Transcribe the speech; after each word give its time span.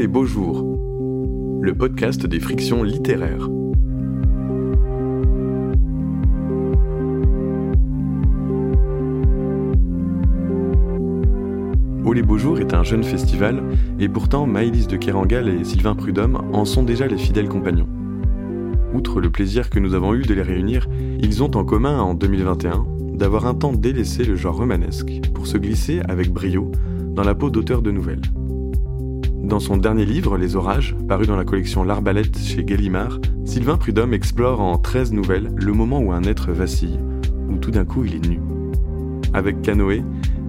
les 0.00 0.08
beaux 0.08 0.24
jours, 0.24 0.64
le 1.60 1.74
podcast 1.74 2.24
des 2.24 2.40
frictions 2.40 2.82
littéraires. 2.82 3.50
Oh 12.06 12.14
les 12.14 12.22
beaux 12.22 12.38
jours 12.38 12.60
est 12.60 12.72
un 12.72 12.82
jeune 12.82 13.04
festival 13.04 13.62
et 13.98 14.08
pourtant 14.08 14.46
Maëlys 14.46 14.86
de 14.86 14.96
Kerangal 14.96 15.50
et 15.50 15.64
Sylvain 15.64 15.94
Prudhomme 15.94 16.48
en 16.54 16.64
sont 16.64 16.82
déjà 16.82 17.06
les 17.06 17.18
fidèles 17.18 17.50
compagnons. 17.50 17.88
Outre 18.94 19.20
le 19.20 19.28
plaisir 19.28 19.68
que 19.68 19.80
nous 19.80 19.92
avons 19.92 20.14
eu 20.14 20.22
de 20.22 20.32
les 20.32 20.40
réunir, 20.40 20.88
ils 21.20 21.42
ont 21.42 21.54
en 21.58 21.64
commun 21.64 22.00
en 22.00 22.14
2021 22.14 22.86
d'avoir 23.12 23.46
un 23.46 23.52
temps 23.52 23.74
délaissé 23.74 24.24
le 24.24 24.34
genre 24.34 24.56
romanesque 24.56 25.20
pour 25.34 25.46
se 25.46 25.58
glisser 25.58 26.00
avec 26.08 26.32
brio 26.32 26.72
dans 27.14 27.22
la 27.22 27.34
peau 27.34 27.50
d'auteurs 27.50 27.82
de 27.82 27.90
nouvelles. 27.90 28.22
Dans 29.50 29.58
son 29.58 29.76
dernier 29.76 30.04
livre, 30.04 30.38
Les 30.38 30.54
Orages, 30.54 30.94
paru 31.08 31.26
dans 31.26 31.34
la 31.34 31.44
collection 31.44 31.82
L'Arbalète 31.82 32.38
chez 32.38 32.62
Gallimard, 32.62 33.18
Sylvain 33.44 33.76
Prudhomme 33.76 34.14
explore 34.14 34.60
en 34.60 34.78
13 34.78 35.12
nouvelles 35.12 35.50
le 35.56 35.72
moment 35.72 35.98
où 35.98 36.12
un 36.12 36.22
être 36.22 36.52
vacille, 36.52 37.00
où 37.48 37.56
tout 37.56 37.72
d'un 37.72 37.84
coup 37.84 38.04
il 38.04 38.14
est 38.14 38.28
nu. 38.28 38.38
Avec 39.34 39.60
Canoë, 39.60 40.04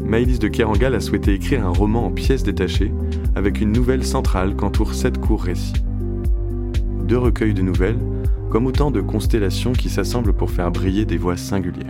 Maëlys 0.06 0.38
de 0.38 0.48
Kerangal 0.48 0.94
a 0.94 1.00
souhaité 1.00 1.34
écrire 1.34 1.66
un 1.66 1.72
roman 1.72 2.06
en 2.06 2.12
pièces 2.12 2.44
détachées, 2.44 2.94
avec 3.36 3.60
une 3.60 3.72
nouvelle 3.72 4.06
centrale 4.06 4.56
qu'entourent 4.56 4.94
sept 4.94 5.18
courts 5.18 5.46
récits. 5.46 5.82
Deux 7.08 7.18
recueils 7.18 7.56
de 7.56 7.64
nouvelles, 7.64 8.00
comme 8.52 8.68
autant 8.68 8.92
de 8.92 9.02
constellations 9.02 9.74
qui 9.74 9.90
s'assemblent 9.90 10.34
pour 10.34 10.52
faire 10.52 10.70
briller 10.70 11.06
des 11.06 11.18
voix 11.18 11.38
singulières. 11.38 11.88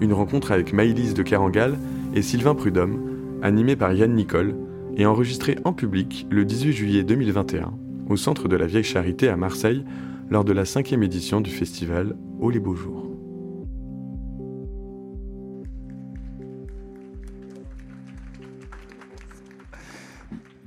Une 0.00 0.14
rencontre 0.14 0.52
avec 0.52 0.72
Maïlis 0.72 1.12
de 1.12 1.22
Carangal 1.22 1.76
et 2.14 2.22
Sylvain 2.22 2.54
Prudhomme, 2.54 2.98
animée 3.42 3.76
par 3.76 3.92
Yann 3.92 4.14
Nicole, 4.14 4.54
et 4.96 5.06
enregistrée 5.06 5.58
en 5.64 5.72
public 5.72 6.26
le 6.30 6.44
18 6.44 6.72
juillet 6.72 7.04
2021 7.04 7.72
au 8.08 8.16
centre 8.16 8.48
de 8.48 8.56
la 8.56 8.66
Vieille 8.66 8.84
Charité 8.84 9.28
à 9.28 9.36
Marseille 9.36 9.84
lors 10.30 10.44
de 10.44 10.52
la 10.52 10.64
cinquième 10.64 11.02
édition 11.02 11.40
du 11.40 11.50
festival 11.50 12.16
Oh 12.40 12.50
les 12.50 12.60
beaux 12.60 12.74
jours. 12.74 13.10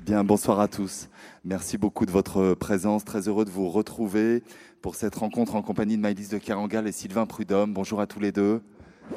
Bien, 0.06 0.24
bonsoir 0.24 0.60
à 0.60 0.68
tous. 0.68 1.10
Merci 1.44 1.78
beaucoup 1.78 2.06
de 2.06 2.12
votre 2.12 2.54
présence. 2.54 3.04
Très 3.04 3.28
heureux 3.28 3.46
de 3.46 3.50
vous 3.50 3.70
retrouver 3.70 4.42
pour 4.82 4.96
cette 4.96 5.16
rencontre 5.16 5.56
en 5.56 5.62
compagnie 5.62 5.98
de 5.98 6.02
Maïlis 6.02 6.30
de 6.30 6.38
Carangal 6.38 6.88
et 6.88 6.92
Sylvain 6.92 7.26
Prudhomme. 7.26 7.74
Bonjour 7.74 8.00
à 8.00 8.08
tous 8.08 8.20
les 8.20 8.32
deux. 8.32 8.62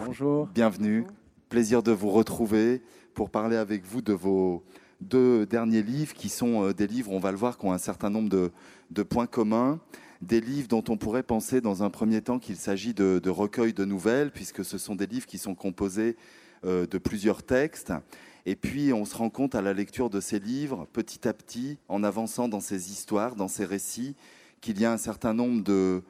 Bonjour. 0.05 0.49
Bienvenue. 0.53 1.07
Plaisir 1.49 1.83
de 1.83 1.93
vous 1.93 2.11
retrouver 2.11 2.83
pour 3.15 3.31
parler 3.31 3.57
avec 3.57 3.85
vous 3.85 4.03
de 4.03 4.13
vos 4.13 4.65
deux 5.01 5.47
derniers 5.47 5.83
livres 5.83 6.15
qui 6.15 6.29
sont 6.29 6.65
euh, 6.65 6.75
des 6.75 6.87
livres, 6.87 7.13
on 7.13 7.19
va 7.19 7.31
le 7.31 7.37
voir, 7.37 7.59
qui 7.59 7.67
ont 7.67 7.73
un 7.73 7.79
certain 7.79 8.11
nombre 8.11 8.29
de, 8.29 9.03
points 9.03 9.27
communs. 9.27 9.81
Des 10.21 10.41
livres 10.41 10.69
dont 10.69 10.85
on 10.89 10.99
pourrait 10.99 11.23
penser 11.23 11.63
dans 11.63 11.83
un 11.83 11.89
premier 11.89 12.21
temps 12.21 12.39
qu'il 12.39 12.57
s'agit 12.57 12.93
de, 12.93 13.31
recueils 13.31 13.73
de 13.73 13.87
nouvelles, 13.87 14.31
puisque 14.31 14.65
ce 14.65 14.77
sont 14.77 14.95
des 14.95 15.07
livres 15.07 15.27
qui 15.27 15.39
sont 15.39 15.55
composés 15.55 16.17
euh, 16.67 16.87
de 16.87 16.99
plusieurs 16.99 17.43
textes. 17.43 17.93
Et 18.47 18.57
puis 18.57 18.93
on 18.93 19.05
se 19.05 19.17
rend 19.17 19.31
compte 19.31 19.55
à 19.55 19.63
la 19.63 19.73
lecture 19.73 20.11
de 20.11 20.21
ces 20.21 20.39
livres, 20.39 20.87
petit 20.93 21.27
à 21.27 21.33
petit, 21.33 21.79
en 21.89 22.03
avançant 22.05 22.49
dans 22.49 22.61
ces 22.61 22.91
histoires, 22.91 23.35
dans 23.35 23.49
ces 23.49 23.65
récits, 23.65 24.15
qu'il 24.61 24.81
y 24.81 24.85
a 24.85 24.93
un 24.93 24.99
certain 24.99 25.35
nombre 25.35 25.63
de, 25.63 26.03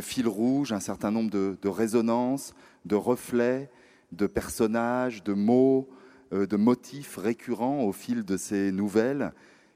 fils 0.00 0.26
rouges, 0.26 0.72
un 0.72 0.80
certain 0.80 1.10
nombre 1.10 1.30
de, 1.30 1.68
résonances, 1.68 2.54
de 2.84 2.94
reflets, 2.94 3.70
de 4.12 4.26
personnages, 4.26 5.22
de 5.22 5.34
mots, 5.34 5.88
de 6.32 6.56
motifs 6.56 7.16
récurrents 7.16 7.82
au 7.84 7.92
fil 7.92 8.24
de 8.24 8.36
ces 8.36 8.72
nouvelles 8.72 9.32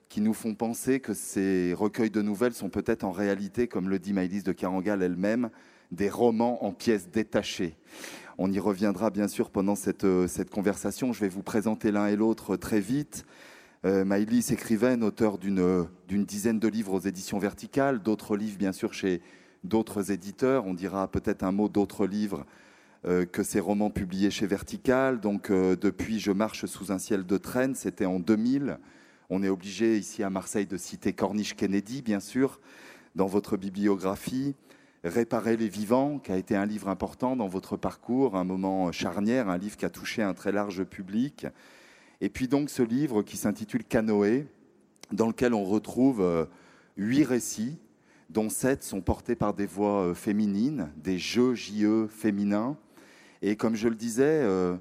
qui 0.09 0.21
nous 0.21 0.35
font 0.35 0.55
penser 0.55 1.01
que 1.01 1.15
ces 1.15 1.73
recueils 1.73 2.11
de 2.11 2.21
nouvelles 2.21 2.53
sont 2.53 2.69
peut-être 2.69 3.05
en 3.05 3.13
réalité, 3.13 3.67
comme 3.67 3.89
le 3.89 3.99
dit 3.99 4.13
Maïlis 4.13 4.43
de 4.43 4.53
Carangal 4.53 5.03
elle-même, 5.03 5.49
des 5.91 6.11
romans 6.11 6.65
en 6.65 6.73
pièces 6.73 7.09
détachées. 7.09 7.77
On 8.37 8.53
y 8.53 8.59
reviendra 8.59 9.09
bien 9.09 9.27
sûr 9.27 9.49
pendant 9.49 9.75
cette, 9.75 10.05
euh, 10.05 10.29
cette 10.29 10.51
conversation. 10.51 11.15
Je 11.15 11.21
vais 11.21 11.29
vous 11.29 11.43
présenter 11.43 11.91
l'un 11.91 12.09
et 12.09 12.17
l'autre 12.17 12.57
très 12.57 12.81
vite. 12.81 13.25
Euh, 13.85 14.05
Maïlis, 14.05 14.53
écrivaine, 14.53 15.03
auteur 15.03 15.39
euh, 15.45 15.85
d'une 16.07 16.25
dizaine 16.25 16.61
de 16.61 16.69
livres 16.69 16.93
aux 16.93 17.01
éditions 17.01 17.39
verticales, 17.39 18.01
d'autres 18.01 18.37
livres 18.37 18.59
bien 18.59 18.73
sûr 18.73 18.95
chez 18.95 19.21
d'autres 19.65 20.13
éditeurs. 20.13 20.67
On 20.67 20.75
dira 20.75 21.09
peut-être 21.09 21.43
un 21.43 21.53
mot 21.53 21.69
d'autres 21.69 22.07
livres 22.07 22.41
euh, 22.41 22.45
que 23.05 23.43
ces 23.43 23.59
romans 23.59 23.91
publiés 23.91 24.31
chez 24.31 24.47
Vertical. 24.47 25.21
Donc 25.21 25.51
depuis 25.51 26.21
Je 26.21 26.31
marche 26.31 26.67
sous 26.67 26.93
un 26.93 26.99
ciel 26.99 27.27
de 27.27 27.37
traîne, 27.37 27.75
c'était 27.75 28.07
en 28.07 28.21
2000. 28.21 28.79
On 29.35 29.43
est 29.43 29.49
obligé 29.49 29.97
ici 29.97 30.23
à 30.23 30.29
Marseille 30.29 30.67
de 30.67 30.77
citer 30.77 31.15
Corniche 31.15 31.57
Kennedy, 31.57 32.03
bien 32.03 32.21
sûr, 32.21 32.61
dans 33.15 33.27
votre 33.27 33.57
bibliographie. 33.57 34.55
Réparer 35.05 35.57
les 35.57 35.69
vivants, 35.69 36.19
qui 36.19 36.33
a 36.33 36.37
été 36.37 36.55
un 36.55 36.67
livre 36.67 36.89
important 36.89 37.35
dans 37.35 37.49
votre 37.49 37.79
parcours, 37.79 38.37
un 38.37 38.45
moment 38.45 38.93
charnière, 38.93 39.49
un 39.49 39.57
livre 39.57 39.79
qui 39.79 39.87
a 39.87 39.91
touché 39.91 40.23
un 40.23 40.35
très 40.35 40.53
large 40.53 40.85
public. 40.85 41.47
Et 42.21 42.29
puis 42.29 42.47
donc 42.47 42.69
ce 42.69 42.83
livre 42.83 43.23
qui 43.23 43.37
s'intitule 43.37 43.85
Canoë, 43.85 44.47
dans 45.13 45.27
lequel 45.27 45.55
on 45.55 45.65
retrouve 45.65 46.21
euh, 46.21 46.45
huit 46.99 47.25
récits, 47.25 47.79
dont 48.31 48.49
sept 48.49 48.83
sont 48.83 49.01
portés 49.01 49.35
par 49.35 49.55
des 49.55 49.67
voix 49.67 50.03
euh, 50.03 50.15
féminines, 50.15 50.93
des 50.97 51.19
jeux 51.19 51.55
JE 51.55 52.07
féminins. 52.09 52.77
Et 53.43 53.57
comme 53.57 53.75
je 53.75 53.89
le 53.89 53.97
disais, 53.97 54.41
euh, 54.45 54.77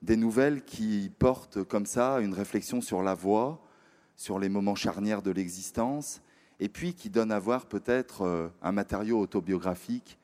des 0.00 0.16
nouvelles 0.16 0.64
qui 0.64 1.12
portent 1.18 1.62
comme 1.62 1.84
ça 1.84 2.20
une 2.20 2.32
réflexion 2.32 2.80
sur 2.80 3.02
la 3.02 3.14
voix, 3.14 3.62
sur 4.16 4.38
les 4.38 4.48
moments 4.48 4.74
charnières 4.74 5.20
de 5.20 5.30
l'existence, 5.30 6.22
et 6.58 6.70
puis 6.70 6.94
qui 6.94 7.10
donne 7.10 7.30
à 7.30 7.38
voir 7.38 7.66
peut-être 7.66 8.22
euh, 8.22 8.48
un 8.62 8.72
matériau 8.72 9.20
autobiographique 9.20 10.18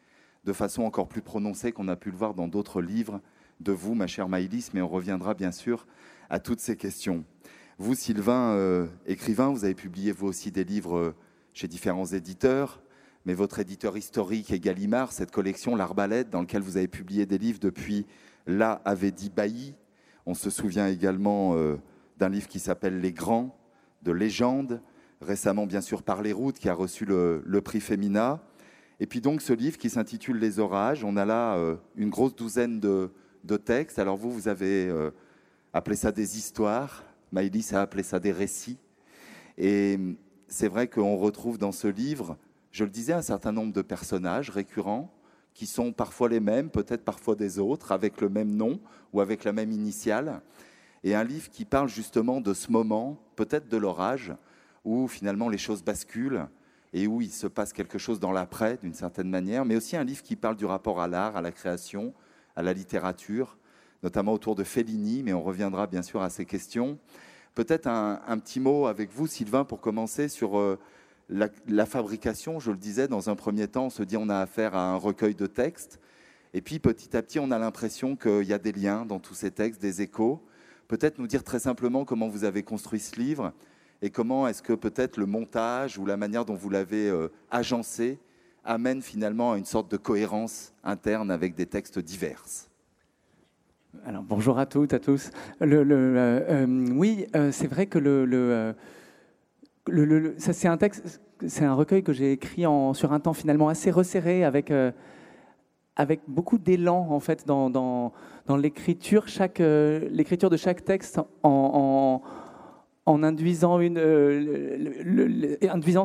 de 0.44 0.52
façon 0.54 0.82
encore 0.82 1.08
plus 1.08 1.20
prononcée 1.20 1.72
qu'on 1.72 1.88
a 1.88 1.96
pu 1.96 2.10
le 2.10 2.16
voir 2.16 2.32
dans 2.32 2.48
d'autres 2.48 2.80
livres 2.80 3.20
de 3.60 3.72
vous, 3.72 3.94
ma 3.94 4.06
chère 4.06 4.30
Maïlis, 4.30 4.70
mais 4.72 4.80
on 4.80 4.88
reviendra 4.88 5.34
bien 5.34 5.52
sûr 5.52 5.86
à 6.30 6.40
toutes 6.40 6.60
ces 6.60 6.76
questions. 6.76 7.22
Vous, 7.78 7.94
Sylvain, 7.94 8.52
euh, 8.54 8.86
écrivain, 9.06 9.50
vous 9.50 9.64
avez 9.64 9.74
publié 9.74 10.10
vous 10.10 10.26
aussi 10.26 10.50
des 10.50 10.64
livres 10.64 11.14
chez 11.52 11.68
différents 11.68 12.06
éditeurs, 12.06 12.80
mais 13.24 13.34
votre 13.34 13.58
éditeur 13.58 13.96
historique 13.96 14.50
est 14.50 14.60
Gallimard, 14.60 15.12
cette 15.12 15.30
collection 15.30 15.76
L'Arbalète, 15.76 16.30
dans 16.30 16.40
laquelle 16.40 16.62
vous 16.62 16.76
avez 16.76 16.88
publié 16.88 17.26
des 17.26 17.38
livres 17.38 17.60
depuis 17.60 18.06
Là 18.46 18.82
avait 18.84 19.10
dit 19.10 19.30
Bailly. 19.30 19.74
On 20.26 20.34
se 20.34 20.50
souvient 20.50 20.88
également 20.88 21.56
d'un 22.18 22.28
livre 22.28 22.48
qui 22.48 22.58
s'appelle 22.58 23.00
Les 23.00 23.12
Grands, 23.12 23.56
de 24.02 24.12
légende, 24.12 24.80
récemment 25.20 25.66
bien 25.66 25.80
sûr 25.80 26.02
par 26.02 26.22
les 26.22 26.32
routes, 26.32 26.58
qui 26.58 26.68
a 26.68 26.74
reçu 26.74 27.04
le, 27.04 27.60
prix 27.64 27.80
Femina. 27.80 28.42
Et 29.00 29.06
puis 29.06 29.20
donc 29.20 29.42
ce 29.42 29.52
livre 29.52 29.78
qui 29.78 29.90
s'intitule 29.90 30.38
Les 30.38 30.58
orages, 30.58 31.02
on 31.02 31.16
a 31.16 31.24
là 31.24 31.56
euh, 31.56 31.76
une 31.96 32.10
grosse 32.10 32.36
douzaine 32.36 32.78
de, 32.80 33.10
textes. 33.64 33.98
Alors 33.98 34.16
vous, 34.16 34.30
vous 34.30 34.48
avez 34.48 34.86
euh, 34.88 35.10
appelé 35.72 35.96
ça 35.96 36.12
des 36.12 36.38
histoires, 36.38 37.04
Maïlis 37.32 37.70
a 37.72 37.80
appelé 37.80 38.02
ça 38.02 38.20
des 38.20 38.32
récits. 38.32 38.78
Et 39.58 39.98
c'est 40.46 40.68
vrai 40.68 40.88
qu'on 40.88 41.16
retrouve 41.16 41.58
dans 41.58 41.72
ce 41.72 41.88
livre, 41.88 42.36
je 42.74 42.82
le 42.82 42.90
disais, 42.90 43.12
un 43.12 43.22
certain 43.22 43.52
nombre 43.52 43.72
de 43.72 43.82
personnages 43.82 44.50
récurrents 44.50 45.08
qui 45.54 45.64
sont 45.64 45.92
parfois 45.92 46.28
les 46.28 46.40
mêmes, 46.40 46.70
peut-être 46.70 47.04
parfois 47.04 47.36
des 47.36 47.60
autres, 47.60 47.92
avec 47.92 48.20
le 48.20 48.28
même 48.28 48.50
nom 48.50 48.80
ou 49.12 49.20
avec 49.20 49.44
la 49.44 49.52
même 49.52 49.70
initiale. 49.70 50.40
Et 51.04 51.14
un 51.14 51.22
livre 51.22 51.48
qui 51.50 51.64
parle 51.64 51.88
justement 51.88 52.40
de 52.40 52.52
ce 52.52 52.72
moment, 52.72 53.16
peut-être 53.36 53.68
de 53.68 53.76
l'orage, 53.76 54.34
où 54.84 55.06
finalement 55.06 55.48
les 55.48 55.56
choses 55.56 55.84
basculent 55.84 56.48
et 56.92 57.06
où 57.06 57.22
il 57.22 57.30
se 57.30 57.46
passe 57.46 57.72
quelque 57.72 57.96
chose 57.96 58.18
dans 58.18 58.32
l'après 58.32 58.76
d'une 58.82 58.92
certaine 58.92 59.30
manière, 59.30 59.64
mais 59.64 59.76
aussi 59.76 59.96
un 59.96 60.02
livre 60.02 60.24
qui 60.24 60.34
parle 60.34 60.56
du 60.56 60.64
rapport 60.64 61.00
à 61.00 61.06
l'art, 61.06 61.36
à 61.36 61.42
la 61.42 61.52
création, 61.52 62.12
à 62.56 62.62
la 62.62 62.72
littérature, 62.72 63.56
notamment 64.02 64.32
autour 64.32 64.56
de 64.56 64.64
Fellini, 64.64 65.22
mais 65.22 65.32
on 65.32 65.44
reviendra 65.44 65.86
bien 65.86 66.02
sûr 66.02 66.22
à 66.22 66.28
ces 66.28 66.44
questions. 66.44 66.98
Peut-être 67.54 67.86
un, 67.86 68.38
petit 68.40 68.58
mot 68.58 68.86
avec 68.86 69.12
vous, 69.12 69.28
Sylvain, 69.28 69.62
pour 69.62 69.80
commencer 69.80 70.28
sur 70.28 70.58
euh, 70.58 70.76
la, 71.28 71.86
fabrication. 71.86 72.60
Je 72.60 72.70
le 72.70 72.76
disais, 72.76 73.08
dans 73.08 73.30
un 73.30 73.36
premier 73.36 73.68
temps, 73.68 73.86
on 73.86 73.90
se 73.90 74.02
dit 74.02 74.16
on 74.16 74.28
a 74.28 74.38
affaire 74.38 74.74
à 74.74 74.90
un 74.90 74.96
recueil 74.96 75.34
de 75.34 75.46
textes, 75.46 76.00
et 76.52 76.60
puis 76.60 76.78
petit 76.78 77.16
à 77.16 77.22
petit, 77.22 77.38
on 77.38 77.50
a 77.50 77.58
l'impression 77.58 78.16
qu'il 78.16 78.44
y 78.44 78.52
a 78.52 78.58
des 78.58 78.72
liens 78.72 79.04
dans 79.04 79.18
tous 79.18 79.34
ces 79.34 79.50
textes, 79.50 79.80
des 79.80 80.02
échos. 80.02 80.42
Peut-être 80.88 81.18
nous 81.18 81.26
dire 81.26 81.42
très 81.42 81.58
simplement 81.58 82.04
comment 82.04 82.28
vous 82.28 82.44
avez 82.44 82.62
construit 82.62 83.00
ce 83.00 83.18
livre, 83.18 83.52
et 84.02 84.10
comment 84.10 84.46
est-ce 84.46 84.62
que 84.62 84.72
peut-être 84.72 85.16
le 85.16 85.26
montage 85.26 85.98
ou 85.98 86.06
la 86.06 86.16
manière 86.16 86.44
dont 86.44 86.54
vous 86.54 86.70
l'avez 86.70 87.08
euh, 87.08 87.28
agencé 87.50 88.18
amène 88.64 89.02
finalement 89.02 89.52
à 89.52 89.58
une 89.58 89.64
sorte 89.64 89.90
de 89.90 89.96
cohérence 89.96 90.72
interne 90.84 91.30
avec 91.30 91.54
des 91.54 91.66
textes 91.66 91.98
divers 91.98 92.44
alors, 94.04 94.24
bonjour 94.24 94.58
à 94.58 94.66
toutes, 94.66 94.92
à 94.92 94.98
tous. 94.98 95.30
Euh, 95.62 95.84
euh, 96.50 96.66
oui, 96.94 97.26
c'est 97.52 97.68
vrai 97.68 97.86
que 97.86 98.00
le, 98.00 98.74
c'est 99.86 101.64
un 101.64 101.74
recueil 101.74 102.02
que 102.02 102.12
j'ai 102.12 102.32
écrit 102.32 102.64
sur 102.92 103.12
un 103.12 103.20
temps 103.20 103.34
finalement 103.34 103.68
assez 103.68 103.90
resserré, 103.90 104.44
avec, 104.44 104.72
avec 105.96 106.20
beaucoup 106.26 106.58
d'élan 106.58 107.06
en 107.10 107.20
fait 107.20 107.46
dans, 107.46 108.12
l'écriture, 108.56 109.28
chaque, 109.28 109.58
l'écriture 109.58 110.50
de 110.50 110.56
chaque 110.56 110.84
texte 110.84 111.20
en 111.42 112.22
en 113.06 113.22
induisant, 113.22 113.78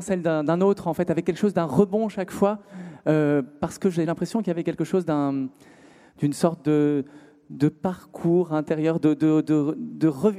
celle 0.02 0.22
d'un 0.22 0.62
autre, 0.62 0.88
en 0.88 0.94
fait, 0.94 1.10
avec 1.10 1.26
quelque 1.26 1.38
chose 1.38 1.54
d'un 1.54 1.66
rebond 1.66 2.10
chaque 2.10 2.32
fois, 2.32 2.60
parce 3.06 3.78
que 3.80 3.90
j'ai 3.90 4.06
l'impression 4.06 4.40
qu'il 4.40 4.48
y 4.48 4.52
avait 4.52 4.64
quelque 4.64 4.84
chose 4.84 5.06
d'une 5.06 6.34
sorte 6.34 6.66
de, 6.66 7.06
parcours 7.82 8.54
intérieur, 8.54 9.00
de, 9.00 9.16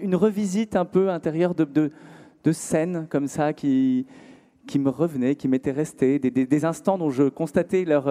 une 0.02 0.14
revisite 0.14 0.76
un 0.76 0.84
peu 0.84 1.10
intérieure 1.10 1.54
de, 1.54 1.90
de, 2.44 2.52
scènes 2.52 3.06
comme 3.10 3.26
ça 3.26 3.52
qui, 3.52 4.06
qui 4.66 4.78
me 4.78 4.90
revenaient, 4.90 5.34
qui 5.34 5.48
m'étaient 5.48 5.72
restées, 5.72 6.18
des, 6.18 6.30
des, 6.30 6.64
instants 6.64 6.98
dont 6.98 7.10
je 7.10 7.24
constatais 7.24 7.84
leur, 7.84 8.08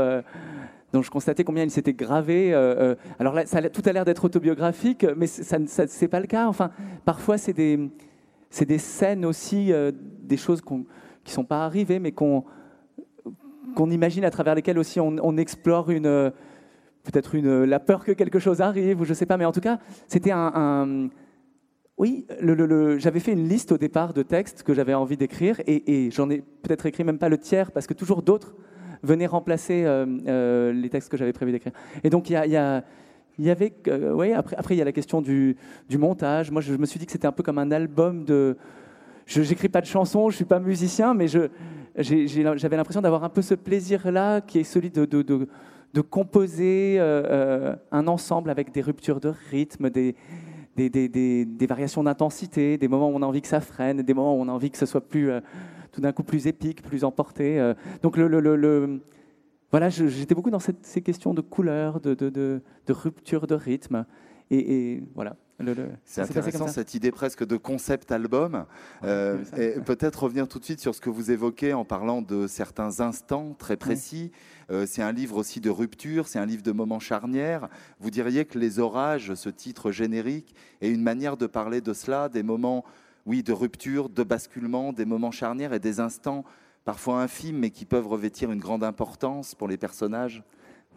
donc 0.91 1.03
je 1.03 1.11
constatais 1.11 1.43
combien 1.43 1.63
il 1.63 1.71
s'était 1.71 1.93
gravé. 1.93 2.53
Euh, 2.53 2.75
euh, 2.93 2.95
alors 3.19 3.33
là, 3.33 3.45
tout 3.45 3.81
a 3.85 3.93
l'air 3.93 4.05
d'être 4.05 4.25
autobiographique, 4.25 5.05
mais 5.15 5.27
ça, 5.27 5.57
ça 5.67 5.87
c'est 5.87 6.07
pas 6.07 6.19
le 6.19 6.27
cas. 6.27 6.47
Enfin, 6.47 6.71
parfois 7.05 7.37
c'est 7.37 7.53
des, 7.53 7.89
c'est 8.49 8.65
des 8.65 8.79
scènes 8.79 9.25
aussi, 9.25 9.71
euh, 9.71 9.91
des 10.23 10.37
choses 10.37 10.61
qui 10.61 10.73
qui 11.25 11.33
sont 11.33 11.43
pas 11.43 11.65
arrivées, 11.65 11.99
mais 11.99 12.11
qu'on 12.11 12.43
qu'on 13.75 13.91
imagine 13.91 14.25
à 14.25 14.31
travers 14.31 14.55
lesquelles 14.55 14.79
aussi 14.79 14.99
on, 14.99 15.37
explore 15.37 15.91
une 15.91 16.31
peut-être 17.03 17.35
une 17.35 17.65
la 17.65 17.79
peur 17.79 18.03
que 18.03 18.13
quelque 18.13 18.39
chose 18.39 18.61
arrive 18.61 19.01
ou 19.01 19.05
je 19.05 19.13
sais 19.13 19.27
pas. 19.27 19.37
Mais 19.37 19.45
en 19.45 19.51
tout 19.51 19.59
cas, 19.59 19.77
c'était 20.07 20.31
un, 20.31 21.09
oui, 21.99 22.25
j'avais 22.97 23.19
fait 23.19 23.33
une 23.33 23.49
liste 23.49 23.73
au 23.73 23.77
départ 23.77 24.13
de 24.13 24.23
textes 24.23 24.63
que 24.63 24.73
j'avais 24.73 24.93
envie 24.93 25.17
d'écrire 25.17 25.59
et, 25.67 26.09
j'en 26.11 26.29
ai 26.29 26.41
peut-être 26.61 26.85
écrit 26.85 27.03
même 27.03 27.19
pas 27.19 27.27
le 27.27 27.37
tiers 27.37 27.73
parce 27.73 27.87
que 27.87 27.93
toujours 27.93 28.21
d'autres 28.21 28.55
venait 29.03 29.27
remplacer 29.27 29.83
euh, 29.83 30.05
euh, 30.27 30.71
les 30.71 30.89
textes 30.89 31.09
que 31.09 31.17
j'avais 31.17 31.33
prévu 31.33 31.51
d'écrire. 31.51 31.73
Et 32.05 32.09
donc 32.09 32.29
il 32.29 32.33
y 32.33 33.49
avait, 33.49 33.73
euh, 33.89 34.33
après, 34.33 34.75
il 34.75 34.77
y 34.77 34.81
a 34.81 34.85
la 34.85 34.93
question 34.93 35.21
du, 35.21 35.57
montage. 35.97 36.51
Moi, 36.51 36.61
je, 36.61 36.73
me 36.73 36.85
suis 36.85 36.99
dit 36.99 37.05
que 37.05 37.11
c'était 37.11 37.27
un 37.27 37.33
peu 37.33 37.43
comme 37.43 37.59
un 37.59 37.71
album 37.71 38.23
de. 38.23 38.55
Je 39.25 39.41
n'écris 39.41 39.69
pas 39.69 39.81
de 39.81 39.85
chansons, 39.85 40.29
je 40.29 40.37
suis 40.37 40.45
pas 40.45 40.59
musicien, 40.59 41.13
mais 41.13 41.27
j'avais 41.27 42.77
l'impression 42.77 43.01
d'avoir 43.01 43.25
un 43.25 43.29
peu 43.29 43.41
ce 43.41 43.55
plaisir-là, 43.55 44.39
qui 44.39 44.59
est 44.59 44.63
celui 44.63 44.89
de, 44.89 45.05
de, 45.05 46.01
composer 46.01 46.97
un 46.99 48.07
ensemble 48.07 48.49
avec 48.49 48.71
des 48.71 48.81
ruptures 48.81 49.19
de 49.19 49.33
rythme, 49.51 49.89
des, 49.89 50.15
des, 50.87 51.67
variations 51.67 52.03
d'intensité, 52.03 52.77
des 52.77 52.87
moments 52.87 53.09
où 53.09 53.15
on 53.15 53.21
a 53.21 53.25
envie 53.25 53.41
que 53.41 53.49
ça 53.49 53.59
freine, 53.59 54.01
des 54.01 54.13
moments 54.13 54.37
où 54.37 54.41
on 54.41 54.47
a 54.47 54.51
envie 54.51 54.71
que 54.71 54.77
ce 54.77 54.85
soit 54.85 55.01
plus 55.01 55.29
tout 55.91 56.01
d'un 56.01 56.11
coup 56.11 56.23
plus 56.23 56.47
épique, 56.47 56.81
plus 56.81 57.03
emporté. 57.03 57.59
Euh. 57.59 57.73
donc 58.01 58.15
le, 58.15 58.27
le, 58.27 58.39
le, 58.39 59.01
voilà, 59.71 59.89
j'étais 59.89 60.35
beaucoup 60.35 60.51
dans 60.51 60.59
ces 60.59 61.01
questions 61.01 61.33
de 61.33 61.41
couleur, 61.41 61.99
de, 61.99 62.13
de, 62.13 62.29
de, 62.29 62.61
rupture 62.93 63.47
de 63.47 63.55
rythme. 63.55 64.05
Et 64.49 65.03
voilà. 65.13 65.35
C'est 66.05 66.21
intéressant 66.21 66.67
cette 66.67 66.93
idée 66.93 67.11
presque 67.11 67.45
de 67.45 67.57
concept 67.57 68.11
album. 68.11 68.65
Euh, 69.03 69.43
et 69.57 69.79
peut-être 69.81 70.23
revenir 70.23 70.47
tout 70.47 70.59
de 70.59 70.63
suite 70.63 70.79
sur 70.79 70.95
ce 70.95 71.01
que 71.01 71.09
vous 71.09 71.31
évoquez 71.31 71.73
en 71.73 71.85
parlant 71.85 72.21
de 72.21 72.47
certains 72.47 73.01
instants 73.01 73.55
très 73.57 73.75
précis. 73.75 74.31
Euh, 74.71 74.85
c'est 74.85 75.01
un 75.01 75.11
livre 75.11 75.37
aussi 75.37 75.59
de 75.59 75.69
rupture, 75.69 76.27
c'est 76.27 76.39
un 76.39 76.45
livre 76.45 76.63
de 76.63 76.71
moments 76.71 76.99
charnières. 76.99 77.67
Vous 77.99 78.09
diriez 78.09 78.45
que 78.45 78.57
Les 78.57 78.79
Orages, 78.79 79.33
ce 79.33 79.49
titre 79.49 79.91
générique, 79.91 80.55
est 80.81 80.89
une 80.89 81.03
manière 81.03 81.37
de 81.37 81.47
parler 81.47 81.81
de 81.81 81.93
cela, 81.93 82.29
des 82.29 82.43
moments 82.43 82.85
oui, 83.25 83.43
de 83.43 83.53
rupture, 83.53 84.09
de 84.09 84.23
basculement, 84.23 84.93
des 84.93 85.05
moments 85.05 85.31
charnières 85.31 85.73
et 85.73 85.79
des 85.79 85.99
instants 85.99 86.45
parfois 86.85 87.21
infimes, 87.21 87.57
mais 87.57 87.69
qui 87.69 87.85
peuvent 87.85 88.07
revêtir 88.07 88.51
une 88.51 88.59
grande 88.59 88.83
importance 88.83 89.53
pour 89.53 89.67
les 89.67 89.77
personnages? 89.77 90.43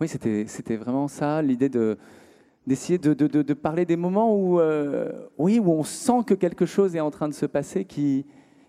Oui, 0.00 0.08
c'était 0.08 0.76
vraiment 0.76 1.08
ça, 1.08 1.42
l'idée 1.42 1.68
de 1.68 1.98
d'essayer 2.66 2.98
de, 2.98 3.12
de, 3.12 3.26
de, 3.26 3.54
parler 3.54 3.84
des 3.84 3.96
moments 3.96 4.36
où, 4.36 4.60
euh, 4.60 5.10
oui, 5.38 5.58
où 5.58 5.72
on 5.72 5.82
sent 5.82 6.22
que 6.26 6.34
quelque 6.34 6.64
chose 6.66 6.94
est 6.94 7.00
en 7.00 7.10
train 7.10 7.28
de 7.28 7.34
se 7.34 7.46
passer 7.46 7.84
qui, 7.84 8.24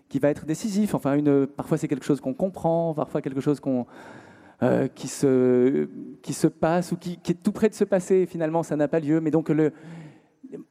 qui 0.08 0.18
va 0.18 0.30
être 0.30 0.46
décisif. 0.46 0.94
Enfin, 0.94 1.14
une, 1.14 1.46
parfois 1.46 1.78
c'est 1.78 1.86
quelque 1.86 2.04
chose 2.04 2.20
qu'on 2.20 2.34
comprend, 2.34 2.92
parfois 2.94 3.22
quelque 3.22 3.40
chose 3.40 3.60
qu'on, 3.60 3.86
euh, 4.62 4.88
qui, 4.88 5.06
se, 5.06 5.88
qui 6.22 6.32
se 6.32 6.48
passe 6.48 6.90
ou 6.90 6.96
qui, 6.96 7.20
est 7.28 7.42
tout 7.42 7.52
près 7.52 7.68
de 7.68 7.74
se 7.74 7.84
passer 7.84 8.16
et 8.16 8.26
finalement 8.26 8.64
ça 8.64 8.74
n'a 8.74 8.88
pas 8.88 8.98
lieu. 8.98 9.20
Mais 9.20 9.30
donc 9.30 9.48
le, 9.48 9.72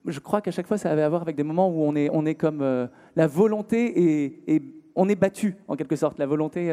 je 0.06 0.20
crois 0.20 0.42
qu'à 0.42 0.52
chaque 0.52 0.68
fois, 0.68 0.78
ça 0.78 0.92
avait 0.92 1.04
à 1.04 1.10
voir 1.10 1.22
avec 1.22 1.38
des 1.38 1.44
moments 1.44 1.70
où 1.70 1.82
on 1.84 1.96
est, 1.96 2.10
on 2.12 2.26
est 2.26 2.36
comme 2.36 2.62
euh, 2.62 2.88
la 3.16 3.28
volonté 3.28 4.42
et, 4.48 4.62
on 4.96 5.10
est 5.10 5.16
battu 5.16 5.56
en 5.68 5.76
quelque 5.76 5.96
sorte. 5.96 6.20
La 6.20 6.28
volonté 6.28 6.72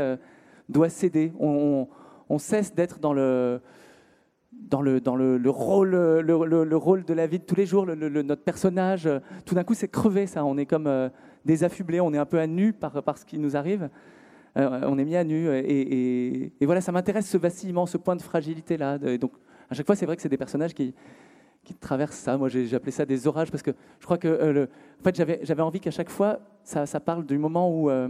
doit 0.68 0.90
céder. 0.90 1.32
On, 1.40 1.88
cesse 2.36 2.74
d'être 2.74 2.98
dans 2.98 3.14
le 3.14 3.62
dans 4.68 4.82
le, 4.82 5.00
dans 5.00 5.16
le, 5.16 5.38
rôle, 5.50 5.90
le, 5.90 6.76
rôle 6.76 7.04
de 7.04 7.14
la 7.14 7.26
vie 7.26 7.38
de 7.38 7.44
tous 7.44 7.56
les 7.56 7.66
jours, 7.66 7.86
notre 7.86 8.42
personnage. 8.42 9.08
Tout 9.44 9.54
d'un 9.54 9.64
coup, 9.64 9.74
c'est 9.74 9.88
crevé, 9.88 10.26
ça. 10.26 10.44
On 10.44 10.56
est 10.56 10.66
comme 10.66 10.86
euh, 10.86 11.08
des 11.44 11.64
affublés, 11.64 12.00
on 12.00 12.12
est 12.12 12.18
un 12.18 12.26
peu 12.26 12.38
à 12.38 12.46
nu 12.46 12.72
par, 12.72 13.02
par 13.02 13.18
ce 13.18 13.24
qui 13.24 13.38
nous 13.38 13.56
arrive. 13.56 13.88
on 14.56 14.98
est 14.98 15.04
mis 15.04 15.16
à 15.16 15.24
nu. 15.24 15.48
Et, 15.48 16.52
et 16.60 16.66
voilà, 16.66 16.80
ça 16.80 16.92
m'intéresse 16.92 17.28
ce 17.28 17.38
vacillement, 17.38 17.86
ce 17.86 17.96
point 17.96 18.16
de 18.16 18.22
fragilité-là. 18.22 18.98
Donc, 19.18 19.32
à 19.70 19.74
chaque 19.74 19.86
fois, 19.86 19.96
c'est 19.96 20.06
vrai 20.06 20.16
que 20.16 20.22
c'est 20.22 20.28
des 20.28 20.36
personnages 20.36 20.74
qui, 20.74 20.94
qui 21.64 21.74
traverse 21.74 22.16
ça. 22.16 22.36
Moi, 22.36 22.48
j'ai 22.48 22.74
appelé 22.74 22.90
ça 22.90 23.04
des 23.04 23.26
orages 23.26 23.50
parce 23.50 23.62
que 23.62 23.72
je 23.98 24.04
crois 24.04 24.18
que 24.18 24.28
euh, 24.28 24.52
le, 24.52 24.68
en 25.00 25.02
fait, 25.04 25.16
j'avais 25.42 25.62
envie 25.62 25.80
qu'à 25.80 25.90
chaque 25.90 26.10
fois, 26.10 26.40
ça, 26.64 26.86
ça, 26.86 27.00
parle 27.00 27.24
du 27.26 27.38
moment 27.38 27.70
où 27.70 27.90
euh, 27.90 28.08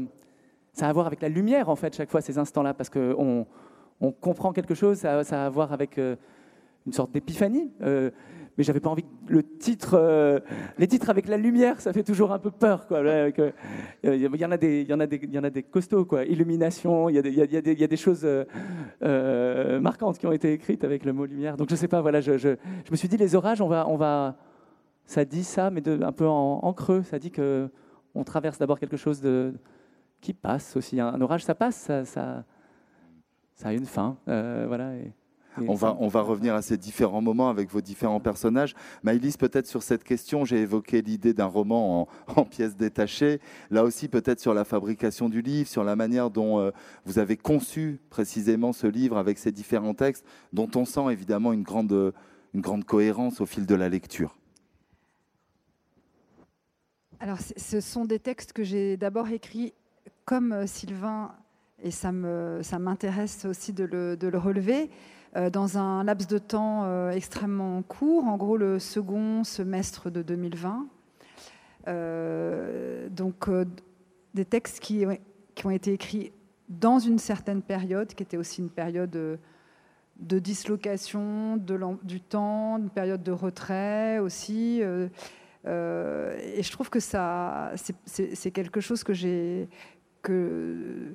ça 0.73 0.87
a 0.87 0.89
à 0.91 0.93
voir 0.93 1.07
avec 1.07 1.21
la 1.21 1.29
lumière, 1.29 1.69
en 1.69 1.77
fait, 1.77 1.95
chaque 1.95 2.11
fois, 2.11 2.21
ces 2.21 2.39
instants-là, 2.39 2.75
parce 2.75 2.91
qu'on 2.91 3.47
on 4.01 4.13
comprend 4.13 4.53
quelque 4.53 4.75
chose, 4.75 4.99
ça, 4.99 5.19
a 5.19 5.47
à 5.47 5.51
voir 5.51 5.73
avec 5.73 5.99
euh, 5.99 6.17
une 6.87 6.93
sorte 6.93 7.13
d'épiphanie 7.13 7.73
mais 8.61 8.65
j'avais 8.65 8.81
pas 8.81 8.91
envie 8.91 9.05
que 9.05 9.09
le 9.33 9.43
titre, 9.43 9.95
euh, 9.95 10.39
les 10.77 10.87
titres 10.87 11.09
avec 11.09 11.29
la 11.29 11.39
lumière, 11.39 11.81
ça 11.81 11.95
fait 11.95 12.03
toujours 12.03 12.31
un 12.31 12.39
peu 12.39 12.51
peur, 12.51 12.87
quoi. 12.87 12.99
Euh, 12.99 13.31
il 14.05 14.37
y 14.37 14.45
en 14.45 14.51
a 14.51 14.59
des, 14.59 14.83
il 14.83 14.89
y 14.89 14.93
en 14.93 15.01
a 15.01 15.07
des, 15.07 15.19
il 15.23 15.33
y 15.33 15.39
en 15.39 15.45
a 15.45 15.49
des 15.49 15.63
costauds, 15.63 16.05
quoi. 16.05 16.27
Illumination, 16.27 17.09
il 17.09 17.15
y 17.15 17.19
a 17.19 17.23
des, 17.23 17.31
y 17.31 17.81
y 17.81 17.85
a 17.85 17.87
des 17.87 17.97
choses 17.97 18.27
euh, 19.03 19.81
marquantes 19.81 20.19
qui 20.19 20.27
ont 20.27 20.33
été 20.33 20.53
écrites 20.53 20.85
avec 20.85 21.07
le 21.07 21.15
mot 21.15 21.25
lumière. 21.25 21.57
Donc 21.57 21.71
je 21.71 21.75
sais 21.75 21.89
pas, 21.89 22.03
voilà, 22.03 22.21
je, 22.21 22.37
je, 22.37 22.51
me 22.91 22.97
suis 22.97 23.09
dit 23.09 23.17
les 23.17 23.35
orages, 23.35 23.63
on 23.63 23.69
va, 23.69 23.89
on 23.89 23.97
va, 23.97 24.37
ça 25.07 25.25
dit 25.25 25.45
ça, 25.45 25.71
mais 25.71 25.83
un 25.89 26.13
peu 26.13 26.27
en, 26.27 26.73
creux. 26.75 27.03
Ça 27.03 27.19
dit 27.19 27.31
que 27.31 27.71
on 28.15 28.25
traverse 28.25 28.59
d'abord 28.59 28.79
quelque 28.79 28.99
chose 28.99 29.23
de 29.23 29.55
qui 30.21 30.35
passe 30.35 30.77
aussi. 30.77 31.01
Un 31.01 31.19
orage, 31.23 31.45
ça 31.45 31.55
passe, 31.55 31.77
ça, 31.77 32.05
ça, 32.05 32.45
a 33.65 33.73
une 33.73 33.87
fin, 33.87 34.19
voilà. 34.27 34.93
On 35.57 35.75
va, 35.75 35.97
on 36.01 36.09
va 36.09 36.21
revenir 36.21 36.55
à 36.55 36.63
ces 36.63 36.77
différents 36.77 37.21
moments 37.21 37.49
avec 37.49 37.71
vos 37.71 37.81
différents 37.81 38.21
personnages. 38.21 38.75
Maïlis, 39.03 39.37
peut-être 39.39 39.67
sur 39.67 39.83
cette 39.83 40.05
question, 40.05 40.45
j'ai 40.45 40.59
évoqué 40.59 41.03
l'idée 41.03 41.35
d'un 41.35 41.47
roman 41.47 42.09
en, 42.37 42.45
pièces 42.45 42.77
détachées. 42.77 43.41
Là 43.71 43.85
aussi, 43.85 44.09
peut-être 44.09 44.41
sur 44.41 44.55
la 44.55 44.65
fabrication 44.65 45.29
du 45.29 45.43
livre, 45.43 45.69
sur 45.69 45.85
la 45.85 45.97
manière 45.97 46.31
dont 46.31 46.59
euh, 46.61 46.71
vous 47.05 47.19
avez 47.19 47.37
conçu 47.37 48.01
précisément 48.11 48.73
ce 48.73 48.87
livre 48.87 49.19
avec 49.19 49.39
ces 49.39 49.53
différents 49.53 49.95
textes, 49.95 50.25
dont 50.53 50.71
on 50.77 50.85
sent 50.85 51.11
évidemment 51.11 51.53
une 51.53 51.63
grande, 51.63 52.13
une 52.55 52.61
grande 52.61 52.85
cohérence 52.85 53.41
au 53.41 53.47
fil 53.47 53.67
de 53.67 53.75
la 53.75 53.89
lecture. 53.89 54.37
Alors, 57.19 57.39
ce 57.39 57.81
sont 57.81 58.07
des 58.07 58.19
textes 58.19 58.55
que 58.55 58.65
j'ai 58.65 58.97
d'abord 58.97 59.29
écrits 59.29 59.75
comme 60.25 60.53
euh, 60.53 60.67
Sylvain, 60.67 61.33
et 61.83 61.91
ça 61.91 62.13
m'intéresse 62.13 63.33
ça 63.33 63.49
aussi 63.49 63.73
de 63.73 63.85
le, 63.85 64.17
de 64.17 64.29
le 64.29 64.39
relever. 64.39 64.91
Euh, 65.37 65.49
dans 65.49 65.79
un 65.79 66.03
laps 66.03 66.27
de 66.27 66.39
temps 66.39 66.85
euh, 66.85 67.11
extrêmement 67.11 67.83
court, 67.83 68.25
en 68.25 68.37
gros 68.37 68.57
le 68.57 68.81
second 68.81 69.45
semestre 69.45 70.11
de 70.11 70.23
2020. 70.23 70.87
Euh, 71.89 73.09
donc 73.09 73.49
des 74.35 74.45
textes 74.45 74.81
qui, 74.81 75.05
qui, 75.55 75.67
ont 75.67 75.71
été 75.71 75.93
écrits 75.93 76.33
dans 76.69 76.99
une 76.99 77.19
certaine 77.19 77.63
période, 77.63 78.13
qui 78.13 78.23
était 78.23 78.37
aussi 78.37 78.61
une 78.61 78.71
période 78.71 79.11
de 79.11 80.39
dislocation 80.39 81.57
du 81.57 82.21
temps, 82.21 82.79
une 82.79 82.91
période 82.91 83.23
de 83.23 83.33
retrait 83.33 84.19
aussi. 84.19 84.81
et 84.81 85.13
je 85.65 86.71
trouve 86.73 86.91
que 86.91 87.01
ça, 87.01 87.73
c'est 88.05 88.51
quelque 88.51 88.81
chose 88.81 89.05
que 89.05 89.15
j'ai 89.15 89.69
que 90.23 91.15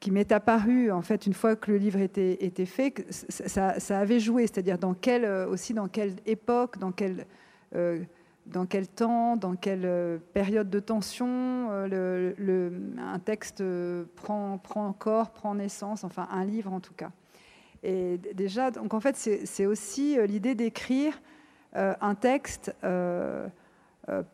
qui 0.00 0.10
m'est 0.10 0.30
apparu 0.32 0.90
en 0.92 1.02
fait 1.02 1.26
une 1.26 1.34
fois 1.34 1.56
que 1.56 1.70
le 1.70 1.78
livre 1.78 1.98
était, 2.00 2.66
fait, 2.66 3.04
ça, 3.10 3.98
avait 3.98 4.20
joué, 4.20 4.46
c'est-à-dire 4.46 4.78
dans 4.78 4.94
quelle, 4.94 5.24
euh, 5.24 5.48
aussi 5.48 5.74
dans 5.74 5.88
quelle 5.88 6.14
époque, 6.26 6.78
dans 6.78 6.92
quel, 6.92 7.26
euh, 7.74 8.00
dans 8.46 8.64
quel 8.64 8.88
temps, 8.88 9.36
dans 9.36 9.56
quelle 9.56 9.84
euh, 9.84 10.18
période 10.34 10.70
de 10.70 10.78
tension 10.78 11.26
un 11.70 13.18
texte 13.18 13.62
prend, 14.14 14.58
prend 14.58 14.92
corps, 14.92 15.30
prend 15.30 15.54
naissance, 15.54 16.04
enfin 16.04 16.28
un 16.30 16.44
livre 16.44 16.72
en 16.72 16.80
tout 16.80 16.94
cas. 16.94 17.10
Et 17.82 18.18
déjà, 18.34 18.70
donc 18.70 18.94
en 18.94 19.00
fait, 19.00 19.16
c'est 19.16 19.66
aussi 19.66 20.16
l'idée 20.26 20.56
d'écrire 20.56 21.20
un 21.74 22.14
texte 22.16 22.74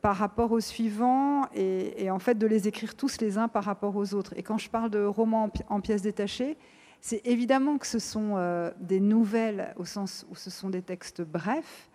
par 0.01 0.17
rapport 0.17 0.53
aux 0.53 0.61
suivants 0.61 1.49
et, 1.55 2.11
en 2.11 2.19
fait 2.19 2.37
de 2.37 2.47
les 2.47 2.69
écrire 2.69 2.95
tous 2.95 3.21
les 3.21 3.39
uns 3.39 3.49
par 3.49 3.65
rapport 3.65 3.97
aux 3.97 4.15
autres. 4.15 4.33
Et 4.37 4.43
quand 4.43 4.59
je 4.59 4.71
parle 4.71 4.91
de 4.91 5.05
romans 5.05 5.51
en, 5.69 5.81
pièces 5.81 6.03
détachées, 6.03 6.57
c'est 7.01 7.27
évidemment 7.27 7.77
que 7.79 7.87
ce 7.87 7.99
sont 7.99 8.35
euh, 8.37 8.71
des 8.81 9.01
nouvelles 9.01 9.75
au 9.77 9.85
sens 9.85 10.27
où 10.31 10.35
ce 10.35 10.51
sont 10.51 10.71
des 10.71 10.83
textes 10.83 11.23
brefs, 11.23 11.89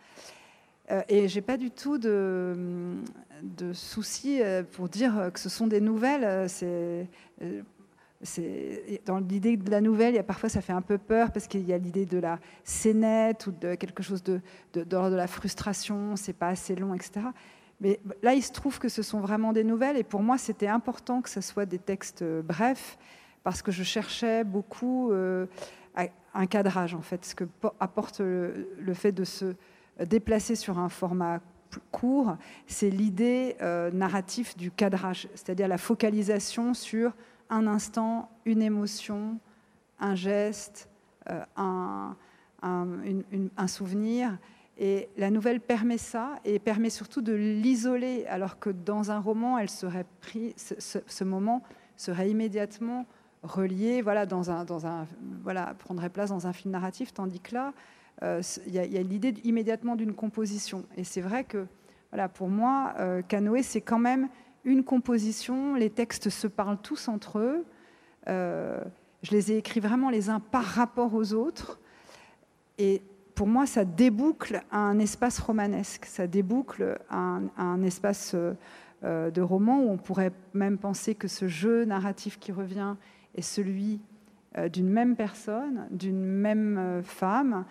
Euh, 0.91 1.03
et 1.07 1.27
j'ai 1.27 1.41
pas 1.41 1.57
du 1.57 1.69
tout 1.69 2.00
de, 2.00 2.95
de 3.43 3.74
soucis 3.74 4.41
euh, 4.41 4.63
pour 4.63 4.89
dire 4.89 5.29
que 5.31 5.39
ce 5.39 5.48
sont 5.48 5.67
des 5.67 5.81
nouvelles. 5.81 6.50
C'est 6.50 7.07
dans 9.05 9.19
l'idée 9.19 9.55
de 9.55 9.71
la 9.71 9.81
nouvelle, 9.81 10.13
il 10.13 10.17
y 10.17 10.19
a, 10.19 10.24
parfois 10.24 10.50
ça 10.50 10.62
fait 10.62 10.74
un 10.74 10.81
peu 10.81 10.98
peur 10.98 11.31
parce 11.31 11.48
qu'il 11.48 11.65
y 11.65 11.74
a 11.74 11.77
l'idée 11.77 12.05
de 12.05 12.17
la 12.17 12.39
scénette 12.63 13.48
ou 13.48 13.51
de 13.51 13.75
quelque 13.75 14.03
chose 14.03 14.24
de, 14.24 14.41
de, 14.74 14.83
de 14.83 15.15
la 15.15 15.27
frustration, 15.27 16.15
c'est 16.15 16.33
pas 16.33 16.50
assez 16.50 16.75
long, 16.75 16.93
etc. 16.93 17.21
Mais 17.81 18.00
là, 18.21 18.33
il 18.33 18.43
se 18.43 18.51
trouve 18.51 18.79
que 18.79 18.89
ce 18.89 19.01
sont 19.01 19.19
vraiment 19.19 19.53
des 19.53 19.63
nouvelles 19.63 19.98
et 19.98 20.03
pour 20.03 20.21
moi, 20.21 20.38
c'était 20.38 20.67
important 20.67 21.21
que 21.21 21.29
ce 21.29 21.41
soit 21.41 21.65
des 21.65 21.79
textes 21.79 22.24
brefs 22.24 22.98
parce 23.43 23.62
que 23.62 23.71
je 23.71 23.83
cherchais 23.83 24.43
beaucoup 24.43 25.12
euh, 25.12 25.45
un 26.33 26.45
cadrage, 26.45 26.93
en 26.93 27.01
fait, 27.01 27.25
ce 27.25 27.36
que 27.36 27.45
apporte 27.79 28.19
le, 28.19 28.93
fait 28.93 29.12
de 29.12 29.24
se 29.24 29.55
déplacer 30.05 30.55
sur 30.55 30.77
un 30.77 30.89
format 30.89 31.39
court, 31.91 32.38
c'est 32.67 32.89
l'idée 32.89 33.55
euh, 33.62 33.91
narrative 33.91 34.55
du 34.57 34.71
cadrage, 34.71 35.27
c'est-à-dire 35.36 35.67
la 35.67 35.77
focalisation 35.77 36.74
sur 36.74 37.13
un 37.50 37.67
instant, 37.67 38.29
une 38.45 38.62
émotion, 38.62 39.39
un 40.00 40.15
geste, 40.15 40.89
euh, 41.29 41.43
un, 41.57 42.15
souvenir. 43.67 44.38
Et 44.81 45.09
la 45.17 45.29
nouvelle 45.29 45.59
permet 45.59 45.98
ça 45.98 46.36
et 46.45 46.57
permet 46.57 46.89
surtout 46.89 47.21
de 47.21 47.33
l'isoler, 47.33 48.25
alors 48.27 48.59
que 48.59 48.69
dans 48.69 49.12
un 49.12 49.19
roman, 49.19 49.59
ce, 49.67 51.24
moment 51.25 51.63
serait 51.98 52.29
immédiatement 52.29 53.05
relié, 53.43 54.01
voilà, 54.01 54.25
prendrait 55.79 56.09
place 56.09 56.29
dans 56.29 56.48
un 56.48 56.53
film 56.53 56.71
narratif, 56.71 57.13
tandis 57.13 57.41
que 57.41 57.55
là, 57.55 57.74
euh, 58.24 58.41
il 58.67 58.74
y 58.74 58.79
a, 58.79 59.01
l'idée 59.03 59.33
immédiatement 59.43 59.98
d'une 59.98 60.13
composition. 60.13 60.86
Et 60.95 61.03
c'est 61.03 61.21
vrai 61.21 61.43
que, 61.43 61.67
voilà, 62.12 62.29
pour 62.29 62.48
moi, 62.48 62.93
euh, 63.00 63.21
Canoë, 63.21 63.63
c'est 63.63 63.81
quand 63.81 64.00
même 64.00 64.29
une 64.63 64.86
composition, 64.86 65.75
les 65.75 65.89
textes 65.89 66.29
se 66.29 66.48
parlent 66.48 66.81
tous 66.81 67.09
entre 67.09 67.39
eux. 67.39 67.65
Euh, 68.29 68.81
je 69.24 69.31
les 69.31 69.51
ai 69.51 69.57
écrits 69.57 69.81
vraiment 69.81 70.09
les 70.09 70.29
uns 70.29 70.39
par 70.39 70.63
rapport 70.63 71.13
aux 71.13 71.33
autres. 71.33 71.79
Et 72.77 73.01
pour 73.39 73.48
moi, 73.48 73.65
ça 73.65 73.86
déboucle 73.86 74.62
un 74.69 75.00
espace 75.00 75.39
romanesque, 75.39 76.03
ça 76.03 76.27
déboucle 76.27 77.00
un, 77.10 77.43
un 77.58 77.81
espace 77.84 78.36
euh, 78.36 79.31
de 79.31 79.41
roman 79.41 79.79
où 79.79 79.89
on 79.91 79.96
pourrait 79.96 80.34
même 80.53 80.77
penser 80.77 81.15
que 81.15 81.29
ce 81.29 81.48
jeu 81.48 81.86
narratif 81.86 82.38
qui 82.38 82.51
revient 82.51 82.96
est 83.36 83.41
celui 83.41 84.01
euh, 84.58 84.67
d'une 84.67 84.89
même 84.89 85.15
personne, 85.15 85.88
d'une 85.89 86.22
même 86.22 87.01
femme. 87.05 87.63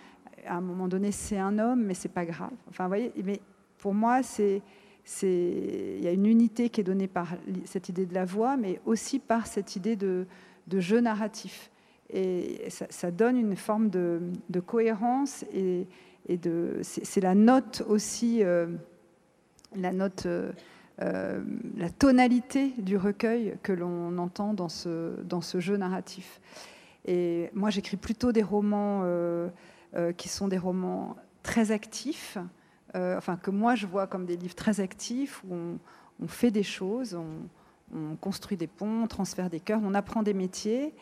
À 0.46 0.56
un 0.56 0.62
moment 0.62 0.88
donné, 0.88 1.12
c'est 1.12 1.36
un 1.36 1.58
homme, 1.58 1.84
mais 1.84 1.92
c'est 1.92 2.08
pas 2.08 2.24
grave. 2.24 2.48
Enfin, 2.70 2.88
voyez, 2.88 3.12
mais 3.22 3.38
pour 3.76 3.92
moi, 3.92 4.22
c'est 4.22 4.62
il 5.22 6.00
y 6.02 6.08
a 6.08 6.12
une 6.12 6.24
unité 6.24 6.70
qui 6.70 6.80
est 6.80 6.84
donnée 6.84 7.08
par 7.08 7.34
cette 7.66 7.90
idée 7.90 8.06
de 8.06 8.14
la 8.14 8.24
voix, 8.24 8.56
mais 8.56 8.80
aussi 8.86 9.18
par 9.18 9.46
cette 9.46 9.76
idée 9.76 9.96
de, 9.96 10.26
jeu 10.72 11.00
narratif. 11.00 11.70
Et 12.10 12.68
ça, 12.70 13.10
donne 13.10 13.36
une 13.36 13.56
forme 13.56 13.90
de, 13.90 14.60
cohérence 14.64 15.44
et, 15.52 15.86
de, 16.28 16.78
c'est 16.82 17.20
la 17.20 17.34
note 17.34 17.82
aussi, 17.86 18.42
euh, 18.42 18.66
la 19.76 19.92
note, 19.92 20.24
euh, 20.24 20.52
euh, 21.02 21.42
la 21.76 21.90
tonalité 21.90 22.72
du 22.78 22.96
recueil 22.96 23.58
que 23.62 23.72
l'on 23.72 24.16
entend 24.16 24.54
dans 24.54 24.70
ce, 24.70 25.20
dans 25.22 25.42
ce 25.42 25.60
jeu 25.60 25.76
narratif. 25.76 26.40
Et 27.04 27.50
moi, 27.54 27.68
j'écris 27.68 27.96
plutôt 27.96 28.32
des 28.32 28.42
romans 28.42 29.04
qui 30.16 30.28
sont 30.28 30.48
des 30.48 30.58
romans 30.58 31.16
très 31.42 31.72
actifs, 31.72 32.36
enfin 32.94 33.36
que 33.36 33.50
moi 33.50 33.74
je 33.74 33.86
vois 33.86 34.06
comme 34.06 34.26
des 34.26 34.36
livres 34.36 34.54
très 34.54 34.80
actifs 34.80 35.42
où 35.48 35.78
on, 36.20 36.26
fait 36.26 36.50
des 36.50 36.62
choses, 36.62 37.18
on, 37.94 38.16
construit 38.16 38.58
des 38.58 38.66
ponts, 38.66 39.04
on 39.04 39.06
transfère 39.06 39.48
des 39.48 39.60
cœurs, 39.60 39.80
on 39.82 39.94
apprend 39.94 40.22
des 40.22 40.34
métiers. 40.34 40.92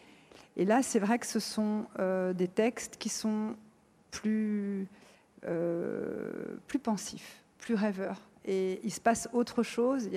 Et 0.56 0.64
là, 0.64 0.82
c'est 0.82 0.98
vrai 0.98 1.18
que 1.18 1.26
ce 1.26 1.40
sont 1.40 1.86
euh, 1.98 2.32
des 2.32 2.48
textes 2.48 2.96
qui 2.98 3.08
sont 3.08 3.54
plus, 4.10 4.86
euh, 5.46 6.56
plus 6.66 6.78
pensifs, 6.78 7.42
plus 7.58 7.74
rêveurs. 7.74 8.20
Et 8.44 8.80
il 8.84 8.92
se 8.92 9.00
passe 9.00 9.28
autre 9.32 9.62
chose. 9.62 10.08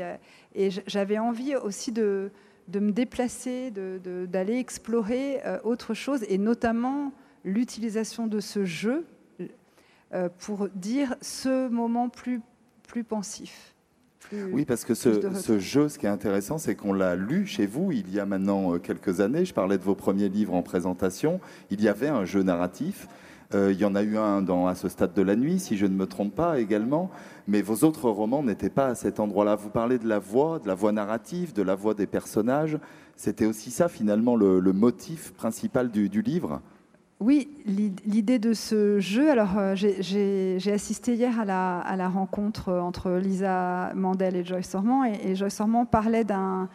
et 0.56 0.70
j'avais 0.86 1.18
envie 1.18 1.56
aussi 1.56 1.92
de, 1.92 2.32
de 2.68 2.80
me 2.80 2.92
déplacer, 2.92 3.72
d'aller 3.72 4.58
explorer 4.58 5.42
autre 5.64 5.96
chose, 5.96 6.24
et 6.30 6.38
notamment 6.38 7.12
l'utilisation 7.44 8.28
de 8.28 8.40
ce 8.40 8.66
jeu 8.66 9.06
euh, 10.12 10.28
pour 10.40 10.70
dire 10.70 11.16
ce 11.22 11.68
moment 11.68 12.10
plus, 12.10 12.42
plus 12.88 13.04
pensif. 13.04 13.76
Oui, 14.52 14.66
parce 14.66 14.86
que 14.86 14.94
ce, 14.94 15.34
ce, 15.34 15.60
jeu, 15.60 15.90
ce 15.90 15.98
qui 15.98 16.06
est 16.06 16.10
intéressant, 16.10 16.58
c'est 16.58 16.76
qu'on 16.76 16.94
l'a 16.94 17.16
lu 17.16 17.48
chez 17.48 17.66
vous 17.66 17.92
il 17.92 18.14
y 18.14 18.20
a 18.20 18.26
maintenant 18.26 18.76
euh, 18.76 18.78
quelques 18.78 19.22
années. 19.22 19.46
Je 19.46 19.54
parlais 19.54 19.78
de 19.78 19.84
vos 19.84 19.96
premiers 19.96 20.30
livres 20.30 20.54
en 20.54 20.62
présentation. 20.62 21.40
Il 21.72 21.82
y 21.82 21.88
avait 21.88 22.10
un 22.10 22.26
jeu 22.26 22.44
narratif. 22.44 23.08
Euh, 23.56 23.72
il 23.72 23.80
y 23.80 23.86
en 23.86 23.96
a 23.96 24.04
eu 24.04 24.18
un 24.18 24.44
dans 24.44 24.68
À 24.68 24.76
ce 24.76 24.90
stade 24.90 25.14
de 25.14 25.22
la 25.24 25.36
nuit, 25.36 25.60
si 25.60 25.78
je 25.78 25.88
ne 25.88 25.96
me 25.96 26.06
trompe 26.06 26.36
pas 26.36 26.60
également. 26.60 27.10
Mais 27.48 27.62
vos 27.62 27.84
autres 27.84 28.10
romans 28.10 28.44
n'étaient 28.44 28.70
pas 28.70 28.88
à 28.88 28.96
cet 28.96 29.20
endroit-là. 29.20 29.56
Vous 29.56 29.70
parlez 29.70 29.98
de 29.98 30.08
la 30.08 30.20
voix, 30.20 30.60
de 30.60 30.68
la 30.68 30.76
voix 30.76 30.92
narrative, 30.92 31.54
de 31.54 31.64
la 31.64 31.74
voix 31.74 31.96
des 31.96 32.08
personnages. 32.08 32.78
C'était 33.16 33.48
aussi 33.48 33.72
ça, 33.72 33.90
finalement, 33.90 34.36
le, 34.36 34.62
motif 34.72 35.34
principal 35.34 35.90
du, 35.90 36.10
du 36.10 36.22
livre? 36.22 36.62
Oui, 37.22 37.50
l'idée 37.66 38.40
de 38.40 38.54
ce 38.54 39.02
jeu, 39.02 39.30
alors 39.30 39.58
euh, 39.58 39.76
j'ai 39.76 40.72
assisté 40.72 41.16
hier 41.16 41.38
à 41.38 41.44
la, 41.44 42.08
rencontre 42.08 42.72
entre 42.72 43.12
Lisa 43.12 43.92
Mandel 43.94 44.38
et 44.38 44.46
Joyce 44.46 44.74
Ormand, 44.74 45.04
et, 45.04 45.36
Joyce 45.36 45.60
Ormand 45.60 45.86
parlait 45.86 46.24
d'un 46.24 46.70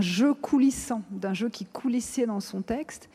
jeu 0.00 0.34
coulissant, 0.34 1.02
d'un 1.10 1.34
jeu 1.34 1.48
qui 1.48 1.64
coulissait 1.64 2.26
dans 2.26 2.38
son 2.38 2.62
texte. 2.62 3.10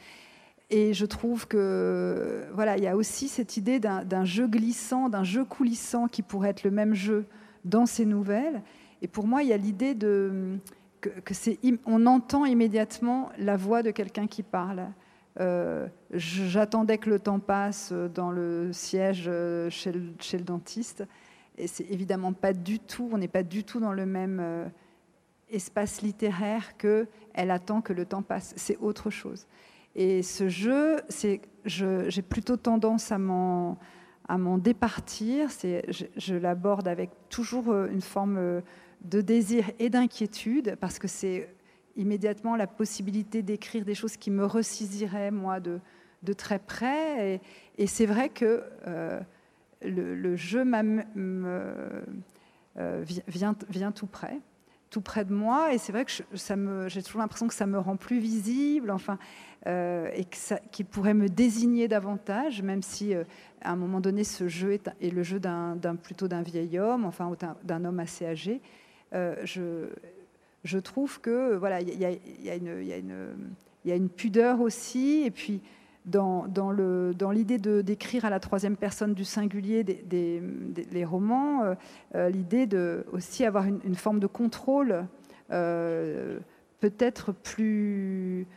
Et 0.70 0.94
je 0.94 1.06
trouve 1.06 1.48
que 1.48 2.44
voilà, 2.54 2.78
il 2.78 2.84
y 2.84 2.88
a 2.88 2.98
aussi 2.98 3.30
cette 3.30 3.56
idée 3.56 3.80
d'un 3.80 4.26
jeu 4.26 4.48
glissant, 4.48 5.08
d'un 5.08 5.24
jeu 5.24 5.46
coulissant 5.46 6.08
qui 6.10 6.22
pourrait 6.22 6.50
être 6.50 6.64
le 6.64 6.72
même 6.72 6.96
jeu 6.96 7.26
dans 7.64 7.86
ces 7.86 8.06
nouvelles. 8.06 8.62
Et 9.02 9.08
pour 9.08 9.26
moi, 9.26 9.42
il 9.42 9.48
y 9.48 9.54
a 9.54 9.58
l'idée 9.58 9.96
que, 9.96 10.60
que 11.02 11.34
on 11.86 12.06
entend 12.08 12.44
immédiatement 12.44 13.30
la 13.38 13.56
voix 13.56 13.84
de 13.84 13.92
quelqu'un 13.92 14.28
qui 14.28 14.44
parle. 14.44 14.88
Euh, 15.40 15.88
j'attendais 16.12 16.98
que 16.98 17.10
le 17.10 17.20
temps 17.20 17.40
passe 17.40 17.92
dans 17.92 18.32
le 18.32 18.72
siège 18.72 19.26
euh, 19.28 19.70
chez 19.70 19.92
le, 19.92 20.44
dentiste. 20.44 21.04
Et 21.58 21.68
c'est 21.68 21.90
évidemment 21.90 22.34
pas 22.34 22.54
du 22.54 22.80
tout, 22.80 23.10
on 23.12 23.18
n'est 23.18 23.28
pas 23.28 23.44
du 23.44 23.64
tout 23.64 23.80
dans 23.80 23.94
le 23.94 24.06
même 24.06 24.40
euh, 24.42 24.66
espace 25.50 26.02
littéraire 26.02 26.78
que 26.78 27.08
elle 27.34 27.52
attend 27.52 27.82
que 27.82 27.94
le 27.94 28.06
temps 28.06 28.22
passe. 28.22 28.54
C'est 28.58 28.78
autre 28.78 29.10
chose. 29.10 29.48
Et 29.96 30.24
ce 30.24 30.50
jeu, 30.50 30.98
j'ai 31.66 32.22
plutôt 32.22 32.58
tendance 32.58 33.12
à 33.12 33.18
m'en, 33.20 33.78
départir. 34.58 35.50
Je, 35.62 36.06
je 36.16 36.36
l'aborde 36.36 36.88
avec 36.88 37.12
toujours 37.30 37.74
une 37.86 38.02
forme 38.02 38.62
de 39.04 39.22
désir 39.22 39.70
et 39.78 39.90
d'inquiétude 39.90 40.78
parce 40.80 40.98
que 40.98 41.08
c'est 41.08 41.48
immédiatement 41.96 42.56
la 42.56 42.68
possibilité 42.68 43.42
d'écrire 43.42 43.86
des 43.86 43.96
choses 43.96 44.18
qui 44.18 44.32
me 44.32 44.46
ressaisiraient, 44.46 45.32
moi, 45.32 45.60
de, 45.60 45.80
de 46.24 46.34
très 46.34 46.60
près. 46.60 47.42
Et, 47.78 47.88
c'est 47.88 48.06
vrai 48.06 48.30
que 48.30 48.64
euh, 48.88 49.20
le, 49.82 50.36
jeu 50.36 50.64
euh, 50.66 53.04
vient, 53.28 53.92
tout 53.92 54.08
près, 54.08 54.40
tout 54.90 55.02
près 55.02 55.26
de 55.26 55.34
moi. 55.34 55.74
Et 55.74 55.78
c'est 55.78 55.92
vrai 55.92 56.06
que 56.06 56.12
ça 56.36 56.56
me, 56.56 56.90
j'ai 56.90 57.04
toujours 57.04 57.22
l'impression 57.22 57.48
que 57.48 57.54
ça 57.54 57.66
me 57.66 57.78
rend 57.78 57.98
plus 57.98 58.20
visible, 58.20 58.90
enfin, 58.90 59.20
euh, 59.68 60.10
et 60.16 60.26
qu'il 60.72 60.86
pourrait 60.86 61.14
me 61.14 61.30
désigner 61.30 61.88
davantage, 61.88 62.62
même 62.62 62.82
si 62.82 63.14
à 63.62 63.72
un 63.72 63.76
moment 63.76 64.00
donné, 64.00 64.24
ce 64.24 64.48
jeu 64.48 64.74
est, 64.74 64.90
le 65.02 65.24
jeu 65.24 65.40
d'un, 65.40 65.78
plutôt 66.02 66.28
d'un 66.28 66.42
vieil 66.42 66.80
homme, 66.80 67.06
enfin, 67.06 67.32
d'un 67.64 67.86
homme 67.86 68.00
assez 68.00 68.26
âgé. 68.26 68.62
je, 69.12 69.90
je 70.64 70.80
trouve 70.80 71.20
que 71.20 71.56
voilà, 71.56 71.82
il 71.82 72.00
y, 72.00 72.52
a, 73.92 73.96
une 73.96 74.10
pudeur 74.10 74.62
aussi, 74.62 75.24
et 75.26 75.32
puis 75.32 75.62
dans, 76.06 76.48
l'idée 77.32 77.58
de 77.58 77.82
d'écrire 77.82 78.26
à 78.26 78.30
la 78.30 78.40
troisième 78.40 78.76
personne 78.76 79.14
du 79.14 79.26
singulier 79.26 79.84
des, 79.84 80.42
les 80.92 81.06
romans, 81.06 81.64
euh, 81.64 81.76
euh, 82.16 82.30
l'idée 82.30 82.66
de 82.66 83.06
aussi 83.12 83.46
avoir 83.46 83.66
une, 83.66 83.96
forme 83.96 84.20
de 84.20 84.28
contrôle 84.28 85.06
euh, 85.52 86.40
peut-être 86.80 87.32
plus 87.32 88.48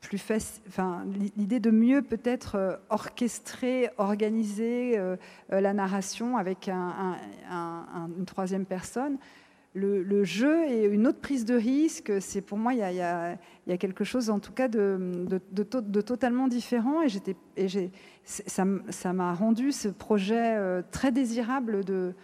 plus 0.00 0.22
enfin, 0.68 1.04
l'idée 1.36 1.58
de 1.58 1.70
mieux 1.72 2.00
peut-être 2.00 2.78
orchestrer, 2.90 3.90
organiser 3.98 4.96
la 5.48 5.72
narration 5.72 6.36
avec 6.36 6.68
une 6.68 8.24
troisième 8.24 8.64
personne 8.64 9.18
le, 9.76 10.24
jeu 10.24 10.64
et 10.68 10.84
une 10.84 11.06
autre 11.06 11.20
prise 11.20 11.44
de 11.44 11.54
risque. 11.54 12.12
C'est 12.20 12.40
pour 12.40 12.58
moi, 12.58 12.72
il 12.74 12.78
y, 12.78 13.00
a, 13.00 13.36
quelque 13.78 14.04
chose 14.04 14.30
en 14.30 14.40
tout 14.40 14.52
cas 14.52 14.68
de, 14.68 15.26
de, 15.52 16.00
totalement 16.00 16.48
différent. 16.48 17.02
Et, 17.02 17.08
j'étais, 17.08 17.36
ça, 18.24 18.64
m'a 19.12 19.34
rendu 19.34 19.72
ce 19.72 19.88
projet 19.88 20.56
euh, 20.56 20.82
très 20.90 21.12
désirable 21.12 21.84
de, 21.84 22.14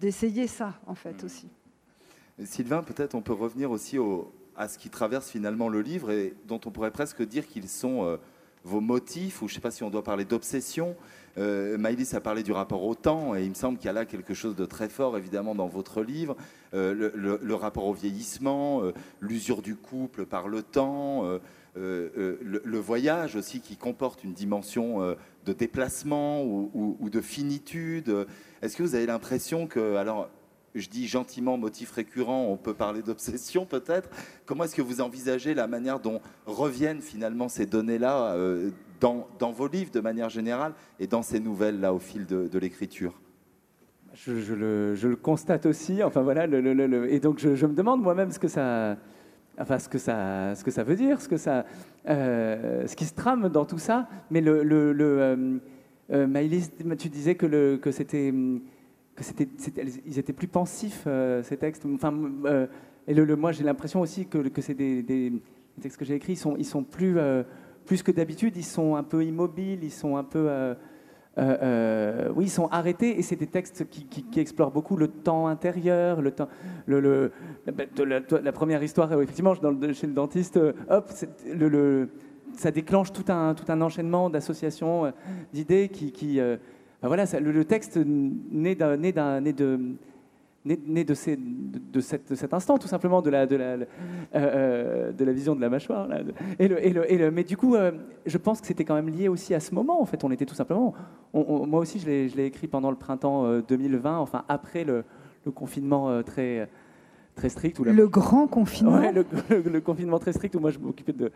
d'essayer 0.00 0.46
ça, 0.46 0.74
en 0.86 0.94
fait, 0.94 1.22
mmh. 1.22 1.26
aussi. 1.26 1.48
Sylvain, 2.44 2.82
peut-être 2.82 3.14
on 3.14 3.22
peut 3.22 3.32
revenir 3.32 3.70
aussi 3.70 3.98
au, 3.98 4.32
à 4.56 4.68
ce 4.68 4.78
qui 4.78 4.90
traverse 4.90 5.30
finalement 5.30 5.68
le 5.68 5.80
livre 5.80 6.10
et 6.10 6.34
dont 6.46 6.60
on 6.64 6.70
pourrait 6.70 6.90
presque 6.90 7.22
dire 7.22 7.46
qu'ils 7.46 7.68
sont 7.68 8.04
euh, 8.04 8.16
vos 8.64 8.80
motifs, 8.80 9.42
ou 9.42 9.48
je 9.48 9.52
ne 9.52 9.54
sais 9.56 9.60
pas 9.60 9.70
si 9.70 9.82
on 9.82 9.90
doit 9.90 10.02
parler 10.02 10.24
d'obsession. 10.24 10.96
Euh, 11.36 11.76
Maïlis 11.76 12.14
a 12.14 12.20
parlé 12.20 12.42
du 12.42 12.52
rapport 12.52 12.82
au 12.84 12.94
temps, 12.94 13.34
et 13.34 13.42
il 13.42 13.50
me 13.50 13.54
semble 13.54 13.78
qu'il 13.78 13.86
y 13.86 13.90
a 13.90 13.92
là 13.92 14.06
quelque 14.06 14.34
chose 14.34 14.56
de 14.56 14.64
très 14.64 14.88
fort, 14.88 15.18
évidemment, 15.18 15.54
dans 15.54 15.66
votre 15.66 16.02
livre. 16.02 16.36
Euh, 16.74 17.38
le, 17.40 17.54
rapport 17.54 17.86
au 17.86 17.94
vieillissement, 17.94 18.82
euh, 18.82 18.92
l'usure 19.20 19.62
du 19.62 19.76
couple 19.76 20.26
par 20.26 20.48
le 20.48 20.62
temps, 20.62 21.24
le, 21.76 22.78
voyage 22.78 23.36
aussi 23.36 23.60
qui 23.60 23.76
comporte 23.76 24.24
une 24.24 24.32
dimension 24.32 25.00
de 25.46 25.52
déplacement 25.52 26.42
ou, 26.44 27.08
de 27.10 27.20
finitude. 27.20 28.26
Est-ce 28.62 28.76
que 28.76 28.82
vous 28.82 28.94
avez 28.94 29.06
l'impression 29.06 29.66
que, 29.66 29.96
alors, 29.96 30.28
je 30.74 30.88
dis 30.88 31.06
gentiment 31.06 31.56
motif 31.56 31.92
récurrent, 31.92 32.46
on 32.46 32.56
peut 32.56 32.74
parler 32.74 33.02
d'obsession 33.02 33.64
peut-être. 33.64 34.10
Comment 34.44 34.64
est-ce 34.64 34.74
que 34.74 34.82
vous 34.82 35.00
envisagez 35.00 35.54
la 35.54 35.66
manière 35.66 36.00
dont 36.00 36.20
reviennent 36.46 37.00
finalement 37.00 37.48
ces 37.48 37.66
données-là 37.66 38.34
euh, 38.34 38.70
dans, 39.00 39.52
vos 39.52 39.68
livres 39.68 39.92
de 39.92 40.00
manière 40.00 40.30
générale 40.30 40.72
et 40.98 41.06
dans 41.06 41.22
ces 41.22 41.38
nouvelles-là 41.38 41.94
au 41.94 41.98
fil 41.98 42.26
de, 42.26 42.58
l'écriture? 42.58 43.14
Je, 44.14 44.54
le, 44.54 45.16
constate 45.16 45.66
aussi, 45.66 46.02
enfin 46.02 46.22
voilà, 46.22 46.46
et 46.46 47.20
donc 47.20 47.38
je, 47.38 47.66
me 47.66 47.74
demande 47.74 48.02
moi-même 48.02 48.30
ce 48.30 48.38
que 48.38 48.48
ça, 48.48 48.96
enfin 49.58 49.78
ce 49.78 49.88
que 49.88 49.98
ça, 49.98 50.54
ce 50.54 50.64
que 50.64 50.70
ça 50.70 50.82
veut 50.82 50.96
dire, 50.96 51.20
ce 51.20 51.28
que 51.28 51.36
ça, 51.36 51.66
euh, 52.08 52.86
ce 52.86 52.96
qui 52.96 53.04
se 53.04 53.14
trame 53.14 53.48
dans 53.48 53.64
tout 53.64 53.78
ça. 53.78 54.08
Mais 54.30 54.40
le, 54.40 54.62
euh, 56.12 56.26
Maëlys, 56.26 56.70
tu 56.98 57.08
disais 57.08 57.34
que, 57.34 57.78
c'était 57.90 58.32
que 59.14 59.22
c'était, 59.22 59.48
ils 60.06 60.18
étaient 60.18 60.32
plus 60.32 60.48
pensifs, 60.48 61.04
euh, 61.06 61.42
ces 61.42 61.56
textes. 61.56 61.86
Enfin, 61.86 62.14
euh, 62.44 62.66
et 63.06 63.14
moi, 63.36 63.52
j'ai 63.52 63.64
l'impression 63.64 64.00
aussi 64.00 64.26
que, 64.26 64.38
que 64.48 64.60
c'est 64.60 64.74
des, 64.74 65.32
textes 65.80 65.98
que 65.98 66.04
j'ai 66.04 66.14
écrits, 66.14 66.34
ils 66.34 66.38
sont, 66.38 66.56
ils 66.56 66.64
sont 66.64 66.82
plus, 66.82 67.18
euh, 67.18 67.42
plus 67.84 68.02
que 68.02 68.10
d'habitude, 68.10 68.56
ils 68.56 68.64
sont 68.64 68.96
un 68.96 69.02
peu 69.02 69.24
immobiles, 69.24 69.82
ils 69.82 69.92
sont 69.92 70.16
un 70.16 70.24
peu... 70.24 70.48
oui, 71.36 72.44
ils 72.44 72.50
sont 72.50 72.68
arrêtés 72.68 73.18
et 73.18 73.22
c'est 73.22 73.36
des 73.36 73.46
textes 73.46 73.86
qui, 73.88 74.40
explorent 74.40 74.70
beaucoup 74.70 74.96
le 74.96 75.08
temps 75.08 75.46
intérieur, 75.46 76.22
le 76.22 76.30
temps, 76.30 76.48
le 76.86 77.32
la, 77.98 78.52
première 78.52 78.82
histoire, 78.82 79.12
effectivement, 79.12 79.54
dans 79.54 79.92
chez 79.92 80.06
le 80.06 80.12
dentiste, 80.12 80.58
hop, 80.88 81.10
ça 82.56 82.70
déclenche 82.70 83.12
tout 83.12 83.24
un, 83.32 83.54
tout 83.54 83.70
un 83.70 83.80
enchaînement 83.80 84.30
d'associations, 84.30 85.12
d'idées 85.52 85.88
qui, 85.88 86.38
ben 86.38 87.08
voilà, 87.08 87.24
le, 87.40 87.64
texte 87.64 87.98
naît, 87.98 88.74
d'un, 88.74 88.96
naît, 88.96 89.12
d'un, 89.12 89.40
naît 89.40 89.52
de, 89.52 89.78
né, 90.64 91.04
de, 91.04 91.14
ces, 91.14 91.36
de, 91.36 92.00
cette, 92.00 92.34
cet 92.34 92.54
instant, 92.54 92.78
tout 92.78 92.88
simplement, 92.88 93.20
de 93.20 93.30
la, 93.30 93.46
de 93.46 93.56
la, 93.56 93.64
euh, 93.64 93.86
euh, 94.34 95.12
de 95.12 95.24
la 95.24 95.32
vision 95.32 95.54
de 95.54 95.60
la 95.60 95.68
mâchoire. 95.68 96.08
Là. 96.08 96.20
Et 96.58 96.68
le, 96.68 96.84
et 96.84 96.90
le, 96.90 97.12
et 97.12 97.18
le, 97.18 97.30
mais 97.30 97.44
du 97.44 97.56
coup, 97.56 97.74
euh, 97.74 97.92
je 98.24 98.38
pense 98.38 98.60
que 98.60 98.66
c'était 98.66 98.84
quand 98.84 98.94
même 98.94 99.10
lié 99.10 99.28
aussi 99.28 99.54
à 99.54 99.60
ce 99.60 99.74
moment. 99.74 100.00
En 100.00 100.06
fait, 100.06 100.24
on 100.24 100.30
était 100.30 100.46
tout 100.46 100.54
simplement. 100.54 100.94
moi 101.32 101.80
aussi, 101.80 101.98
je 101.98 102.06
l'ai, 102.06 102.46
écrit 102.46 102.66
pendant 102.66 102.90
le 102.90 102.96
printemps 102.96 103.60
2020, 103.60 104.18
enfin 104.18 104.44
après 104.48 104.84
le, 104.84 105.04
le 105.44 105.52
confinement 105.52 106.22
très 106.22 106.68
très 107.34 107.48
strict. 107.48 107.78
Où 107.78 107.84
le 107.84 108.08
grand 108.08 108.46
confinement 108.46 108.98
ouais, 108.98 109.12
le, 109.12 109.80
confinement 109.80 110.18
très 110.18 110.32
strict 110.32 110.54
où 110.54 110.60
moi 110.60 110.70
je 110.70 110.78
m'occupais 110.78 111.12
de, 111.12 111.32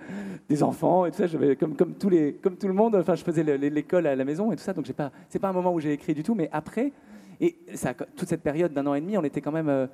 des 0.48 0.62
enfants 0.62 1.06
et 1.06 1.10
tout 1.10 1.18
ça. 1.18 1.26
J'avais, 1.26 1.56
comme, 1.56 1.74
comme, 1.74 1.94
tous 1.94 2.08
les, 2.08 2.34
comme 2.34 2.56
tout 2.56 2.68
le 2.68 2.74
monde, 2.74 2.94
enfin, 2.94 3.14
je 3.14 3.24
faisais 3.24 3.42
l'école 3.42 4.06
à 4.06 4.16
la 4.16 4.24
maison 4.24 4.52
et 4.52 4.56
tout 4.56 4.62
ça. 4.62 4.72
Donc, 4.72 4.86
ce 4.86 4.92
n'est 4.92 5.08
c'est 5.28 5.38
pas 5.38 5.48
un 5.48 5.52
moment 5.52 5.72
où 5.74 5.80
j'ai 5.80 5.92
écrit 5.92 6.14
du 6.14 6.22
tout. 6.22 6.34
Mais 6.34 6.48
après, 6.52 6.92
et 7.40 7.58
ça, 7.74 7.94
toute 7.94 8.28
cette 8.28 8.42
période 8.42 8.72
d'un 8.72 8.86
an 8.86 8.94
et 8.94 9.00
demi, 9.00 9.16
on 9.16 9.24
était 9.24 9.40
quand 9.40 9.52
même. 9.52 9.68
Euh, 9.68 9.86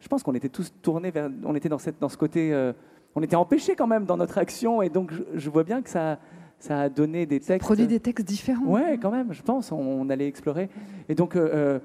je 0.00 0.08
pense 0.08 0.22
qu'on 0.22 0.34
était 0.34 0.48
tous 0.48 0.72
tournés 0.82 1.10
vers. 1.10 1.30
On 1.44 1.54
était 1.54 1.68
dans, 1.68 1.78
cette, 1.78 2.00
dans 2.00 2.08
ce 2.08 2.16
côté. 2.16 2.52
Euh, 2.52 2.72
on 3.14 3.22
était 3.22 3.36
empêchés 3.36 3.76
quand 3.76 3.86
même 3.86 4.04
dans 4.04 4.16
notre 4.16 4.38
action. 4.38 4.82
Et 4.82 4.88
donc, 4.88 5.12
je, 5.34 5.50
vois 5.50 5.64
bien 5.64 5.82
que 5.82 5.90
ça 5.90 6.18
ça 6.58 6.82
a 6.82 6.88
donné 6.88 7.26
des 7.26 7.40
textes. 7.40 7.66
Produit 7.66 7.88
des 7.88 7.98
textes 7.98 8.26
différents. 8.26 8.64
Ouais, 8.64 8.96
quand 9.00 9.10
même, 9.10 9.32
je 9.32 9.42
pense. 9.42 9.72
On, 9.72 10.08
allait 10.10 10.28
explorer. 10.28 10.68
Et 11.08 11.14
donc, 11.14 11.34
euh, 11.34 11.80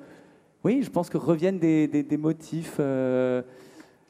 oui, 0.64 0.84
je 0.84 0.90
pense 0.90 1.10
que 1.10 1.18
reviennent 1.18 1.60
des, 1.60 1.88
des, 1.88 2.18
motifs. 2.18 2.76
Euh, 2.80 3.42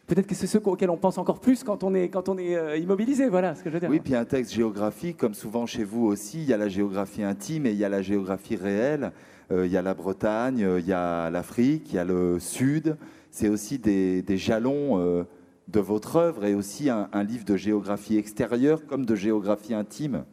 peut-être 0.08 0.28
que 0.28 0.36
c'est 0.36 0.47
ceux 0.47 0.62
auxquels 0.65 0.89
on 0.89 0.97
pense 0.97 1.17
encore 1.17 1.39
plus 1.39 1.63
quand 1.63 1.84
on 1.84 1.93
est, 1.93 2.10
quand 2.10 2.30
on 2.30 2.38
est 2.38 2.56
euh, 2.56 2.78
immobilisé, 2.78 3.30
voilà 3.30 3.56
ce 3.56 3.63
que 3.63 3.69
je 3.69 3.76
veux 3.76 3.80
dire. 3.80 3.89
Oui, 3.89 4.00
puis 4.00 4.15
un 4.15 4.26
texte 4.26 4.54
géographique, 4.54 5.17
comme 5.17 5.34
souvent 5.34 5.65
chez 5.65 5.84
vous 5.84 6.06
aussi, 6.06 6.39
il 6.39 6.50
y 6.50 6.54
a 6.54 6.58
la 6.58 6.67
géographie 6.67 7.23
intime 7.23 7.65
et 7.65 7.71
il 7.71 7.78
y 7.78 7.86
a 7.86 7.89
la 7.89 8.02
géographie 8.02 8.56
réelle. 8.56 9.12
Euh, 9.51 9.65
il 9.65 9.71
y 9.71 9.77
a 9.77 9.81
la 9.81 9.93
Bretagne, 9.93 10.67
il 10.79 10.86
y 10.86 10.93
a 10.93 11.29
l'Afrique, 11.29 11.91
il 11.91 11.95
y 11.95 11.99
a 11.99 12.05
le 12.05 12.39
Sud. 12.39 12.97
C'est 13.31 13.49
aussi 13.49 13.77
des, 13.77 14.21
des 14.21 14.38
jalons 14.38 15.25
de 15.67 15.79
votre 15.79 16.15
œuvre 16.15 16.45
et 16.45 16.53
aussi 16.53 16.89
un, 16.89 17.23
livre 17.23 17.45
de 17.45 17.57
géographie 17.57 18.17
extérieure 18.17 18.86
comme 18.86 19.05
de 19.05 19.15
géographie 19.15 19.73
intime. 19.73 20.23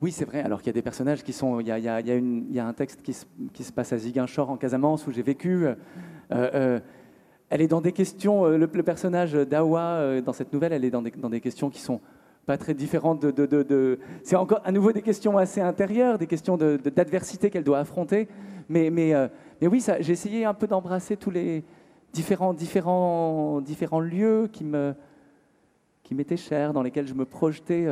Oui, 0.00 0.10
c'est 0.10 0.24
vrai. 0.24 0.42
Alors 0.42 0.58
qu'il 0.60 0.66
y 0.66 0.70
a 0.70 0.74
des 0.74 0.82
personnages 0.82 1.22
qui 1.22 1.32
sont. 1.32 1.60
Il 1.60 1.66
y 1.66 1.70
a, 1.70 2.66
un 2.66 2.72
texte 2.72 3.02
qui 3.02 3.12
se, 3.12 3.24
qui 3.52 3.64
se, 3.64 3.72
passe 3.72 3.92
à 3.92 3.98
Ziguinchor 3.98 4.50
en 4.50 4.56
Casamance 4.56 5.06
où 5.06 5.12
j'ai 5.12 5.22
vécu. 5.22 5.66
Euh, 5.66 5.74
euh, 6.32 6.80
elle 7.48 7.62
est 7.62 7.68
dans 7.68 7.80
des 7.80 7.92
questions. 7.92 8.44
Euh, 8.44 8.58
le, 8.58 8.82
personnage 8.82 9.32
d'Awa 9.32 10.20
dans 10.20 10.32
cette 10.32 10.52
nouvelle, 10.52 10.72
elle 10.72 10.84
est 10.84 10.90
dans 10.90 11.02
des, 11.02 11.12
dans 11.12 11.30
des, 11.30 11.40
questions 11.40 11.70
qui 11.70 11.80
sont 11.80 12.00
pas 12.46 12.58
très 12.58 12.74
différentes 12.74 13.20
de. 13.20 13.98
C'est 14.22 14.36
encore 14.36 14.60
à 14.64 14.72
nouveau 14.72 14.92
des 14.92 15.02
questions 15.02 15.38
assez 15.38 15.60
intérieures, 15.60 16.18
des 16.18 16.26
questions 16.26 16.56
d'adversité 16.56 17.50
qu'elle 17.50 17.64
doit 17.64 17.78
affronter. 17.78 18.28
Mais, 18.68 18.90
mais, 18.90 19.12
mais 19.60 19.66
oui, 19.66 19.84
j'ai 20.00 20.12
essayé 20.12 20.44
un 20.44 20.54
peu 20.54 20.66
d'embrasser 20.66 21.16
tous 21.16 21.30
les 21.30 21.64
différents, 22.12 22.54
différents, 22.54 23.60
différents 23.60 24.00
lieux 24.00 24.48
qui 24.52 24.64
me 24.64 24.94
qui 26.02 26.14
m'étaient 26.14 26.36
chers, 26.36 26.74
dans 26.74 26.82
lesquels 26.82 27.06
je 27.06 27.14
me 27.14 27.24
projetais 27.24 27.86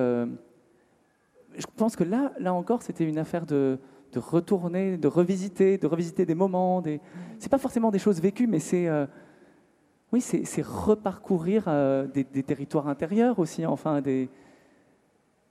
je 1.56 1.66
pense 1.76 1.96
que 1.96 2.04
là, 2.04 2.32
là 2.38 2.54
encore, 2.54 2.82
c'était 2.82 3.04
une 3.04 3.18
affaire 3.18 3.46
de, 3.46 3.78
de, 4.12 4.18
retourner, 4.18 4.96
de 4.96 5.08
revisiter, 5.08 5.78
de 5.78 5.86
revisiter 5.86 6.26
des 6.26 6.34
moments. 6.34 6.80
Des... 6.80 7.00
C'est 7.38 7.50
pas 7.50 7.58
forcément 7.58 7.90
des 7.90 7.98
choses 7.98 8.20
vécues, 8.20 8.46
mais 8.46 8.58
c'est 8.58 8.88
euh, 8.88 9.06
oui, 10.12 10.20
c'est 10.20 10.64
reparcourir 10.64 11.64
euh, 11.68 12.06
des, 12.06 12.24
territoires 12.42 12.88
intérieurs 12.88 13.38
aussi. 13.38 13.64
Enfin, 13.64 14.00
des 14.00 14.28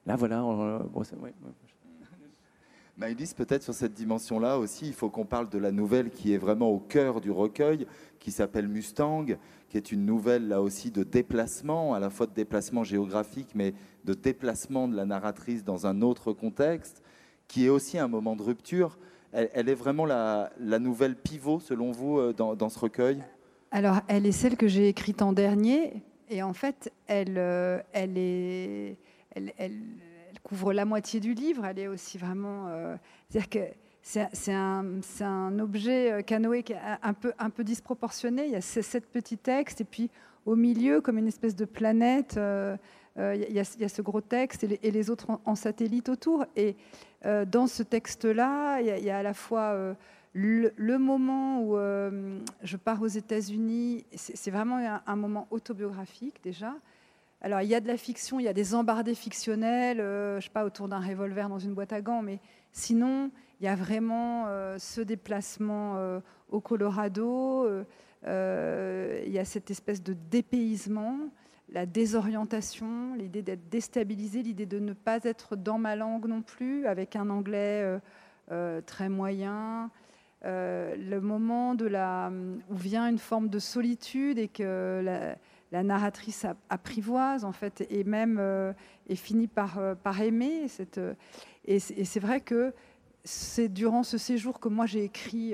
là, 0.06 0.16
voilà. 0.16 0.42
bon, 0.42 1.04
Maëlys, 2.98 3.34
peut-être 3.34 3.64
sur 3.64 3.74
cette 3.74 3.94
dimension-là 3.94 4.60
aussi, 4.60 4.86
il 4.86 4.94
faut 4.94 5.10
qu'on 5.10 5.26
parle 5.26 5.50
de 5.50 5.58
la 5.58 5.72
nouvelle 5.72 6.12
qui 6.12 6.34
est 6.34 6.38
vraiment 6.38 6.70
au 6.70 6.78
cœur 6.78 7.20
du 7.20 7.32
recueil, 7.32 7.88
qui 8.20 8.32
s'appelle 8.32 8.68
Mustang, 8.68 9.26
qui 9.70 9.78
est 9.78 9.92
une 9.92 10.06
nouvelle 10.06 10.48
là 10.48 10.62
aussi 10.62 10.92
de 10.92 11.04
déplacement, 11.04 11.96
à 11.96 12.00
la 12.00 12.10
fois 12.10 12.28
de 12.28 12.34
déplacement 12.34 12.84
géographique, 12.84 13.50
mais 13.56 13.74
de 14.06 14.14
déplacement 14.14 14.88
de 14.88 14.96
la 14.96 15.06
narratrice 15.06 15.64
dans 15.64 15.88
un 15.88 16.02
autre 16.02 16.32
contexte, 16.34 17.02
qui 17.48 17.66
est 17.66 17.70
aussi 17.70 17.98
un 17.98 18.08
moment 18.08 18.36
de 18.36 18.44
rupture. 18.44 19.00
Elle, 19.32 19.70
est 19.70 19.76
vraiment 19.76 20.06
la, 20.06 20.52
nouvelle 20.60 21.16
pivot, 21.16 21.60
selon 21.60 21.92
vous, 21.92 22.20
euh, 22.20 22.34
dans, 22.34 22.70
ce 22.70 22.78
recueil? 22.78 23.24
Alors, 23.72 24.02
elle 24.10 24.26
est 24.26 24.34
celle 24.34 24.58
que 24.58 24.68
j'ai 24.68 24.90
écrite 24.90 25.22
en 25.22 25.32
dernier, 25.32 26.04
et 26.30 26.44
en 26.44 26.54
fait, 26.54 26.92
elle, 27.08 27.38
euh, 27.38 27.80
elle 27.94 28.18
est... 28.18 28.98
Elle, 29.36 29.74
couvre 30.44 30.74
la 30.74 30.86
moitié 30.86 31.20
du 31.20 31.34
livre. 31.34 31.65
Elle 31.65 31.80
est 31.80 31.88
aussi 31.88 32.17
vraiment. 32.17 32.67
Euh, 32.67 32.96
c'est-à-dire 33.30 33.50
que 33.50 33.74
c'est 34.02 34.54
un, 34.54 35.60
objet 35.60 36.24
qui 36.26 36.34
est 36.34 36.78
un 37.04 37.13
peu, 37.13 37.34
un 37.38 37.50
peu 37.50 37.63
disproportionné. 37.63 38.46
Il 38.46 38.52
y 38.52 38.56
a 38.56 38.62
ces 38.62 38.82
sept 38.82 39.06
petits 39.06 39.38
textes, 39.38 39.82
et 39.82 39.86
puis 39.86 40.10
au 40.46 40.56
milieu, 40.56 41.02
comme 41.02 41.20
une 41.20 41.28
espèce 41.28 41.56
de 41.56 41.65
planète, 41.65 42.39
euh, 43.17 43.36
il 43.36 43.54
y, 43.54 43.60
a 43.60 43.89
ce 43.89 44.02
gros 44.02 44.22
texte 44.22 44.63
et 44.63 44.91
les, 44.91 45.10
autres 45.10 45.39
en, 45.44 45.56
satellite 45.56 46.08
autour. 46.08 46.46
Et 46.56 46.76
euh, 47.26 47.44
dans 47.46 47.67
ce 47.67 47.84
texte-là, 47.84 48.80
il 48.80 49.04
y, 49.04 49.10
a 49.10 49.17
à 49.17 49.24
la 49.24 49.34
fois 49.34 49.74
euh, 49.74 49.94
le, 50.34 50.98
moment 50.98 51.62
où 51.62 51.78
je 52.63 52.78
pars 52.78 53.02
aux 53.02 53.08
États-Unis, 53.08 54.06
c'est 54.15 54.52
vraiment 54.52 55.02
un, 55.06 55.15
moment 55.15 55.48
autobiographique 55.52 56.39
déjà. 56.44 56.74
Alors 57.41 57.62
il 57.62 57.69
y 57.69 57.75
a 57.75 57.80
de 57.80 57.88
la 57.88 57.97
fiction, 57.97 58.39
il 58.39 58.43
y 58.43 58.47
a 58.47 58.54
des 58.54 58.75
embardés 58.75 59.15
fictionnels, 59.15 59.97
je 59.97 60.39
sais 60.41 60.49
pas, 60.49 60.65
autour 60.65 60.88
d'un 60.88 60.99
revolver 60.99 61.49
dans 61.49 61.60
une 61.60 61.73
boîte 61.73 61.93
à 61.93 62.01
gants, 62.01 62.21
mais 62.21 62.39
sinon, 62.71 63.32
il 63.60 63.65
y 63.65 63.67
a 63.67 63.75
vraiment 63.75 64.45
ce 64.77 65.01
déplacement 65.01 66.19
au 66.49 66.60
Colorado, 66.62 67.67
il 68.25 69.32
y 69.32 69.39
a 69.39 69.45
cette 69.45 69.71
espèce 69.71 70.04
de 70.04 70.13
dépaysement 70.30 71.17
la 71.71 71.86
désorientation, 71.86 73.15
l'idée 73.15 73.41
d'être 73.41 73.69
déstabilisé, 73.69 74.43
l'idée 74.43 74.65
de 74.65 74.80
ne 74.80 74.93
pas 74.93 75.19
être 75.23 75.56
dans 75.56 75.77
ma 75.77 75.95
langue 75.95 76.27
non 76.27 76.41
plus, 76.41 76.86
avec 76.86 77.15
un 77.15 77.30
anglais 77.30 77.82
euh, 77.84 77.99
euh, 78.51 78.82
très 78.82 79.10
moyen. 79.10 79.89
le 80.43 81.19
moment 81.19 81.75
de 81.75 81.88
où 82.69 82.75
vient 82.75 83.08
une 83.08 83.19
forme 83.19 83.47
de 83.47 83.60
solitude 83.60 84.38
et 84.38 84.47
que 84.49 85.01
la, 85.04 85.36
narratrice 85.71 86.45
apprivoise 86.69 87.45
en 87.45 87.51
fait 87.51 87.86
et 87.89 88.03
même 88.03 88.39
et 89.07 89.15
finit 89.15 89.47
par, 89.47 89.79
par 90.03 90.21
aimer 90.21 90.67
cette 90.67 90.99
et 91.65 91.79
c'est 91.79 92.19
vrai 92.19 92.41
que 92.41 92.73
c'est 93.23 93.69
durant 93.69 94.03
ce 94.03 94.17
séjour 94.17 94.60
que 94.60 94.67
moi 94.67 94.86
j'ai 94.86 95.03
écrit 95.03 95.53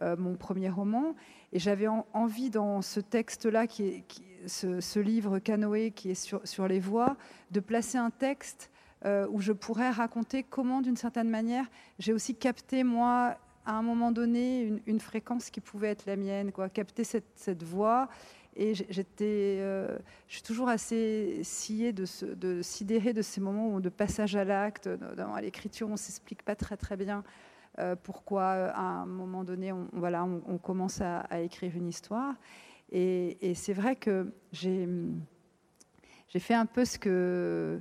mon 0.00 0.36
premier 0.36 0.70
roman 0.70 1.14
et 1.54 1.60
j'avais 1.60 1.86
envie 1.86 2.50
dans 2.50 2.82
ce 2.82 2.98
texte-là, 2.98 3.68
qui 3.68 3.84
est, 3.84 4.04
ce, 4.46 4.98
livre 4.98 5.38
Canoë 5.38 5.92
qui 5.92 6.10
est 6.10 6.14
sur, 6.14 6.40
sur, 6.46 6.66
les 6.66 6.80
voies, 6.80 7.16
de 7.52 7.60
placer 7.60 7.96
un 7.96 8.10
texte 8.10 8.70
euh, 9.04 9.28
où 9.30 9.40
je 9.40 9.52
pourrais 9.52 9.90
raconter 9.90 10.42
comment, 10.42 10.80
d'une 10.80 10.96
certaine 10.96 11.30
manière, 11.30 11.66
j'ai 12.00 12.12
aussi 12.12 12.34
capté, 12.34 12.82
moi, 12.82 13.38
à 13.64 13.74
un 13.74 13.82
moment 13.82 14.10
donné, 14.10 14.80
une, 14.84 14.98
fréquence 14.98 15.48
qui 15.48 15.60
pouvait 15.60 15.90
être 15.90 16.06
la 16.06 16.16
mienne, 16.16 16.50
quoi, 16.50 16.68
capter 16.68 17.04
cette, 17.04 17.30
cette 17.36 17.62
voix. 17.62 18.08
Et 18.56 18.74
j'étais, 18.74 19.58
euh, 19.60 19.98
je 20.28 20.34
suis 20.34 20.42
toujours 20.42 20.68
assez 20.68 21.40
sciée 21.42 21.92
de, 21.92 22.04
de 22.34 22.62
sidérée 22.62 23.12
de 23.12 23.22
ces 23.22 23.40
moments 23.40 23.80
de 23.80 23.88
passage 23.88 24.36
à 24.36 24.44
l'acte. 24.44 24.88
Dans 25.16 25.36
l'écriture, 25.36 25.88
on 25.88 25.92
ne 25.92 25.96
s'explique 25.96 26.42
pas 26.42 26.54
très 26.54 26.76
très 26.76 26.96
bien 26.96 27.24
euh, 27.80 27.96
pourquoi 28.00 28.42
euh, 28.42 28.70
à 28.72 28.82
un 28.82 29.06
moment 29.06 29.42
donné, 29.42 29.72
on, 29.72 29.88
voilà, 29.92 30.24
on, 30.24 30.58
commence 30.58 31.00
à, 31.00 31.26
écrire 31.40 31.72
une 31.74 31.88
histoire. 31.88 32.34
Et, 32.92 33.54
c'est 33.54 33.72
vrai 33.72 33.96
que 33.96 34.32
j'ai 34.52 34.86
fait 36.38 36.54
un 36.54 36.66
peu 36.66 36.84
ce 36.84 36.98
que, 36.98 37.80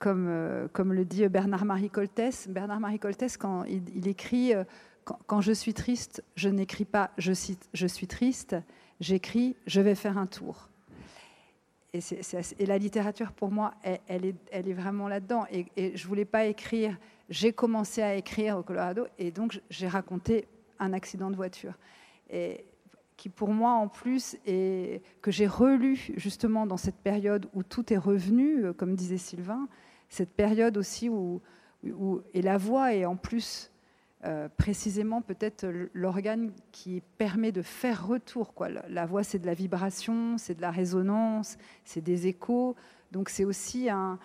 comme, 0.00 0.92
le 0.92 1.04
dit 1.04 1.28
Bernard-Marie 1.28 1.90
Coltès. 1.90 2.48
Bernard-Marie 2.48 2.98
Coltès, 2.98 3.36
quand 3.36 3.62
il, 3.64 4.08
écrit 4.08 4.52
quand, 5.04 5.40
je 5.40 5.52
suis 5.52 5.74
triste, 5.74 6.24
je 6.34 6.48
n'écris 6.48 6.84
pas 6.84 7.12
je, 7.18 7.32
cite, 7.32 7.68
je 7.72 7.86
suis 7.86 8.08
triste, 8.08 8.56
j'écris 9.00 9.56
je 9.66 9.80
vais 9.80 9.94
faire 9.94 10.18
un 10.18 10.26
tour. 10.26 10.68
Et, 11.92 12.66
la 12.66 12.76
littérature, 12.76 13.32
pour 13.32 13.50
moi, 13.50 13.72
elle, 14.06 14.26
est, 14.26 14.72
vraiment 14.74 15.08
là-dedans. 15.08 15.46
Et, 15.50 15.96
je 15.96 16.06
voulais 16.06 16.26
pas 16.26 16.44
écrire 16.44 16.96
j'ai 17.28 17.52
commencé 17.52 18.02
à 18.02 18.14
écrire 18.14 18.58
au 18.58 18.62
Colorado 18.62 19.06
et 19.18 19.30
donc 19.30 19.60
j'ai 19.70 19.88
raconté 19.88 20.46
un 20.78 20.92
accident 20.92 21.30
de 21.30 21.36
voiture. 21.36 21.74
Et 22.30 22.64
qui 23.16 23.28
pour 23.30 23.48
moi 23.48 23.72
en 23.72 23.88
plus 23.88 24.36
et 24.46 25.00
que 25.22 25.30
j'ai 25.30 25.46
relu 25.46 26.12
justement 26.16 26.66
dans 26.66 26.76
cette 26.76 26.96
période 26.96 27.48
où 27.54 27.62
tout 27.62 27.92
est 27.92 27.98
revenu, 27.98 28.66
euh, 28.66 28.72
comme 28.74 28.94
disait 28.94 29.16
Sylvain, 29.16 29.68
cette 30.10 30.34
période 30.34 30.76
aussi 30.76 31.08
où, 31.08 31.40
où 31.82 32.20
et 32.34 32.42
la 32.42 32.58
voix 32.58 32.94
est 32.94 33.06
en 33.06 33.16
plus 33.16 33.72
euh, 34.26 34.48
précisément 34.56 35.22
peut-être 35.22 35.66
l'organe 35.94 36.50
qui 36.72 37.00
permet 37.16 37.52
de 37.52 37.62
faire 37.62 38.08
retour. 38.08 38.52
La 38.88 39.06
voix, 39.06 39.22
c'est 39.22 39.38
de 39.38 39.46
la 39.46 39.54
vibration, 39.54 40.36
c'est 40.36 40.54
de 40.54 40.62
la 40.62 40.72
résonance, 40.72 41.58
c'est 41.84 42.00
des 42.00 42.26
échos. 42.26 42.74
Donc 43.12 43.28
c'est 43.28 43.44
aussi 43.44 43.88
un, 43.88 44.18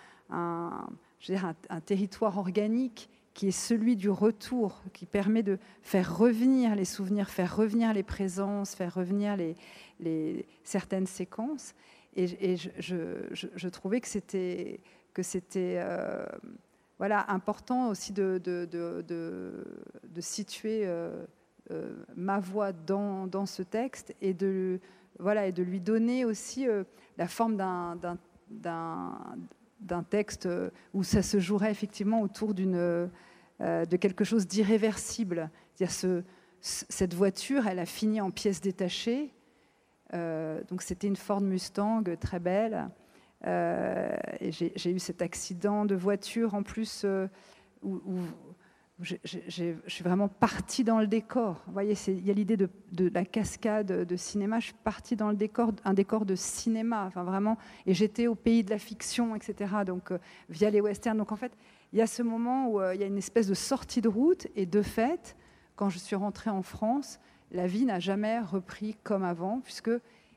territoire 1.86 2.36
organique 2.38 3.08
qui 3.32 3.48
est 3.48 3.52
celui 3.52 3.94
du 3.94 4.10
retour, 4.10 4.82
qui 4.92 5.06
permet 5.06 5.44
de 5.44 5.58
faire 5.82 6.18
revenir 6.18 6.74
les 6.74 6.84
souvenirs, 6.84 7.30
faire 7.30 7.56
revenir 7.56 7.92
les 7.92 8.02
présences, 8.02 8.74
faire 8.74 8.94
revenir 8.94 9.36
certaines 10.64 11.06
séquences. 11.06 11.74
Et, 12.16 12.56
je, 12.56 13.68
trouvais 13.68 14.00
que 14.00 14.08
c'était 14.08 14.80
que 15.14 15.22
c'était 15.22 15.76
euh, 15.78 16.24
voilà 17.02 17.28
important 17.32 17.88
aussi 17.88 18.12
de, 18.12 18.38
de, 18.38 20.20
situer 20.20 20.82
euh, 20.84 21.26
euh, 21.72 21.96
ma 22.14 22.38
voix 22.38 22.70
dans, 22.70 23.26
dans, 23.26 23.44
ce 23.44 23.64
texte 23.64 24.14
et 24.20 24.34
de 24.34 24.78
voilà 25.18 25.48
et 25.48 25.52
de 25.52 25.64
lui 25.64 25.80
donner 25.80 26.24
aussi 26.24 26.68
la 27.18 27.26
forme 27.26 27.56
d'un 27.56 28.18
texte 30.10 30.46
euh, 30.46 30.70
où 30.94 31.02
ça 31.02 31.22
se 31.22 31.40
jouerait 31.40 31.72
effectivement 31.72 32.20
autour 32.22 32.54
d'une, 32.54 32.76
euh, 32.76 33.08
de 33.58 33.96
quelque 33.96 34.22
chose 34.22 34.46
d'irréversible. 34.46 35.50
Cette 36.60 37.14
voiture, 37.14 37.66
elle 37.66 37.80
a 37.80 37.86
fini 37.86 38.20
en 38.20 38.30
pièces 38.30 38.60
détachées. 38.60 39.34
Euh, 40.14 40.62
donc 40.68 40.82
c'était 40.82 41.08
une 41.08 41.16
Ford 41.16 41.40
Mustang 41.40 42.04
très 42.20 42.38
belle. 42.38 42.90
Et 43.44 44.52
j'ai, 44.52 44.90
eu 44.90 44.98
cet 44.98 45.22
accident 45.22 45.84
de 45.84 45.94
voiture 45.94 46.54
en 46.54 46.62
plus 46.62 47.04
où, 47.82 48.00
je, 49.02 49.16
suis 49.86 50.04
vraiment 50.04 50.28
partie 50.28 50.84
dans 50.84 50.98
le 50.98 51.06
décor. 51.06 51.62
Vous 51.66 51.72
voyez, 51.72 51.94
il 52.08 52.24
y 52.26 52.30
a 52.30 52.34
l'idée 52.34 52.56
de, 52.56 52.68
la 53.12 53.24
cascade 53.24 53.86
de 53.86 54.16
cinéma. 54.16 54.60
Je 54.60 54.66
suis 54.66 54.74
partie 54.84 55.16
dans 55.16 55.30
le 55.30 55.36
décor, 55.36 55.72
un 55.84 55.94
décor 55.94 56.24
de 56.24 56.34
cinéma, 56.34 57.04
enfin 57.06 57.24
vraiment. 57.24 57.58
Et 57.86 57.94
j'étais 57.94 58.26
au 58.26 58.34
pays 58.34 58.62
de 58.62 58.70
la 58.70 58.78
fiction, 58.78 59.34
etc. 59.34 59.70
Donc 59.86 60.10
euh, 60.10 60.18
via 60.48 60.70
les 60.70 60.80
westerns. 60.80 61.18
Donc 61.18 61.32
en 61.32 61.36
fait, 61.36 61.52
il 61.92 61.98
y 61.98 62.02
a 62.02 62.06
ce 62.06 62.22
moment 62.22 62.68
où 62.68 62.80
euh, 62.80 62.94
il 62.94 63.00
y 63.00 63.04
a 63.04 63.06
une 63.06 63.18
espèce 63.18 63.46
de 63.46 63.54
sortie 63.54 64.00
de 64.00 64.08
route. 64.08 64.46
Et 64.54 64.66
de 64.66 64.82
fait, 64.82 65.36
quand 65.76 65.88
je 65.88 65.98
suis 65.98 66.16
rentrée 66.16 66.50
en 66.50 66.62
France, 66.62 67.18
la 67.50 67.66
vie 67.66 67.84
n'a 67.84 67.98
jamais 67.98 68.40
repris 68.40 68.96
comme 69.02 69.24
avant, 69.24 69.60
puisque 69.60 69.90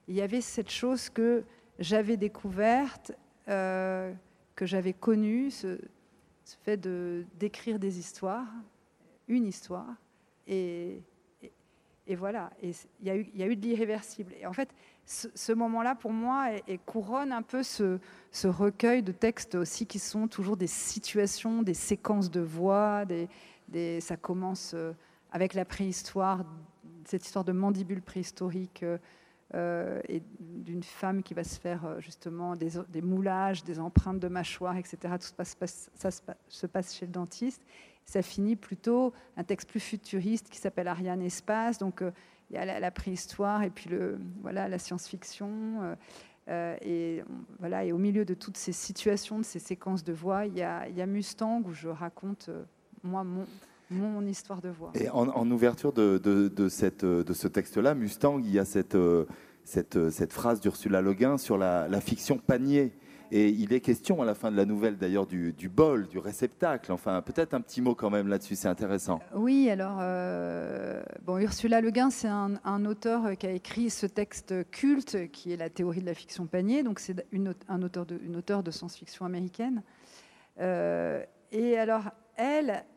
il 0.07 0.15
y 0.15 0.21
avait 0.21 0.41
cette 0.41 0.71
chose 0.71 1.09
que 1.09 1.43
j'avais 1.79 2.17
découverte, 2.17 3.11
euh, 3.47 4.13
que 4.55 4.65
j'avais 4.65 4.93
connue, 4.93 5.51
ce, 5.51 5.77
fait 6.63 6.77
de 6.77 7.25
d'écrire 7.39 7.79
des 7.79 7.99
histoires, 7.99 8.47
une 9.27 9.45
histoire, 9.45 9.95
et, 10.47 11.01
et, 12.07 12.15
voilà. 12.15 12.51
Et 12.61 12.71
il 13.01 13.07
y, 13.07 13.09
a 13.09 13.47
eu, 13.47 13.55
de 13.55 13.61
l'irréversible. 13.61 14.33
Et 14.39 14.45
en 14.45 14.53
fait, 14.53 14.69
ce, 15.05 15.51
moment-là, 15.53 15.95
pour 15.95 16.11
moi, 16.11 16.51
est, 16.67 16.77
couronne 16.85 17.31
un 17.31 17.41
peu 17.41 17.63
ce, 17.63 17.99
recueil 18.43 19.01
de 19.01 19.11
textes 19.11 19.55
aussi 19.55 19.87
qui 19.87 19.99
sont 19.99 20.27
toujours 20.27 20.57
des 20.57 20.67
situations, 20.67 21.63
des 21.63 21.73
séquences 21.73 22.29
de 22.29 22.41
voix. 22.41 23.05
Ça 23.99 24.17
commence 24.17 24.73
euh, 24.75 24.93
avec 25.31 25.55
la 25.55 25.65
préhistoire, 25.65 26.45
cette 27.05 27.25
histoire 27.25 27.43
de 27.43 27.51
mandibule 27.51 28.01
préhistorique. 28.01 28.85
Euh, 29.53 30.01
et 30.09 30.23
d'une 30.39 30.81
femme 30.81 31.21
qui 31.21 31.35
va 31.35 31.43
se 31.43 31.59
faire 31.59 31.85
euh, 31.85 31.99
justement 31.99 32.55
des, 32.55 33.01
moulages, 33.03 33.63
des 33.63 33.79
empreintes 33.79 34.19
de 34.19 34.27
mâchoire, 34.27 34.75
etc. 34.75 34.97
Tout 35.19 35.27
se 35.27 35.33
passe, 35.33 35.91
ça 35.93 36.09
se 36.11 36.65
passe 36.65 36.95
chez 36.95 37.05
le 37.05 37.11
dentiste. 37.11 37.61
Ça 38.05 38.23
finit 38.23 38.55
plutôt 38.55 39.13
un 39.37 39.43
texte 39.43 39.69
plus 39.69 39.79
futuriste 39.79 40.49
qui 40.49 40.57
s'appelle 40.57 40.87
Ariane 40.87 41.21
Espace. 41.21 41.77
Donc 41.77 42.01
euh, 42.01 42.09
il 42.49 42.55
y 42.55 42.57
a 42.57 42.79
la, 42.79 42.91
préhistoire 42.91 43.61
et 43.61 43.69
puis 43.69 43.89
voilà, 44.41 44.67
la 44.67 44.77
science-fiction. 44.77 45.95
et, 46.47 47.23
voilà, 47.59 47.85
et 47.85 47.91
au 47.91 47.97
milieu 47.97 48.23
de 48.23 48.35
toutes 48.35 48.57
ces 48.57 48.71
situations, 48.71 49.39
de 49.39 49.43
ces 49.43 49.57
séquences 49.57 50.03
de 50.03 50.13
voix, 50.13 50.45
il 50.45 50.55
y 50.55 50.61
a 50.61 51.05
Mustang 51.07 51.63
où 51.65 51.73
je 51.73 51.87
raconte, 51.87 52.51
moi, 53.03 53.23
mon, 53.23 53.47
mon 53.89 54.25
histoire 54.25 54.61
de 54.61 54.69
voix. 54.69 54.91
Et 54.95 55.09
en, 55.09 55.49
ouverture 55.51 55.93
de, 55.93 56.17
de, 56.17 56.69
cette, 56.69 57.05
de 57.05 57.33
ce 57.33 57.47
texte-là, 57.47 57.95
Mustang, 57.95 58.39
il 58.39 58.51
y 58.51 58.59
a 58.59 58.65
cette, 58.65 58.95
euh, 58.95 59.25
cette, 59.63 60.09
cette 60.09 60.33
phrase 60.33 60.59
d'Ursula 60.59 61.01
Le 61.01 61.13
Guin 61.13 61.37
sur 61.37 61.57
la, 61.57 61.87
fiction 62.01 62.37
panier. 62.37 62.93
Et 63.31 63.49
il 63.49 63.73
est 63.73 63.79
question 63.79 64.21
à 64.21 64.25
la 64.25 64.35
fin 64.35 64.51
de 64.51 64.55
la 64.55 64.65
nouvelle 64.65 64.97
d'ailleurs 64.97 65.25
du, 65.25 65.51
du, 65.51 65.67
bol, 65.67 66.07
du 66.07 66.19
réceptacle. 66.19 66.91
Enfin, 66.91 67.23
peut-être 67.23 67.55
un 67.55 67.61
petit 67.61 67.81
mot 67.81 67.95
quand 67.95 68.11
même 68.11 68.27
là-dessus, 68.27 68.55
c'est 68.55 68.67
intéressant. 68.67 69.19
Oui, 69.33 69.67
alors, 69.69 69.97
euh, 69.99 71.01
bon, 71.23 71.39
Ursula 71.39 71.81
Le 71.81 71.89
Guin, 71.89 72.11
c'est 72.11 72.27
un, 72.27 72.85
auteur 72.85 73.35
qui 73.37 73.47
a 73.47 73.51
écrit 73.51 73.89
ce 73.89 74.05
texte 74.05 74.69
culte 74.69 75.31
qui 75.31 75.51
est 75.51 75.57
la 75.57 75.71
théorie 75.71 76.01
de 76.01 76.05
la 76.05 76.13
fiction 76.13 76.45
panier. 76.45 76.83
Donc, 76.83 76.99
c'est 76.99 77.25
une, 77.31 77.55
un 77.67 77.81
auteur 77.81 78.05
de, 78.05 78.19
une 78.23 78.35
auteure 78.35 78.61
de 78.61 78.69
science-fiction 78.69 79.25
américaine. 79.25 79.81
Euh, 80.59 81.23
et 81.51 81.77
alors, 81.77 82.03
elle, 82.37 82.69
euh, 82.69 82.94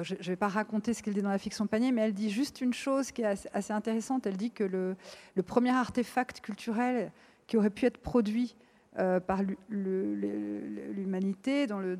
je 0.00 0.14
ne 0.14 0.22
vais 0.22 0.36
pas 0.36 0.48
raconter 0.48 0.94
ce 0.94 1.02
qu'elle 1.02 1.14
dit 1.14 1.22
dans 1.22 1.28
la 1.28 1.38
fiction 1.38 1.66
panier, 1.66 1.92
mais 1.92 2.02
elle 2.02 2.14
dit 2.14 2.30
juste 2.30 2.60
une 2.60 2.72
chose 2.72 3.12
qui 3.12 3.22
est 3.22 3.48
assez 3.52 3.72
intéressante. 3.72 4.26
Elle 4.26 4.36
dit 4.36 4.50
que 4.50 4.64
le, 4.64 4.96
premier 5.42 5.70
artefact 5.70 6.40
culturel 6.40 7.12
qui 7.46 7.56
aurait 7.56 7.70
pu 7.70 7.86
être 7.86 7.98
produit 7.98 8.56
euh, 8.98 9.20
par 9.20 9.40
l'humanité 9.68 11.66
dans 11.66 11.78
le, 11.78 11.98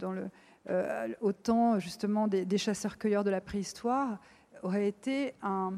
euh, 0.71 1.09
autant 1.21 1.79
justement 1.79 2.29
des, 2.29 2.59
chasseurs-cueilleurs 2.59 3.25
de 3.25 3.31
la 3.31 3.41
préhistoire 3.43 4.19
aurait 4.63 4.89
été 4.89 5.35
un, 5.43 5.75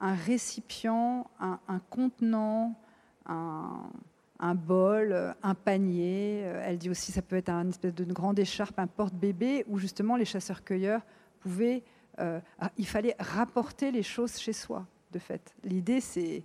récipient, 0.00 1.28
un, 1.38 1.80
contenant, 1.90 2.74
un, 3.26 4.54
bol, 4.54 5.34
un 5.42 5.54
panier. 5.54 6.38
Elle 6.64 6.78
dit 6.78 6.88
aussi 6.88 7.12
ça 7.12 7.20
peut 7.20 7.36
être 7.36 7.50
une 7.50 7.68
espèce 7.68 7.94
de 7.94 8.04
grande 8.04 8.38
écharpe, 8.38 8.78
un 8.78 8.86
porte-bébé, 8.86 9.66
où 9.68 9.78
justement 9.78 10.16
les 10.16 10.24
chasseurs-cueilleurs 10.24 11.02
euh, 12.18 12.40
ah, 12.58 12.70
il 12.76 12.86
fallait 12.86 13.16
rapporter 13.18 13.90
les 13.90 14.02
choses 14.02 14.38
chez 14.38 14.52
soi, 14.52 14.86
de 15.12 15.18
fait. 15.18 15.54
L'idée, 15.64 16.00
c'est 16.00 16.42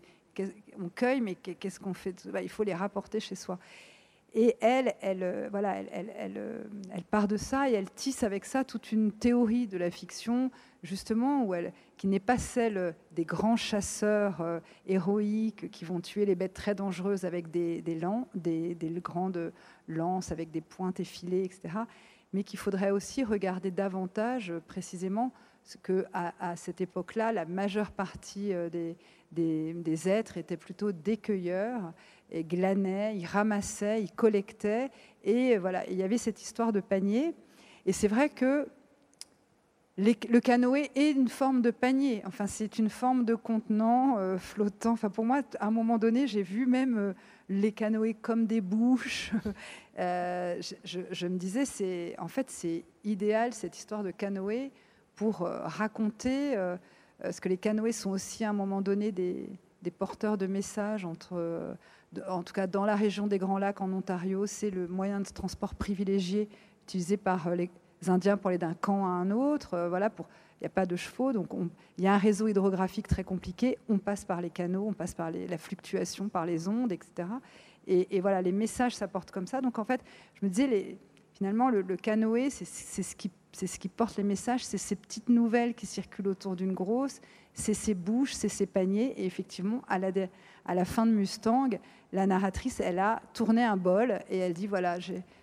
on 0.80 0.90
cueille, 0.90 1.22
mais 1.22 1.36
qu'est-ce 1.36 1.80
qu'on 1.80 1.94
fait 1.94 2.28
bah, 2.28 2.42
Il 2.42 2.50
faut 2.50 2.64
les 2.64 2.74
rapporter 2.74 3.20
chez 3.20 3.36
soi. 3.36 3.60
Et 4.34 4.56
elle, 4.62 4.96
elle, 5.02 5.50
voilà, 5.52 5.82
elle, 5.92 6.10
elle, 6.18 7.04
part 7.04 7.28
de 7.28 7.36
ça 7.36 7.70
et 7.70 7.74
elle 7.74 7.92
tisse 7.92 8.24
avec 8.24 8.46
ça 8.46 8.64
toute 8.64 8.94
une 8.94 9.12
théorie 9.12 9.68
de 9.68 9.78
la 9.78 9.92
fiction, 9.92 10.52
justement, 10.84 11.44
où 11.44 11.54
elle, 11.54 11.74
qui 11.98 12.08
n'est 12.08 12.22
pas 12.22 12.38
celle 12.38 12.96
des 13.12 13.26
grands 13.26 13.58
chasseurs 13.58 14.62
héroïques 14.88 15.70
qui 15.70 15.84
vont 15.84 16.00
tuer 16.00 16.26
les 16.26 16.36
bêtes 16.36 16.54
très 16.54 16.76
dangereuses 16.76 17.26
avec 17.26 17.52
des, 17.52 17.82
des, 17.82 18.76
des 18.76 18.90
grandes 19.02 19.52
lances, 19.90 20.32
avec 20.32 20.50
des 20.50 20.62
pointes 20.62 21.02
effilées, 21.02 21.44
etc 21.44 21.82
mais 22.34 22.44
qu'il 22.44 22.60
faudrait 22.60 22.92
aussi 22.92 23.24
regarder 23.24 23.72
davantage 23.72 24.52
euh, 24.52 24.60
précisément 24.60 25.32
ce 25.64 25.78
que 25.78 26.06
à, 26.14 26.56
cette 26.56 26.82
époque-là, 26.82 27.32
la 27.32 27.46
majeure 27.46 27.92
partie 27.92 28.52
euh, 28.52 28.70
des, 28.70 28.98
des, 29.32 30.10
êtres 30.10 30.38
étaient 30.38 30.58
plutôt 30.58 30.92
des 30.92 31.18
cueilleurs 31.18 31.94
et 32.32 32.44
glanaient, 32.44 33.16
ils 33.16 33.26
ramassaient, 33.26 34.02
ils 34.02 34.12
collectaient, 34.12 34.90
et 35.24 35.58
voilà, 35.58 35.88
il 35.88 35.98
y 35.98 36.04
avait 36.04 36.18
cette 36.18 36.42
histoire 36.42 36.74
de 36.74 36.80
panier. 36.80 37.36
Et 37.86 37.94
c'est 37.94 38.08
vrai 38.08 38.30
que 38.30 38.68
le 39.98 40.40
canoë 40.40 40.90
est 40.96 41.12
une 41.12 41.28
forme 41.28 41.62
de 41.62 41.70
panier. 41.70 42.24
Enfin, 42.26 42.48
c'est 42.48 42.80
une 42.80 42.90
forme 42.90 43.24
de 43.24 43.36
contenant 43.36 44.18
euh, 44.18 44.40
flottant. 44.40 44.94
Enfin, 44.94 45.10
pour 45.10 45.26
moi, 45.26 45.42
à 45.60 45.68
un 45.68 45.72
moment 45.72 46.00
donné, 46.00 46.26
j'ai 46.26 46.42
vu 46.42 46.66
même 46.66 47.14
les 47.52 47.74
canoës 47.74 48.16
comme 48.22 48.48
des 48.48 48.62
bouches. 48.62 49.32
Euh, 50.00 50.60
je, 50.86 51.28
me 51.28 51.38
disais, 51.38 51.66
c'est 51.66 52.16
en 52.18 52.30
fait 52.30 52.50
c'est 52.50 52.86
idéal 53.04 53.54
cette 53.54 53.78
histoire 53.78 54.04
de 54.04 54.10
canoë 54.10 54.72
pour 55.16 55.42
euh, 55.42 55.60
raconter 55.66 56.56
euh, 56.56 56.78
ce 57.30 57.42
que 57.42 57.50
les 57.50 57.58
canoës 57.58 57.92
sont 57.92 58.12
aussi 58.12 58.46
à 58.46 58.52
un 58.52 58.54
moment 58.54 58.82
donné 58.82 59.12
des, 59.12 59.50
porteurs 60.00 60.38
de 60.38 60.48
messages 60.48 61.04
entre, 61.04 61.76
en 62.28 62.42
tout 62.42 62.54
cas 62.54 62.68
dans 62.68 62.86
la 62.86 62.96
région 62.96 63.28
des 63.28 63.38
Grands 63.38 63.60
Lacs 63.60 63.82
en 63.82 63.92
Ontario, 63.92 64.46
c'est 64.46 64.72
le 64.72 64.88
moyen 64.88 65.20
de 65.20 65.28
transport 65.28 65.76
privilégié 65.76 66.48
utilisé 66.86 67.18
par 67.18 67.54
les 67.54 67.70
Indiens 68.08 68.38
pour 68.38 68.48
aller 68.48 68.58
d'un 68.58 68.76
camp 68.76 69.06
à 69.06 69.10
un 69.10 69.30
autre. 69.30 69.88
voilà, 69.90 70.10
pour 70.10 70.30
il 70.62 70.66
n'y 70.66 70.68
a 70.68 70.70
pas 70.70 70.86
de 70.86 70.96
chevaux, 70.96 71.34
donc 71.34 71.50
il 71.98 72.04
y 72.04 72.08
a 72.08 72.14
un 72.14 72.20
réseau 72.20 72.48
hydrographique 72.48 73.08
très 73.08 73.24
compliqué. 73.24 73.80
On 73.90 73.98
passe 73.98 74.26
par 74.26 74.42
les 74.42 74.52
canaux, 74.52 74.86
on 74.88 74.94
passe 74.94 75.16
par 75.16 75.32
la 75.32 75.58
fluctuation, 75.58 76.30
par 76.30 76.46
les 76.46 76.68
ondes, 76.68 76.92
etc. 76.92 77.28
Et, 77.88 78.22
voilà, 78.22 78.44
les 78.44 78.52
messages 78.52 78.96
s'apportent 78.96 79.32
comme 79.32 79.48
ça. 79.48 79.60
Donc 79.60 79.80
en 79.80 79.84
fait, 79.84 80.02
je 80.36 80.46
me 80.46 80.52
disais, 80.52 81.00
finalement, 81.34 81.72
le, 81.72 81.82
canoë, 81.98 82.52
c'est 82.52 83.02
ce, 83.02 83.16
qui, 83.16 83.90
porte 83.90 84.18
les 84.18 84.24
messages, 84.24 84.64
c'est 84.64 84.78
ces 84.78 84.96
petites 84.96 85.30
nouvelles 85.30 85.74
qui 85.74 85.88
circulent 85.88 86.28
autour 86.28 86.56
d'une 86.56 86.74
grosse, 86.74 87.22
c'est 87.56 87.74
ces 87.74 87.96
bouches, 87.96 88.34
c'est 88.34 88.48
ces 88.48 88.68
paniers. 88.68 89.20
Et 89.20 89.26
effectivement, 89.26 89.82
à 89.88 89.98
la 89.98 90.86
fin 90.86 91.08
de 91.08 91.12
Mustang, 91.12 91.70
la 92.14 92.28
narratrice, 92.28 92.80
elle 92.82 93.00
a 93.00 93.20
tourné 93.34 93.64
un 93.64 93.78
bol 93.78 94.20
et 94.30 94.38
elle 94.38 94.54
dit, 94.54 94.68
voilà, 94.68 95.00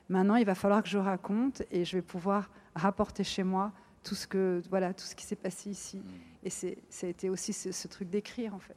maintenant, 0.08 0.36
il 0.36 0.44
va 0.44 0.54
falloir 0.54 0.80
que 0.80 0.88
je 0.88 0.98
raconte 0.98 1.64
et 1.72 1.84
je 1.84 1.96
vais 1.96 2.02
pouvoir 2.02 2.50
rapporter 2.76 3.24
chez 3.24 3.42
moi 3.42 3.72
tout 4.02 4.14
ce, 4.14 4.26
que, 4.26 4.62
voilà, 4.70 4.94
tout 4.94 5.04
ce 5.04 5.14
qui 5.14 5.24
s'est 5.24 5.36
passé 5.36 5.70
ici. 5.70 5.98
Mm. 5.98 6.46
Et 6.46 6.50
ça 6.50 7.06
a 7.06 7.06
été 7.06 7.28
aussi 7.30 7.52
ce 7.52 7.88
truc 7.88 8.08
d'écrire, 8.10 8.54
en 8.54 8.58
fait. 8.58 8.76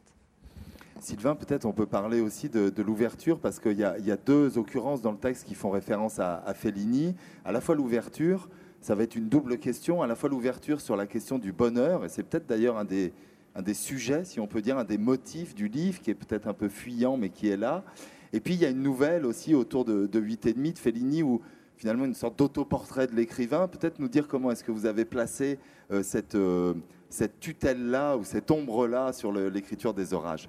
Sylvain, 1.02 1.36
peut-être 1.36 1.66
on 1.66 1.74
peut 1.74 1.88
parler 1.88 2.22
aussi 2.22 2.48
de, 2.48 2.82
l'ouverture, 2.84 3.40
parce 3.40 3.60
qu'il 3.60 3.78
y, 3.78 3.84
a 3.84 4.18
deux 4.18 4.60
occurrences 4.60 5.02
dans 5.02 5.12
le 5.12 5.18
texte 5.18 5.46
qui 5.46 5.56
font 5.56 5.72
référence 5.72 6.20
à, 6.20 6.54
Fellini. 6.54 7.16
À 7.44 7.52
la 7.52 7.60
fois 7.60 7.76
l'ouverture, 7.76 8.50
ça 8.82 8.94
va 8.94 9.04
être 9.04 9.16
une 9.16 9.28
double 9.28 9.58
question, 9.58 10.04
à 10.04 10.08
la 10.08 10.16
fois 10.16 10.30
l'ouverture 10.30 10.80
sur 10.80 10.96
la 10.96 11.08
question 11.08 11.40
du 11.40 11.52
bonheur, 11.52 12.06
et 12.06 12.10
c'est 12.10 12.22
peut-être 12.22 12.46
d'ailleurs 12.46 12.78
un 12.78 12.86
des, 12.86 13.14
un 13.56 13.64
des 13.64 13.74
sujets, 13.74 14.26
si 14.26 14.40
on 14.40 14.46
peut 14.46 14.62
dire, 14.62 14.78
un 14.78 14.84
des 14.84 15.00
motifs 15.00 15.56
du 15.56 15.68
livre, 15.68 16.00
qui 16.02 16.12
est 16.12 16.16
peut-être 16.16 16.48
un 16.48 16.54
peu 16.54 16.70
fuyant, 16.70 17.18
mais 17.18 17.30
qui 17.30 17.50
est 17.50 17.58
là. 17.58 17.84
Et 18.32 18.40
puis 18.40 18.54
il 18.54 18.60
y 18.60 18.66
a 18.66 18.70
une 18.70 18.84
nouvelle 18.84 19.26
aussi 19.26 19.56
autour 19.56 19.86
de, 19.86 20.06
de 20.06 20.20
8 20.20 20.46
et 20.46 20.54
demi 20.54 20.72
de 20.72 20.80
Fellini, 20.80 21.24
où 21.24 21.42
finalement 21.82 22.06
une 22.06 22.14
sorte 22.14 22.38
d'autoportrait 22.38 23.08
de 23.08 23.16
l'écrivain. 23.16 23.68
Peut-être 23.68 23.98
nous 23.98 24.08
dire 24.08 24.28
comment 24.28 24.52
est-ce 24.52 24.64
que 24.64 24.72
vous 24.72 24.86
avez 24.86 25.04
placé 25.04 25.58
euh, 25.92 26.04
cette, 26.04 26.36
euh, 26.36 26.76
cette 27.10 27.40
tutelle-là 27.40 28.18
ou 28.18 28.24
cette 28.24 28.52
ombre-là 28.52 29.14
sur 29.14 29.32
l'écriture 29.32 29.96
des 29.96 30.14
orages? 30.14 30.48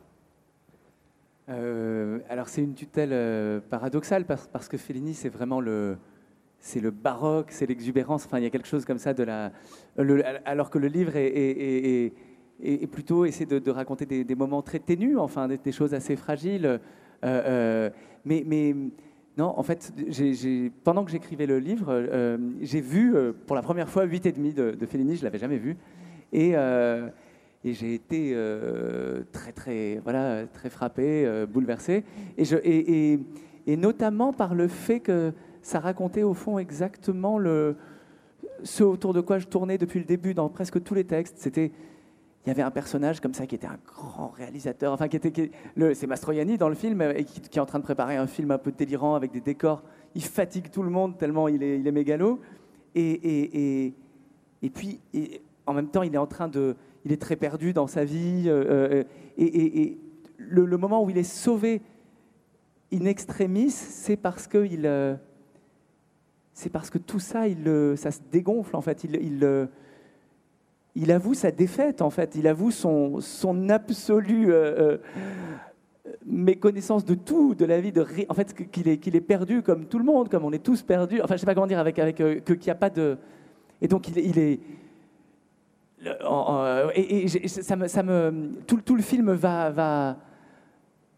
Euh, 1.48 2.18
alors 2.28 2.50
c'est 2.50 2.62
une 2.62 2.74
tutelle 2.74 3.62
paradoxale 3.70 4.26
parce, 4.26 4.68
que 4.68 4.76
Fellini 4.76 5.14
c'est 5.14 5.30
vraiment 5.30 5.60
le 5.62 5.96
c'est 6.60 6.80
le 6.80 6.90
baroque, 6.90 7.50
c'est 7.50 7.66
l'exubérance. 7.66 8.26
Enfin, 8.26 8.38
il 8.38 8.44
y 8.44 8.46
a 8.46 8.50
quelque 8.50 8.68
chose 8.68 8.84
comme 8.84 8.98
ça 8.98 9.14
de 9.14 9.22
la. 9.22 9.52
alors 10.44 10.68
que 10.68 10.78
le 10.78 10.88
livre 10.88 11.12
est, 11.16 12.12
plutôt 12.92 13.24
essaie 13.24 13.46
de, 13.46 13.70
raconter 13.70 14.04
des, 14.04 14.34
moments 14.34 14.60
très 14.60 14.80
ténus, 14.80 15.16
enfin 15.16 15.48
des, 15.48 15.72
choses 15.72 15.94
assez 15.94 16.14
fragiles. 16.14 16.78
Mais 17.22 18.74
non, 19.38 19.54
en 19.56 19.62
fait, 19.62 19.92
pendant 20.84 21.04
que 21.04 21.10
j'écrivais 21.10 21.46
le 21.46 21.58
livre, 21.58 22.28
j'ai 22.60 22.80
vu 22.80 23.14
pour 23.46 23.56
la 23.56 23.62
première 23.62 23.88
fois 23.88 24.04
8 24.04 24.26
et 24.26 24.32
demi 24.32 24.52
de, 24.52 24.72
de 24.72 24.86
Fellini. 24.86 25.16
Je 25.16 25.24
l'avais 25.24 25.38
jamais 25.38 25.56
vu. 25.56 25.76
Et 26.32 26.54
et 27.64 27.74
j'ai 27.74 27.94
été 27.94 28.32
euh, 28.34 29.22
très 29.32 29.52
très 29.52 30.00
voilà 30.02 30.46
très 30.46 30.68
frappé, 30.68 31.24
euh, 31.26 31.46
bouleversé, 31.46 32.04
et, 32.36 33.18
et, 33.66 33.76
notamment 33.76 34.32
par 34.32 34.54
le 34.54 34.68
fait 34.68 35.00
que 35.00 35.32
ça 35.62 35.78
racontait 35.78 36.24
au 36.24 36.34
fond 36.34 36.58
exactement 36.58 37.38
le 37.38 37.76
ce 38.64 38.82
autour 38.82 39.12
de 39.12 39.20
quoi 39.20 39.38
je 39.38 39.46
tournais 39.46 39.78
depuis 39.78 40.00
le 40.00 40.04
début 40.04 40.34
dans 40.34 40.48
presque 40.48 40.82
tous 40.82 40.94
les 40.94 41.04
textes. 41.04 41.38
C'était 41.38 41.72
il 42.44 42.48
y 42.48 42.50
avait 42.50 42.62
un 42.62 42.70
personnage 42.70 43.20
comme 43.20 43.34
ça 43.34 43.46
qui 43.46 43.54
était 43.54 43.66
un 43.66 43.78
grand 43.86 44.28
réalisateur, 44.28 44.92
enfin 44.92 45.08
qui 45.08 45.16
était 45.16 45.50
c'est 45.94 46.06
Mastroianni 46.06 46.58
dans 46.58 46.68
le 46.68 46.74
film 46.74 47.00
et 47.02 47.24
qui, 47.24 47.40
est 47.40 47.60
en 47.60 47.66
train 47.66 47.78
de 47.78 47.84
préparer 47.84 48.16
un 48.16 48.26
film 48.26 48.50
un 48.50 48.58
peu 48.58 48.72
délirant 48.72 49.14
avec 49.14 49.30
des 49.30 49.40
décors. 49.40 49.82
Il 50.14 50.24
fatigue 50.24 50.70
tout 50.70 50.82
le 50.82 50.90
monde 50.90 51.16
tellement 51.18 51.48
il 51.48 51.62
est, 51.62 51.78
il 51.78 51.92
mégalo. 51.92 52.40
Et, 52.94 53.10
et, 53.10 53.94
et, 54.62 54.70
puis 54.70 55.00
en 55.66 55.72
même 55.72 55.88
temps 55.88 56.02
il 56.02 56.14
est 56.14 56.18
en 56.18 56.26
train 56.26 56.48
de 56.48 56.76
il 57.04 57.12
est 57.12 57.20
très 57.20 57.36
perdu 57.36 57.72
dans 57.72 57.86
sa 57.86 58.04
vie. 58.04 58.44
Euh, 58.46 58.64
euh, 58.92 59.04
et, 59.38 59.98
le, 60.38 60.76
moment 60.76 61.02
où 61.02 61.10
il 61.10 61.18
est 61.18 61.22
sauvé 61.22 61.82
in 62.92 63.04
extremis, 63.04 63.70
c'est 63.70 64.16
parce 64.16 64.46
que 64.46 64.66
il, 64.66 64.86
euh, 64.86 65.14
c'est 66.52 66.70
parce 66.70 66.90
que 66.90 66.98
tout 66.98 67.20
ça, 67.20 67.48
il, 67.48 67.94
ça 67.96 68.10
se 68.10 68.20
dégonfle 68.30 68.76
en 68.76 68.80
fait. 68.80 69.04
Il, 69.04 69.68
il, 70.94 71.10
avoue 71.12 71.34
sa 71.34 71.50
défaite 71.50 72.02
en 72.02 72.10
fait. 72.10 72.34
Il 72.34 72.46
avoue 72.46 72.70
son, 72.70 73.20
son 73.20 73.68
absolue 73.68 74.52
méconnaissance 76.26 77.04
de 77.04 77.14
tout, 77.14 77.54
de 77.54 77.64
la 77.64 77.80
vie, 77.80 77.92
de 77.92 78.06
en 78.28 78.34
fait 78.34 78.54
qu'il 78.70 78.88
est, 78.88 78.98
qu'il 78.98 79.16
est 79.16 79.20
perdu 79.20 79.62
comme 79.62 79.86
tout 79.86 79.98
le 79.98 80.04
monde, 80.04 80.28
comme 80.28 80.44
on 80.44 80.52
est 80.52 80.62
tous 80.62 80.82
perdus. 80.82 81.20
Enfin, 81.22 81.36
je 81.36 81.40
sais 81.40 81.46
pas 81.46 81.54
comment 81.54 81.66
dire 81.66 81.78
avec 81.78 81.98
avec 81.98 82.16
que 82.16 82.52
qu'il 82.52 82.64
n'y 82.64 82.70
a 82.70 82.76
pas 82.76 82.90
de 82.90 83.16
et 83.80 83.88
donc 83.88 84.08
il, 84.08 84.18
il 84.18 84.38
est 84.38 84.60
et, 86.94 87.28
ça 87.48 87.76
me, 87.76 87.86
ça 87.86 88.02
me, 88.02 88.50
tout, 88.66 88.80
tout, 88.80 88.96
le 88.96 89.02
film 89.02 89.32
va, 89.32 89.70
va, 89.70 90.16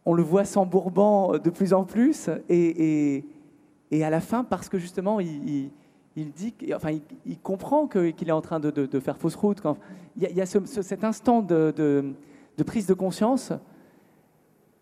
on 0.05 0.13
le 0.13 0.23
voit 0.23 0.45
s'embourbant 0.45 1.39
de 1.39 1.51
plus 1.51 1.73
en 1.73 1.85
plus, 1.85 2.29
et, 2.49 3.25
et, 3.91 4.05
à 4.05 4.11
la 4.11 4.21
fin, 4.21 4.45
parce 4.45 4.69
que 4.69 4.79
justement, 4.79 5.21
il, 5.21 5.71
dit, 6.17 6.55
enfin, 6.75 6.91
il, 7.27 7.39
comprend 7.39 7.87
qu'il 7.89 8.29
est 8.29 8.33
en 8.33 8.41
train 8.41 8.61
de, 8.61 9.01
faire 9.01 9.17
fausse 9.17 9.35
route. 9.35 9.61
Il 10.17 10.23
y 10.23 10.41
a, 10.41 10.47
cet 10.47 11.05
instant 11.05 11.43
de, 11.43 12.15
prise 12.65 12.87
de 12.87 12.95
conscience 12.95 13.53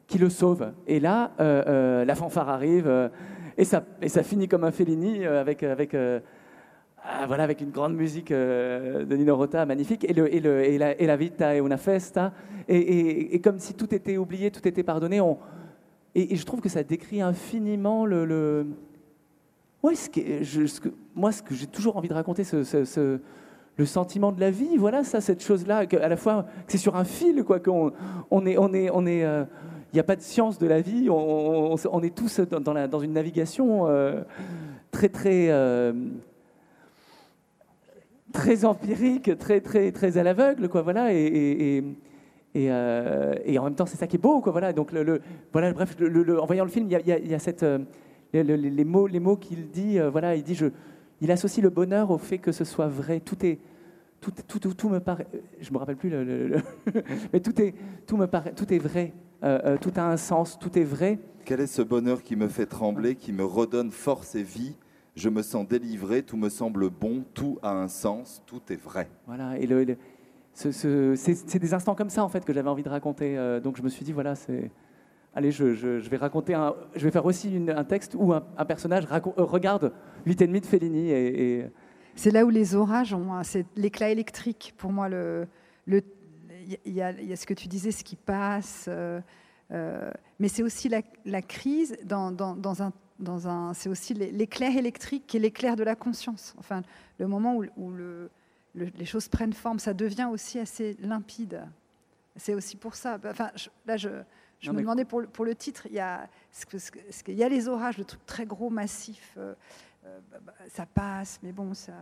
qui 0.07 0.18
le 0.18 0.29
sauve. 0.29 0.73
Et 0.87 1.01
là, 1.01 1.33
euh, 1.40 1.62
euh, 1.66 2.05
la 2.05 2.14
fanfare 2.14 2.51
arrive, 2.51 2.87
euh, 2.87 3.09
et, 3.57 3.64
ça, 3.64 3.83
finit 4.23 4.49
comme 4.49 4.64
un 4.64 4.71
Fellini 4.71 5.25
avec, 5.25 5.62
avec 5.62 5.95
ah, 5.95 7.27
voilà, 7.27 7.45
avec 7.45 7.61
une 7.61 7.71
grande 7.71 7.95
musique 7.95 8.31
de 8.31 9.16
Nino 9.16 9.37
Rota, 9.37 9.64
magnifique, 9.64 10.05
et, 10.05 10.12
le, 10.12 10.33
et, 10.33 10.40
le, 10.40 10.64
et, 10.64 10.79
la, 10.79 11.01
et 11.01 11.07
la, 11.07 11.16
vita 11.16 11.55
et 11.55 11.61
una 11.61 11.77
festa, 11.77 12.33
et, 12.68 13.40
comme 13.40 13.59
si 13.59 13.75
tout 13.75 13.95
était 13.95 14.16
oublié, 14.16 14.51
tout 14.51 14.66
était 14.66 14.83
pardonné. 14.83 15.21
On, 15.21 15.38
et, 16.14 16.37
je 16.37 16.45
trouve 16.45 16.61
que 16.61 16.68
ça 16.68 16.83
décrit 16.83 17.23
infiniment 17.23 18.05
le... 18.05 18.66
Ouais, 19.83 19.97
ce 19.97 20.09
que, 20.09 20.88
moi, 21.14 21.33
ce 21.33 21.42
que 21.42 21.55
j'ai 21.55 21.66
toujours 21.66 21.97
envie 21.97 22.09
de 22.09 22.14
raconter, 22.14 22.45
ce, 22.45 23.18
le 23.77 23.87
sentiment 23.87 24.31
de 24.31 24.40
la 24.40 24.51
vie, 24.51 24.77
voilà, 24.77 25.03
ça, 25.03 25.21
cette 25.21 25.42
chose-là, 25.42 25.85
à 26.01 26.09
la 26.09 26.16
fois, 26.16 26.47
c'est 26.68 26.79
sur 26.79 26.97
un 26.97 27.05
fil, 27.05 27.42
quoi, 27.42 27.59
qu'on 27.59 27.92
on 28.31 28.47
est, 28.47 28.57
on 28.57 28.73
est. 29.07 29.25
Euh, 29.25 29.45
il 29.92 29.97
n'y 29.97 30.01
a 30.01 30.05
pas 30.05 30.16
de 30.16 30.23
science 30.23 30.59
de 30.59 30.66
la 30.66 30.81
vie, 30.81 31.09
on, 31.11 32.03
est 32.03 32.14
tous 32.14 32.40
dans, 32.40 33.01
une 33.01 33.12
navigation 33.12 33.87
euh, 33.88 34.23
très, 34.90 35.11
très 35.11 35.51
très 38.33 38.64
empirique, 38.64 39.37
très, 39.38 39.61
très, 39.61 39.92
très 39.92 40.16
à 40.16 40.23
l'aveugle, 40.23 40.71
quoi, 40.71 40.81
voilà, 40.81 41.12
et, 41.12 41.85
et, 42.55 42.71
euh, 42.71 43.35
en 43.59 43.64
même 43.64 43.75
temps, 43.75 43.85
c'est 43.85 43.99
ça 43.99 44.07
qui 44.07 44.16
est 44.16 44.18
beau, 44.18 44.40
quoi, 44.40 44.53
voilà. 44.53 44.73
Donc, 44.73 44.95
voilà, 45.53 45.73
bref, 45.73 45.95
en 46.01 46.47
voyant 46.47 46.64
le 46.64 46.71
film, 46.71 46.88
il 46.88 47.29
y 47.29 47.35
a 47.35 47.38
cette, 47.38 47.66
euh, 48.35 48.42
les, 48.42 48.85
mots, 48.85 49.07
les 49.07 49.21
mots 49.21 49.37
qu'il 49.37 49.71
dit, 49.71 49.99
euh, 49.99 50.11
voilà, 50.11 50.35
il 50.35 50.42
dit, 50.42 50.55
je, 50.55 50.66
il 51.21 51.31
associe 51.31 51.62
le 51.62 51.71
bonheur 51.71 52.11
au 52.11 52.18
fait 52.18 52.38
que 52.38 52.53
ce 52.53 52.64
soit 52.64 52.88
vrai. 52.88 53.21
Tout 53.21 53.45
est, 53.45 53.59
tout, 54.21 54.33
tout, 54.47 54.75
tout, 54.75 54.88
me 54.88 55.01
paraît, 55.01 55.27
je 55.61 55.73
me 55.73 55.79
rappelle 55.79 55.97
plus, 55.97 56.11
le, 56.11 56.57
mais 57.33 57.40
tout 57.40 57.61
est, 57.61 57.75
tout 58.07 58.16
me 58.16 58.27
paraît, 58.27 58.53
tout 58.53 58.73
est 58.73 58.79
vrai. 58.79 59.12
tout 59.81 59.92
a 59.97 60.03
un 60.03 60.16
sens, 60.16 60.59
tout 60.59 60.79
est 60.79 60.85
vrai. 60.85 61.18
Quel 61.45 61.61
est 61.61 61.66
ce 61.66 61.83
bonheur 61.83 62.23
qui 62.23 62.37
me 62.37 62.49
fait 62.49 62.66
trembler, 62.66 63.16
qui 63.16 63.33
me 63.33 63.45
redonne 63.45 63.90
force 63.90 64.35
et 64.35 64.45
vie? 64.45 64.77
Je 65.14 65.29
me 65.29 65.42
sens 65.42 65.68
délivré, 65.68 66.23
tout 66.23 66.38
me 66.38 66.49
semble 66.49 66.88
bon, 66.88 67.25
tout 67.35 67.59
a 67.62 67.73
un 67.73 67.88
sens, 67.88 68.42
tout 68.47 68.62
est 68.71 68.81
vrai. 68.81 69.11
Voilà, 69.27 69.59
et 69.59 69.66
le, 69.66 69.97
c'est 70.55 71.59
des 71.59 71.75
instants 71.75 71.95
comme 71.95 72.09
ça 72.09 72.25
en 72.25 72.29
fait 72.29 72.45
que 72.45 72.53
j'avais 72.53 72.71
envie 72.71 72.85
de 72.85 72.88
raconter. 72.88 73.37
donc 73.62 73.77
je 73.77 73.83
me 73.83 73.88
suis 73.88 74.05
dit 74.05 74.12
voilà, 74.12 74.37
c'est 74.37 74.71
allez, 75.35 75.51
je, 75.51 75.64
vais 75.64 76.16
raconter 76.16 76.55
un, 76.55 76.75
je 76.95 77.05
vais 77.05 77.11
faire 77.11 77.27
aussi 77.27 77.62
un 77.68 77.85
texte 77.85 78.14
où 78.18 78.33
un, 78.33 78.64
personnage 78.64 79.05
regarde 79.37 79.92
8,5 80.27 80.61
de 80.61 80.66
Fellini 80.66 81.11
et 81.11 81.66
c'est 82.14 82.31
là 82.31 82.45
où 82.45 82.51
les 82.51 82.75
orages 82.75 83.14
ont 83.14 83.42
c'est 83.42 83.66
l'éclat 83.77 84.11
électrique. 84.11 84.75
Pour 84.77 84.92
moi, 84.92 85.09
il 85.87 86.03
y, 86.87 87.03
a 87.03 87.37
ce 87.37 87.47
que 87.47 87.55
tu 87.55 87.68
disais, 87.68 87.90
ce 87.90 88.05
qui 88.05 88.16
passe, 88.16 88.87
euh, 88.88 89.21
euh, 89.71 90.11
mais 90.38 90.49
c'est 90.49 90.62
aussi 90.62 90.88
la, 90.88 91.42
crise 91.42 91.97
dans, 92.05 92.35
un, 92.83 93.75
c'est 93.75 93.88
aussi 93.88 94.14
l'éclair 94.14 94.77
électrique 94.77 95.27
qui 95.27 95.38
est 95.38 95.40
l'éclair 95.40 95.77
de 95.77 95.85
la 95.85 95.95
conscience. 95.95 96.55
Enfin, 96.59 96.83
le 97.18 97.27
moment 97.27 97.57
où, 97.77 97.90
le, 97.90 98.31
les 98.75 99.05
choses 99.05 99.29
prennent 99.29 99.53
forme, 99.53 99.79
ça 99.79 99.95
devient 99.95 100.29
aussi 100.31 100.59
assez 100.59 100.97
limpide. 101.01 101.62
C'est 102.37 102.55
aussi 102.55 102.77
pour 102.77 102.95
ça. 102.95 103.18
Enfin, 103.25 103.51
là, 103.87 103.97
je, 103.97 104.09
je 104.62 104.70
me 104.70 104.81
demandais 104.81 105.05
pour, 105.05 105.22
pour, 105.27 105.44
le 105.44 105.55
titre, 105.55 105.87
il 105.87 105.94
y 105.94 106.01
a, 106.01 106.29
ce, 106.51 106.66
y 107.31 107.42
a 107.42 107.48
les 107.48 107.68
orages, 107.68 107.98
le 107.98 108.05
truc 108.05 108.25
très 108.27 108.46
gros, 108.46 108.70
massif. 108.70 109.35
Euh, 109.37 109.55
euh, 110.05 110.18
bah, 110.31 110.38
bah, 110.44 110.53
ça 110.68 110.87
passe, 110.87 111.38
mais 111.42 111.53
bon, 111.53 111.75
ça, 111.75 111.92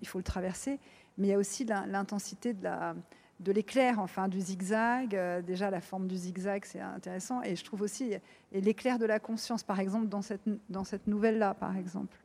il 0.00 0.06
faut 0.06 0.18
le 0.18 0.24
traverser. 0.24 0.78
Mais 1.16 1.28
il 1.28 1.30
y 1.30 1.34
a 1.34 1.38
aussi 1.38 1.64
l'intensité 1.64 2.52
de 2.52 2.64
la 2.64 2.94
de 3.40 3.52
l'éclair, 3.52 4.00
enfin 4.00 4.28
du 4.28 4.40
zigzag. 4.40 5.14
Euh, 5.14 5.42
déjà, 5.42 5.70
la 5.70 5.80
forme 5.80 6.08
du 6.08 6.16
zigzag, 6.16 6.64
c'est 6.64 6.80
intéressant. 6.80 7.42
Et 7.42 7.56
je 7.56 7.64
trouve 7.64 7.82
aussi 7.82 8.14
et 8.52 8.60
l'éclair 8.60 8.98
de 8.98 9.06
la 9.06 9.20
conscience, 9.20 9.62
par 9.62 9.80
exemple, 9.80 10.08
dans 10.08 10.22
cette, 10.22 10.42
dans 10.68 10.84
cette 10.84 11.06
nouvelle-là, 11.06 11.54
par 11.54 11.76
exemple. 11.76 12.16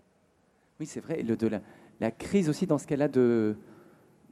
Oui, 0.80 0.86
c'est 0.86 1.02
vrai. 1.02 1.22
Le, 1.22 1.36
de 1.36 1.60
la, 2.00 2.12
crise 2.12 2.50
aussi 2.50 2.66
dans 2.66 2.78
ce 2.78 2.88
qu'elle 2.88 3.02
a 3.02 3.08
de 3.08 3.56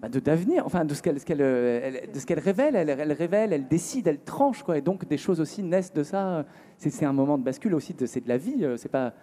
bah, 0.02 0.10
d'avenir, 0.10 0.66
enfin 0.66 0.84
de 0.84 0.94
ce 0.94 1.02
qu'elle 1.02 1.18
euh, 1.42 1.92
de 2.12 2.20
ce 2.20 2.26
qu'elle 2.26 2.40
révèle, 2.40 2.76
elle, 2.76 2.90
elle, 2.90 3.12
révèle, 3.12 3.54
elle 3.54 3.68
décide, 3.68 4.08
elle 4.08 4.20
tranche 4.20 4.64
quoi. 4.64 4.78
Et 4.78 4.82
donc 4.82 5.08
des 5.08 5.18
choses 5.18 5.40
aussi 5.40 5.64
naissent 5.64 5.94
de 5.94 6.04
ça. 6.04 6.46
C'est 6.78 7.06
un 7.06 7.14
moment 7.14 7.38
de 7.38 7.44
bascule 7.44 7.76
aussi. 7.76 7.96
C'est 8.06 8.24
de 8.24 8.30
la 8.30 8.38
vie. 8.38 8.66
C'est 8.78 8.90
pas 8.90 9.14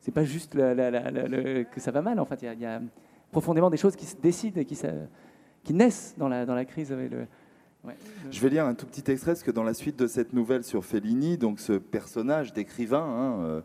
c'est 0.00 0.12
pas 0.12 0.24
juste 0.24 0.54
que 0.54 1.80
ça 1.80 1.90
va 1.90 2.02
mal. 2.02 2.20
En 2.20 2.26
fait, 2.26 2.42
il 2.42 2.60
y, 2.60 2.66
a 2.66 2.82
profondément 3.32 3.70
des 3.70 3.78
choses 3.78 3.96
qui 3.96 4.04
se 4.04 4.16
décident 4.16 4.60
et 4.60 4.66
qui, 4.66 4.78
qui 5.62 5.72
naissent 5.72 6.14
dans 6.18 6.28
la, 6.28 6.44
dans 6.44 6.54
la 6.54 6.66
crise. 6.66 6.94
Je 8.30 8.40
vais 8.40 8.50
lire 8.50 8.66
un 8.66 8.74
tout 8.74 8.84
petit 8.84 9.10
extrait, 9.10 9.32
parce 9.32 9.42
que 9.42 9.50
dans 9.50 9.62
la 9.62 9.72
suite 9.72 9.98
de 9.98 10.06
cette 10.06 10.34
nouvelle 10.34 10.62
sur 10.62 10.84
Fellini, 10.84 11.38
donc 11.38 11.58
ce 11.58 11.72
personnage 11.72 12.52
d'écrivain, 12.52 13.02
hein, 13.02 13.40
euh, 13.40 13.60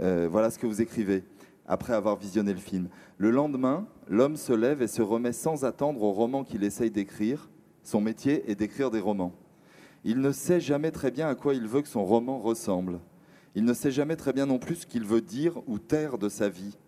euh, 0.00 0.28
voilà 0.30 0.50
ce 0.50 0.60
que 0.60 0.66
vous 0.66 0.80
écrivez 0.80 1.24
après 1.68 1.92
avoir 1.92 2.16
visionné 2.16 2.52
le 2.52 2.58
film. 2.58 2.88
Le 3.18 3.30
lendemain, 3.30 3.86
l'homme 4.08 4.36
se 4.36 4.52
lève 4.52 4.82
et 4.82 4.88
se 4.88 5.02
remet 5.02 5.32
sans 5.32 5.64
attendre 5.64 6.02
au 6.02 6.12
roman 6.12 6.42
qu'il 6.42 6.64
essaye 6.64 6.90
d'écrire. 6.90 7.50
Son 7.84 8.00
métier 8.00 8.50
est 8.50 8.54
d'écrire 8.54 8.90
des 8.90 9.00
romans. 9.00 9.32
Il 10.04 10.20
ne 10.20 10.32
sait 10.32 10.60
jamais 10.60 10.90
très 10.90 11.10
bien 11.10 11.28
à 11.28 11.34
quoi 11.34 11.54
il 11.54 11.68
veut 11.68 11.82
que 11.82 11.88
son 11.88 12.04
roman 12.04 12.38
ressemble. 12.38 13.00
Il 13.54 13.64
ne 13.64 13.74
sait 13.74 13.90
jamais 13.90 14.16
très 14.16 14.32
bien 14.32 14.46
non 14.46 14.58
plus 14.58 14.76
ce 14.76 14.86
qu'il 14.86 15.04
veut 15.04 15.20
dire 15.20 15.60
ou 15.66 15.78
taire 15.78 16.18
de 16.18 16.28
sa 16.28 16.48
vie. 16.48 16.78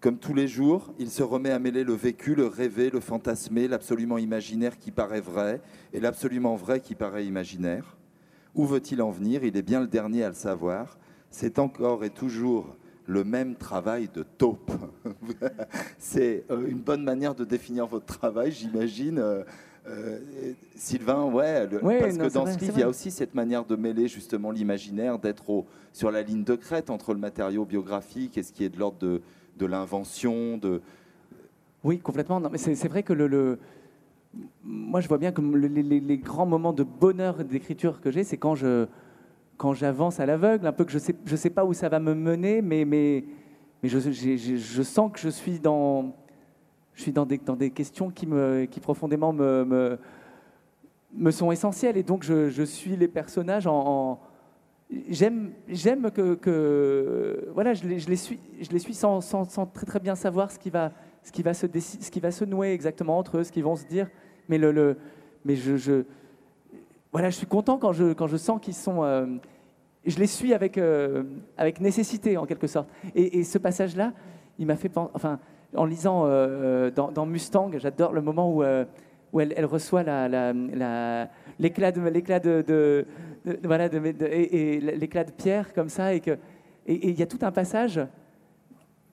Comme 0.00 0.18
tous 0.18 0.34
les 0.34 0.48
jours, 0.48 0.92
il 0.98 1.10
se 1.10 1.22
remet 1.22 1.50
à 1.50 1.58
mêler 1.58 1.84
le 1.84 1.94
vécu, 1.94 2.34
le 2.34 2.46
rêvé, 2.46 2.90
le 2.90 3.00
fantasmé, 3.00 3.68
l'absolument 3.68 4.18
imaginaire 4.18 4.78
qui 4.78 4.90
paraît 4.90 5.20
vrai 5.20 5.60
et 5.92 6.00
l'absolument 6.00 6.56
vrai 6.56 6.80
qui 6.80 6.94
paraît 6.94 7.24
imaginaire. 7.24 7.96
Où 8.54 8.66
veut-il 8.66 9.00
en 9.00 9.10
venir? 9.10 9.44
Il 9.44 9.56
est 9.56 9.62
bien 9.62 9.80
le 9.80 9.86
dernier 9.86 10.24
à 10.24 10.28
le 10.28 10.34
savoir. 10.34 10.98
C'est 11.30 11.58
encore 11.58 12.04
et 12.04 12.10
toujours 12.10 12.76
le 13.12 13.24
même 13.24 13.54
travail 13.54 14.08
de 14.12 14.22
taupe. 14.22 14.72
C'est 15.98 16.44
euh, 16.50 16.66
une 16.66 16.78
bonne 16.78 17.04
manière 17.04 17.34
de 17.34 17.44
définir 17.44 17.86
votre 17.86 18.06
travail, 18.06 18.50
j'imagine. 18.50 19.18
Euh, 19.18 19.44
euh, 19.88 20.18
Sylvain, 20.76 21.24
ouais, 21.24 21.66
parce 21.66 22.16
que 22.16 22.32
dans 22.32 22.46
ce 22.46 22.58
livre, 22.58 22.74
il 22.76 22.80
y 22.80 22.84
a 22.84 22.88
aussi 22.88 23.10
cette 23.10 23.34
manière 23.34 23.64
de 23.64 23.74
mêler 23.74 24.06
justement 24.06 24.50
l'imaginaire, 24.52 25.18
d'être 25.18 25.64
sur 25.92 26.10
la 26.10 26.22
ligne 26.22 26.44
de 26.44 26.54
crête 26.54 26.88
entre 26.88 27.12
le 27.12 27.18
matériau 27.18 27.64
biographique 27.64 28.38
et 28.38 28.44
ce 28.44 28.52
qui 28.52 28.64
est 28.64 28.68
de 28.68 28.78
l'ordre 28.78 28.98
de, 28.98 29.20
de 29.58 29.66
l'invention. 29.66 30.56
De... 30.56 30.80
Oui, 31.82 31.98
complètement. 31.98 32.38
Non, 32.40 32.48
mais 32.48 32.58
c'est 32.58 32.88
vrai 32.88 33.02
que 33.02 33.12
le, 33.12 33.58
moi, 34.64 35.00
je 35.00 35.08
vois 35.08 35.18
bien 35.18 35.32
que 35.32 35.40
les, 35.40 36.18
grands 36.18 36.46
moments 36.46 36.72
de 36.72 36.84
bonheur 36.84 37.44
d'écriture 37.44 38.00
que 38.00 38.10
j'ai, 38.10 38.24
c'est 38.24 38.36
quand 38.36 38.54
je 38.54 38.86
quand 39.62 39.74
j'avance 39.74 40.18
à 40.18 40.26
l'aveugle, 40.26 40.66
un 40.66 40.72
peu 40.72 40.84
que 40.84 40.90
je 40.90 40.98
je 41.24 41.36
sais 41.36 41.50
pas 41.50 41.64
où 41.64 41.72
ça 41.72 41.88
va 41.88 42.00
me 42.00 42.14
mener, 42.14 42.62
mais 42.62 42.84
mais 42.84 43.24
mais 43.80 43.88
je, 43.88 44.82
sens 44.82 45.12
que 45.12 45.20
je 45.20 45.28
suis 45.28 45.60
dans 45.60 46.16
je 46.94 47.02
suis 47.02 47.12
dans 47.12 47.26
des, 47.26 47.38
dans 47.38 47.54
des 47.54 47.70
questions 47.70 48.10
qui, 48.10 48.26
me, 48.26 48.64
qui 48.64 48.80
profondément 48.80 49.32
me, 49.32 49.98
me, 51.14 51.30
sont 51.30 51.52
essentielles. 51.52 51.96
Et 51.96 52.02
donc, 52.02 52.24
je, 52.24 52.62
suis 52.64 52.96
les 52.96 53.06
personnages 53.06 53.68
en. 53.68 54.18
J'aime, 55.08 55.52
j'aime 55.68 56.10
que, 56.10 57.48
voilà, 57.54 57.72
je 57.72 57.84
les, 57.86 57.98
les 58.00 58.16
suis, 58.16 58.40
je 58.60 58.70
les 58.70 58.80
suis 58.80 58.94
sans, 58.94 59.20
sans, 59.20 59.44
sans, 59.44 59.64
très 59.64 59.86
très 59.86 60.00
bien 60.00 60.16
savoir 60.16 60.50
ce 60.50 60.58
qui 60.58 60.70
va, 60.70 60.92
ce 61.22 61.30
qui 61.30 61.42
va 61.42 61.54
se 61.54 61.66
ce 61.78 62.10
qui 62.10 62.18
va 62.18 62.32
se 62.32 62.44
nouer 62.44 62.72
exactement 62.72 63.16
entre 63.16 63.38
eux, 63.38 63.44
ce 63.44 63.52
qu'ils 63.52 63.64
vont 63.64 63.76
se 63.76 63.86
dire. 63.86 64.08
Mais 64.48 64.58
le, 64.58 64.98
mais 65.44 65.54
je, 65.54 65.76
je, 65.76 66.04
voilà, 67.12 67.30
je 67.30 67.36
suis 67.36 67.46
content 67.46 67.78
quand 67.78 67.92
je, 67.92 68.12
quand 68.12 68.26
je 68.26 68.36
sens 68.36 68.60
qu'ils 68.60 68.74
sont. 68.74 69.04
Euh, 69.04 69.26
je 70.04 70.18
les 70.18 70.26
suis 70.26 70.52
avec, 70.52 70.78
euh, 70.78 71.22
avec 71.56 71.80
nécessité 71.80 72.36
en 72.36 72.46
quelque 72.46 72.66
sorte. 72.66 72.88
Et, 73.14 73.44
ce 73.44 73.58
passage-là, 73.58 74.12
il 74.58 74.66
m'a 74.66 74.76
fait 74.76 74.88
penser. 74.88 75.26
En 75.74 75.86
lisant 75.86 76.26
euh, 76.26 76.90
euh, 76.90 77.10
dans, 77.12 77.24
Mustang, 77.24 77.70
j'adore 77.78 78.12
le 78.12 78.20
moment 78.20 78.54
où, 78.54 78.62
où 79.32 79.40
elle, 79.40 79.64
reçoit 79.64 80.02
l'éclat 80.02 81.92
de, 81.92 82.00
l'éclat 82.08 82.40
de, 82.40 83.06
voilà, 83.64 83.86
et, 83.86 84.80
l'éclat 84.80 85.24
de 85.24 85.30
pierre 85.30 85.72
comme 85.72 85.88
ça, 85.88 86.14
et 86.14 86.22
il 86.86 87.18
y 87.18 87.22
a 87.22 87.26
tout 87.26 87.38
un 87.40 87.52
passage 87.52 88.00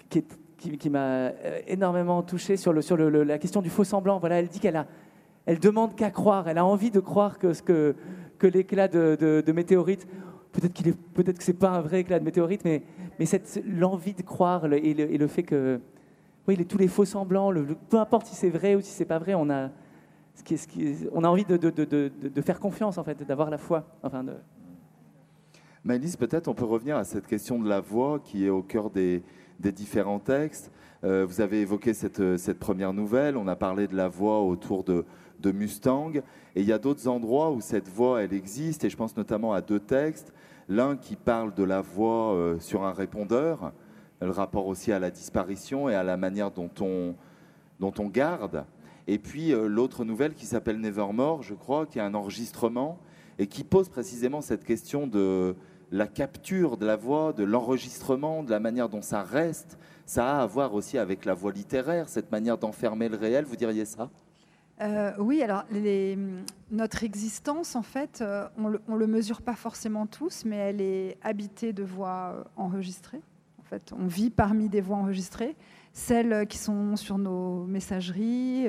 qui, 0.10 0.90
m'a 0.90 1.32
énormément 1.68 2.22
touché 2.24 2.58
sur, 2.58 2.74
la 2.74 3.38
question 3.38 3.62
du 3.62 3.70
faux 3.70 3.86
semblant. 3.86 4.20
Voilà, 4.20 4.40
elle 4.40 4.48
dit 4.48 4.60
qu'elle 4.60 4.86
elle 5.46 5.60
demande 5.60 5.96
qu'à 5.96 6.12
croire, 6.12 6.48
elle 6.48 6.58
a 6.58 6.66
envie 6.66 6.92
de 6.92 7.00
croire 7.00 7.40
que, 7.40 7.60
que, 7.62 7.96
que 8.38 8.48
l'éclat 8.48 8.88
de, 8.88 9.52
météorite, 9.52 10.08
peut-être 10.52 10.74
qu'il 10.74 10.88
est, 10.88 10.98
peut-être 11.14 11.38
que 11.38 11.44
c'est 11.44 11.54
pas 11.54 11.70
un 11.70 11.82
vrai 11.82 12.02
éclat 12.02 12.20
de 12.20 12.26
météorite, 12.26 12.64
mais, 12.66 12.82
cette, 13.26 13.62
l'envie 13.66 14.14
de 14.14 14.22
croire 14.22 14.66
et 14.72 14.94
le, 14.94 15.28
fait 15.28 15.44
que 15.44 15.80
oui, 16.48 16.66
tous 16.66 16.78
les 16.78 16.88
faux 16.88 17.06
semblants, 17.06 17.54
peu 17.90 17.98
importe 17.98 18.28
si 18.28 18.36
c'est 18.36 18.50
vrai 18.50 18.76
ou 18.76 18.82
si 18.82 18.92
c'est 18.92 19.06
pas 19.06 19.20
vrai, 19.20 19.36
on 19.36 19.50
a, 19.50 19.70
on 21.12 21.24
a 21.24 21.28
envie 21.28 21.46
de, 21.46 22.42
faire 22.42 22.60
confiance, 22.60 22.98
en 22.98 23.04
fait, 23.04 23.24
d'avoir 23.24 23.50
la 23.50 23.58
foi. 23.58 23.86
Enfin, 24.04 24.26
peut-être 25.86 26.48
on 26.48 26.54
peut 26.54 26.66
revenir 26.66 26.98
à 26.98 27.04
cette 27.04 27.28
question 27.28 27.60
de 27.60 27.68
la 27.68 27.80
voix 27.80 28.20
qui 28.20 28.46
est 28.46 28.50
au 28.50 28.62
cœur 28.64 28.90
des, 28.90 29.24
différents 29.60 30.20
textes. 30.20 30.72
Euh, 31.04 31.26
vous 31.26 31.40
avez 31.40 31.62
évoqué 31.62 31.94
cette, 31.94 32.60
première 32.60 32.94
nouvelle, 32.94 33.38
on 33.38 33.48
a 33.48 33.56
parlé 33.56 33.88
de 33.88 33.96
la 33.96 34.08
voix 34.08 34.42
autour 34.42 34.84
de, 34.84 35.06
de 35.40 35.52
Mustang, 35.52 36.12
et 36.56 36.62
il 36.62 36.66
y 36.66 36.74
a 36.74 36.78
d'autres 36.78 37.08
endroits 37.08 37.52
où 37.52 37.62
cette 37.62 37.88
voix, 37.88 38.24
elle 38.24 38.34
existe, 38.34 38.84
et 38.84 38.90
je 38.90 38.98
pense 38.98 39.16
notamment 39.16 39.54
à 39.54 39.62
deux 39.62 39.80
textes. 39.80 40.34
L'un 40.68 40.98
qui 40.98 41.16
parle 41.16 41.54
de 41.54 41.64
la 41.64 41.82
voix 41.82 42.34
euh, 42.34 42.60
sur 42.60 42.84
un 42.84 42.94
répondeur, 42.94 43.72
le 44.22 44.32
rapport 44.32 44.68
aussi 44.68 44.92
à 44.92 45.00
la 45.00 45.12
disparition 45.12 45.90
et 45.90 45.96
à 45.96 46.04
la 46.04 46.18
manière 46.18 46.52
dont 46.52 46.70
on, 46.82 47.16
dont 47.80 47.94
on 48.00 48.08
garde. 48.08 48.66
Et 49.08 49.18
puis 49.18 49.54
euh, 49.54 49.68
l'autre 49.68 50.06
nouvelle 50.06 50.34
qui 50.34 50.46
s'appelle 50.46 50.80
Nevermore, 50.80 51.42
je 51.42 51.56
crois, 51.56 51.86
qui 51.86 52.00
est 52.00 52.02
un 52.02 52.14
enregistrement 52.14 53.00
et 53.40 53.48
qui 53.48 53.64
pose 53.64 53.90
précisément 53.90 54.42
cette 54.42 54.64
question 54.64 55.08
de 55.08 55.56
la 55.92 56.06
capture 56.06 56.78
de 56.78 56.86
la 56.86 56.96
voix, 56.96 57.34
de 57.34 57.44
l'enregistrement, 57.44 58.44
de 58.44 58.52
la 58.52 58.60
manière 58.60 58.90
dont 58.90 59.02
ça 59.02 59.24
reste. 59.24 59.80
Ça 60.06 60.38
a 60.38 60.42
à 60.44 60.46
voir 60.46 60.74
aussi 60.74 60.98
avec 60.98 61.26
la 61.26 61.34
voix 61.34 61.52
littéraire, 61.52 62.10
cette 62.10 62.32
manière 62.32 62.58
d'enfermer 62.58 63.10
le 63.10 63.18
réel, 63.18 63.46
vous 63.46 63.56
diriez 63.56 63.86
ça? 63.86 64.10
Euh, 64.82 65.12
oui, 65.20 65.42
alors 65.42 65.66
notre 66.72 67.04
existence, 67.04 67.76
en 67.76 67.82
fait, 67.82 68.22
euh, 68.22 68.48
on 68.58 68.70
ne 68.70 68.98
le, 68.98 69.08
mesure 69.08 69.42
pas 69.42 69.56
forcément 69.56 70.06
tous, 70.06 70.46
mais 70.46 70.56
elle 70.56 70.82
est 70.82 71.18
habitée 71.22 71.74
de 71.74 71.84
voix 71.84 72.46
enregistrées 72.56 73.22
fait, 73.70 73.94
on 73.98 74.08
vit 74.08 74.30
parmi 74.30 74.68
des 74.68 74.82
voix 74.82 74.98
enregistrées, 74.98 75.56
celles 75.94 76.48
qui 76.48 76.58
sont 76.58 76.96
sur 76.96 77.18
nos 77.18 77.66
messageries, 77.66 78.68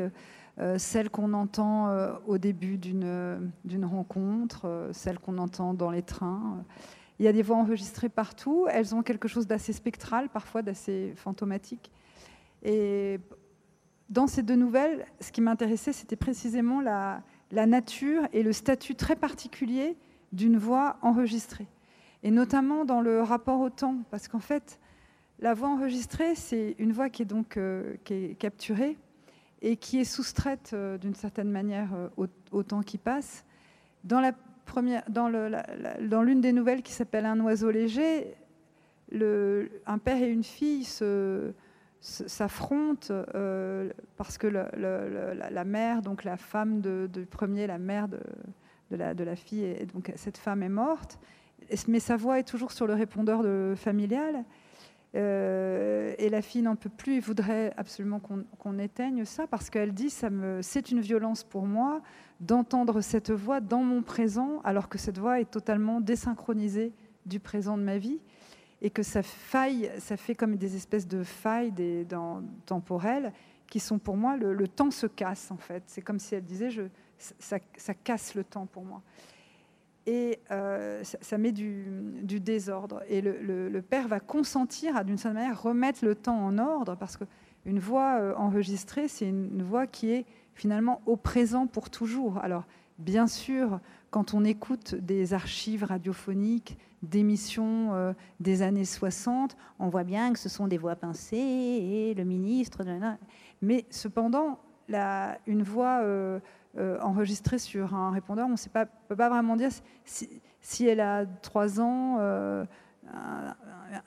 euh, 0.59 0.79
celles 0.79 1.11
qu'on 1.11 1.33
entend 1.33 1.89
euh, 1.89 2.13
au 2.27 2.39
début 2.39 2.77
d'une 2.77 3.85
rencontre, 3.85 4.67
euh, 4.67 4.93
celles 4.93 5.19
qu'on 5.19 5.39
entend 5.39 5.75
dans 5.75 5.91
les 5.91 6.03
trains. 6.03 6.63
Il 7.19 7.25
y 7.25 7.29
a 7.29 7.33
des 7.33 7.43
voix 7.43 7.57
enregistrées 7.57 8.09
partout. 8.09 8.67
Elles 8.71 8.95
ont 8.95 9.03
quelque 9.03 9.29
chose 9.29 9.47
d'assez 9.47 9.73
spectral, 9.73 10.29
parfois 10.29 10.63
d'assez 10.63 11.13
fantomatique. 11.17 11.91
Et 12.63 13.21
dans 14.11 14.27
ces 14.27 14.43
deux 14.43 14.57
nouvelles, 14.57 15.07
ce 15.21 15.31
qui 15.31 15.41
m'intéressait, 15.41 15.93
c'était 15.93 16.17
précisément 16.17 16.81
la, 16.81 17.23
nature 17.53 18.23
et 18.33 18.43
le 18.43 18.53
statut 18.53 18.97
très 18.97 19.17
particulier 19.17 19.97
d'une 20.33 20.59
voix 20.59 20.99
enregistrée. 21.03 21.69
Et 22.23 22.31
notamment 22.31 22.85
dans 22.85 23.01
le 23.01 23.23
rapport 23.23 23.61
au 23.61 23.71
temps, 23.71 23.99
parce 24.11 24.29
qu'en 24.29 24.41
fait, 24.41 24.79
la 25.39 25.55
voix 25.55 25.69
enregistrée, 25.69 26.35
c'est 26.35 26.75
une 26.79 26.93
voix 26.93 27.09
qui 27.09 27.23
est 27.23 27.27
donc 27.27 27.57
euh, 27.57 27.95
qui 28.05 28.15
est 28.15 28.35
capturée 28.35 28.99
et 29.63 29.77
qui 29.77 30.01
est 30.01 30.05
soustraite 30.05 30.73
euh, 30.75 30.99
d'une 30.99 31.15
certaine 31.15 31.51
manière 31.51 31.89
euh, 31.95 32.27
au, 32.53 32.63
temps 32.63 32.83
qui 32.83 32.99
passe. 32.99 33.45
Dans 34.05 34.21
l'une 36.23 36.41
des 36.41 36.53
nouvelles 36.53 36.83
qui 36.83 36.93
s'appelle 36.93 37.27
Un 37.27 37.41
oiseau 37.41 37.71
léger, 37.71 38.35
un 39.13 39.99
père 39.99 40.23
et 40.23 40.29
une 40.29 40.45
fille 40.45 40.85
se, 40.85 41.53
s'affrontent 42.01 43.15
parce 44.17 44.39
que 44.39 44.47
la, 44.47 45.65
mère, 45.65 46.03
donc 46.03 46.25
la 46.25 46.37
femme 46.37 46.81
de, 46.81 47.09
premier, 47.31 47.67
la 47.67 47.79
mère 47.79 48.09
de, 48.09 48.19
la, 48.91 49.37
fille, 49.37 49.65
et 49.65 49.87
donc 49.87 50.13
cette 50.17 50.39
femme 50.39 50.63
est 50.63 50.71
morte, 50.71 51.19
mais 51.89 52.01
sa 52.01 52.17
voix 52.17 52.39
est 52.39 52.49
toujours 52.49 52.73
sur 52.73 52.87
le 52.87 52.95
répondeur 52.95 53.43
de, 53.43 53.75
familial. 53.77 54.45
Euh, 55.17 56.15
et 56.19 56.29
la 56.29 56.41
fille 56.41 56.63
n'en 56.63 56.77
peut 56.77 56.89
plus 56.89 57.15
et 57.17 57.21
voudrait 57.21 57.75
absolument 57.77 58.21
qu'on 58.21 58.79
éteigne 58.79 59.25
ça 59.25 59.49
parce 59.49 59.69
qu'elle 59.69 59.93
dit 59.93 60.09
ça 60.09 60.29
c'est 60.61 60.93
une 60.93 61.01
violence 61.01 61.43
pour 61.43 61.67
moi 61.67 62.01
d'entendre 62.39 63.01
cette 63.01 63.33
voix 63.33 63.61
dans 63.61 63.83
mon 63.83 64.03
présent 64.03 64.61
alors 64.63 64.89
que 64.89 64.99
cette 64.99 65.19
voix 65.19 65.41
est 65.41 65.51
totalement 65.51 66.01
désynchronisée 66.01 66.93
du 67.27 67.41
présent 67.41 67.77
de 67.77 67.83
ma 67.83 67.99
vie 67.99 68.21
et 68.83 68.91
que 68.91 69.03
ça 69.03 69.23
faille 69.23 69.91
ça 69.99 70.17
fait 70.17 70.35
comme 70.35 70.57
des 70.57 70.77
espèces 70.77 71.07
de 71.07 71.23
failles 71.23 71.73
temporelles 72.67 73.33
qui 73.69 73.81
sont 73.81 73.99
pour 73.99 74.17
moi 74.17 74.37
le, 74.37 74.69
temps 74.69 74.91
se 74.91 75.07
casse 75.07 75.51
en 75.51 75.57
fait 75.57 75.83
c'est 75.87 76.03
comme 76.03 76.19
si 76.19 76.35
elle 76.35 76.45
disait 76.45 76.71
ça, 77.19 77.59
casse 78.03 78.35
le 78.35 78.45
temps 78.45 78.67
pour 78.67 78.85
moi 78.85 79.03
et 80.07 80.41
euh, 80.51 81.03
ça, 81.05 81.39
met 81.39 81.53
du, 81.53 82.41
désordre. 82.41 83.03
Et 83.09 83.21
le, 83.21 83.81
père 83.83 84.09
va 84.09 84.19
consentir 84.19 84.97
à, 84.97 85.05
d'une 85.05 85.19
certaine 85.19 85.43
manière, 85.43 85.63
remettre 85.63 86.05
le 86.05 86.15
temps 86.15 86.39
en 86.39 86.59
ordre, 86.59 86.97
parce 86.97 87.17
qu'une 87.17 87.79
voix 87.79 88.19
euh, 88.19 88.35
enregistrée, 88.35 89.09
c'est 89.09 89.29
une 89.29 89.63
voix 89.63 89.87
qui 89.87 90.11
est 90.11 90.27
finalement 90.55 91.01
au 91.07 91.17
présent 91.17 91.67
pour 91.67 91.91
toujours. 91.91 92.39
Alors, 92.39 92.65
bien 92.99 93.27
sûr, 93.27 93.79
quand 94.11 94.35
on 94.35 94.45
écoute 94.45 94.95
des 94.95 95.35
archives 95.35 95.85
radiophoniques, 95.85 96.79
d'émissions 97.03 97.95
euh, 97.95 98.13
des 98.41 98.63
années 98.63 98.85
60, 98.85 99.57
on 99.79 99.89
voit 99.89 100.05
bien 100.05 100.33
que 100.33 100.39
ce 100.39 100.49
sont 100.49 100.67
des 100.67 100.79
voix 100.79 100.97
pincées 100.97 101.37
et 101.37 102.15
le 102.15 102.25
ministre. 102.25 102.83
Mais 103.63 103.87
cependant, 103.91 104.59
une 105.47 105.63
voix 105.63 106.03
euh, 106.79 107.01
enregistrée 107.01 107.59
sur 107.59 107.97
un 107.97 108.13
répondeur, 108.13 108.47
on 108.47 108.53
ne 108.53 108.85
peut 109.09 109.17
pas 109.17 109.29
vraiment 109.29 109.57
dire 109.57 109.71
si, 110.05 110.87
elle 110.87 111.01
a 111.01 111.27
trois 111.27 111.81
ans, 111.81 112.19
euh, 112.21 112.65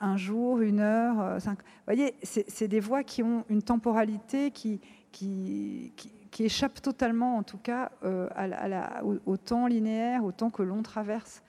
un, 0.00 0.16
jour, 0.16 0.60
une 0.60 0.80
heure, 0.80 1.20
euh, 1.20 1.38
cinq. 1.40 1.58
Vous 1.58 1.94
voyez, 1.94 2.14
c'est 2.22 2.68
des 2.68 2.80
voix 2.80 3.04
qui 3.04 3.22
ont 3.22 3.44
une 3.50 3.62
temporalité 3.62 4.50
qui, 4.50 4.80
échappe 6.42 6.82
totalement, 6.82 7.36
en 7.36 7.42
tout 7.44 7.58
cas, 7.58 7.92
à 8.34 8.46
la, 8.46 9.02
au, 9.04 9.36
temps 9.36 9.68
linéaire, 9.68 10.24
au 10.24 10.32
temps 10.32 10.50
que 10.50 10.62
l'on 10.62 10.82
traverse. 10.82 11.42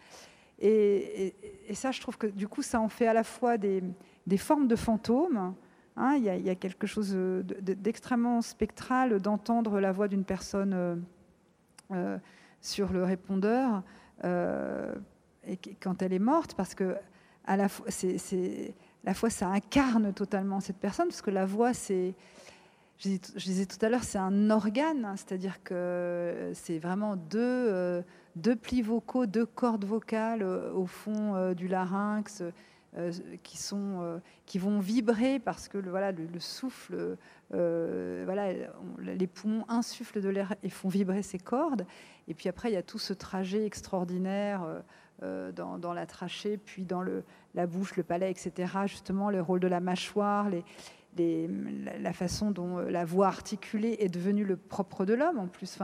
Et, 0.59 1.33
ça, 1.73 1.91
je 1.91 1.99
trouve 1.99 2.17
que 2.17 2.27
du 2.27 2.47
coup, 2.47 2.61
ça 2.61 2.79
en 2.79 2.89
fait 2.89 3.07
à 3.07 3.13
la 3.13 3.23
fois 3.23 3.57
des, 3.57 3.83
des 4.27 4.37
formes 4.37 4.67
de 4.67 4.75
fantômes. 4.75 5.55
Hein, 5.97 6.15
il, 6.17 6.23
y 6.23 6.49
a, 6.49 6.55
quelque 6.55 6.87
chose 6.87 7.15
d'extrêmement 7.15 8.41
spectral 8.41 9.21
d'entendre 9.21 9.79
la 9.79 9.93
voix 9.93 10.09
d'une 10.09 10.25
personne 10.25 11.03
euh, 11.91 12.17
sur 12.59 12.91
le 12.91 13.03
répondeur 13.03 13.83
euh, 14.23 14.93
quand 15.79 16.01
elle 16.01 16.13
est 16.13 16.19
morte, 16.19 16.55
parce 16.55 16.73
que 16.73 16.95
à 17.45 17.55
la 17.55 17.67
c'est, 17.89 18.73
la 19.03 19.13
fois 19.13 19.29
ça 19.29 19.47
incarne 19.47 20.11
totalement 20.13 20.59
cette 20.59 20.79
personne, 20.79 21.07
parce 21.07 21.21
que 21.21 21.29
la 21.29 21.45
voix, 21.45 21.73
c'est, 21.73 22.15
je, 22.99 23.09
disais 23.43 23.65
tout 23.65 23.83
à 23.85 23.89
l'heure, 23.89 24.03
c'est 24.03 24.17
un 24.17 24.49
organe, 24.49 25.05
hein, 25.05 25.15
c'est-à-dire 25.17 25.61
que 25.63 26.51
c'est 26.53 26.79
vraiment 26.79 27.15
deux, 27.15 27.39
euh, 27.39 28.01
deux 28.35 28.55
plis 28.55 28.81
vocaux, 28.81 29.25
deux 29.25 29.45
cordes 29.45 29.85
vocales 29.85 30.43
au 30.43 30.85
fond 30.85 31.53
du 31.53 31.67
larynx. 31.67 32.43
qui, 33.43 34.57
vont 34.57 34.79
vibrer 34.79 35.39
parce 35.39 35.67
que 35.67 35.77
le, 35.77 36.39
souffle 36.39 37.17
euh, 37.53 38.25
les 38.99 39.27
poumons 39.27 39.65
insufflent 39.67 40.21
de 40.21 40.29
l'air 40.29 40.55
et 40.63 40.69
font 40.69 40.89
vibrer 40.89 41.21
ces 41.21 41.37
cordes. 41.37 41.85
Et 42.27 42.33
puis 42.33 42.49
après, 42.49 42.71
il 42.71 42.73
y 42.73 42.77
a 42.77 42.83
tout 42.83 42.97
ce 42.97 43.13
trajet 43.13 43.65
extraordinaire 43.65 44.63
euh, 44.63 44.79
euh, 45.23 45.51
dans, 45.51 45.93
la 45.93 46.05
trachée, 46.05 46.57
puis 46.57 46.83
dans 46.83 47.03
la 47.53 47.67
bouche, 47.67 47.95
le 47.95 48.03
palais, 48.03 48.31
etc. 48.31 48.79
Justement, 48.87 49.29
le 49.29 49.41
rôle 49.41 49.59
de 49.59 49.67
la 49.67 49.79
mâchoire, 49.79 50.49
les, 50.49 50.63
la 51.17 52.13
façon 52.13 52.51
dont 52.51 52.77
la 52.79 53.05
voix 53.05 53.27
articulée 53.27 53.97
est 53.99 54.09
devenue 54.09 54.43
le 54.43 54.57
propre 54.57 55.05
de 55.05 55.13
l'homme 55.13 55.39
en 55.39 55.47
plus. 55.47 55.77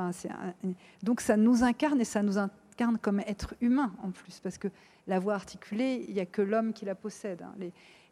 Donc 1.04 1.22
ça 1.22 1.38
nous 1.38 1.64
incarne 1.64 2.02
et 2.02 2.06
ça 2.06 2.22
nous 2.24 2.38
incarne 2.38 2.98
comme 2.98 3.20
être 3.22 3.56
humain 3.62 3.94
en 4.04 4.12
plus, 4.12 4.40
parce 4.40 4.58
que 4.58 4.68
la 5.08 5.20
voix 5.20 5.34
articulée, 5.34 6.06
il 6.08 6.14
n'y 6.14 6.20
a 6.20 6.26
que 6.26 6.42
l'homme 6.42 6.74
qui 6.74 6.86
la 6.86 6.96
possède. 6.96 7.42
Hein. 7.42 7.54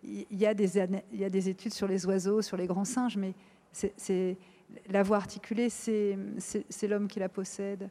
Il 0.03 0.26
y, 0.32 0.45
a 0.45 0.53
des, 0.53 1.49
études 1.49 1.74
sur 1.74 1.88
les 1.88 2.05
oiseaux, 2.05 2.41
sur 2.41 2.55
les 2.55 2.67
grands 2.67 2.86
singes, 2.86 3.17
mais 3.17 3.34
la 4.89 5.03
voix 5.03 5.17
articulée, 5.17 5.70
c'est, 5.70 6.17
l'homme 6.84 7.07
qui 7.07 7.20
la 7.20 7.30
possède. 7.30 7.89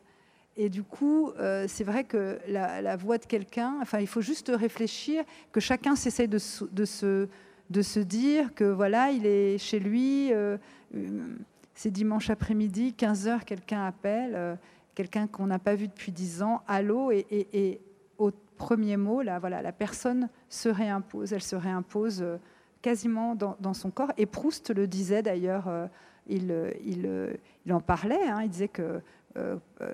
Et 0.57 0.71
du 0.71 0.83
coup, 0.83 1.31
euh, 1.39 1.67
c'est 1.69 1.85
vrai 1.85 2.05
que 2.05 2.39
la, 2.49 2.97
voix 2.97 3.19
de 3.19 3.27
quelqu'un, 3.27 3.77
enfin, 3.81 4.01
il 4.01 4.07
faut 4.07 4.23
juste 4.23 4.51
réfléchir, 4.53 5.25
que 5.53 5.61
chacun 5.61 5.97
s'essaie 5.97 6.27
de, 6.27 6.39
de, 6.73 6.85
se, 6.85 7.29
de 7.71 7.83
se 7.83 8.01
dire 8.01 8.55
que 8.55 8.65
voilà, 8.65 9.11
il 9.11 9.27
est 9.27 9.59
chez 9.59 9.79
lui, 9.79 10.33
euh, 10.33 10.57
euh, 10.95 11.37
c'est 11.75 11.91
dimanche 11.91 12.31
après-midi, 12.31 12.95
15h, 12.99 13.45
quelqu'un 13.45 13.85
appelle, 13.85 14.59
quelqu'un 14.95 15.27
qu'on 15.27 15.47
n'a 15.47 15.59
pas 15.59 15.75
vu 15.75 15.87
depuis 15.87 16.11
10 16.11 16.43
ans, 16.43 16.63
allô, 16.67 17.13
et, 17.13 17.27
et, 17.31 17.81
au 18.19 18.33
premier 18.57 18.97
mot, 18.97 19.23
là, 19.23 19.39
voilà, 19.39 19.63
la 19.63 19.73
personne 19.73 20.29
se 20.49 20.69
réimpose, 20.69 21.33
elle 21.33 21.43
se 21.43 21.57
réimpose 21.57 22.21
euh, 22.23 22.37
quasiment 22.83 23.35
dans, 23.35 23.75
son 23.75 23.91
corps. 23.91 24.13
Et 24.19 24.27
Proust 24.27 24.71
le 24.71 24.87
disait 24.87 25.23
d'ailleurs, 25.23 25.69
euh, 25.69 25.87
il, 26.27 27.73
en 27.73 27.81
parlait, 27.81 28.29
hein, 28.29 28.43
il 28.43 28.51
disait 28.51 28.69
que 28.69 28.83
euh, 28.83 29.01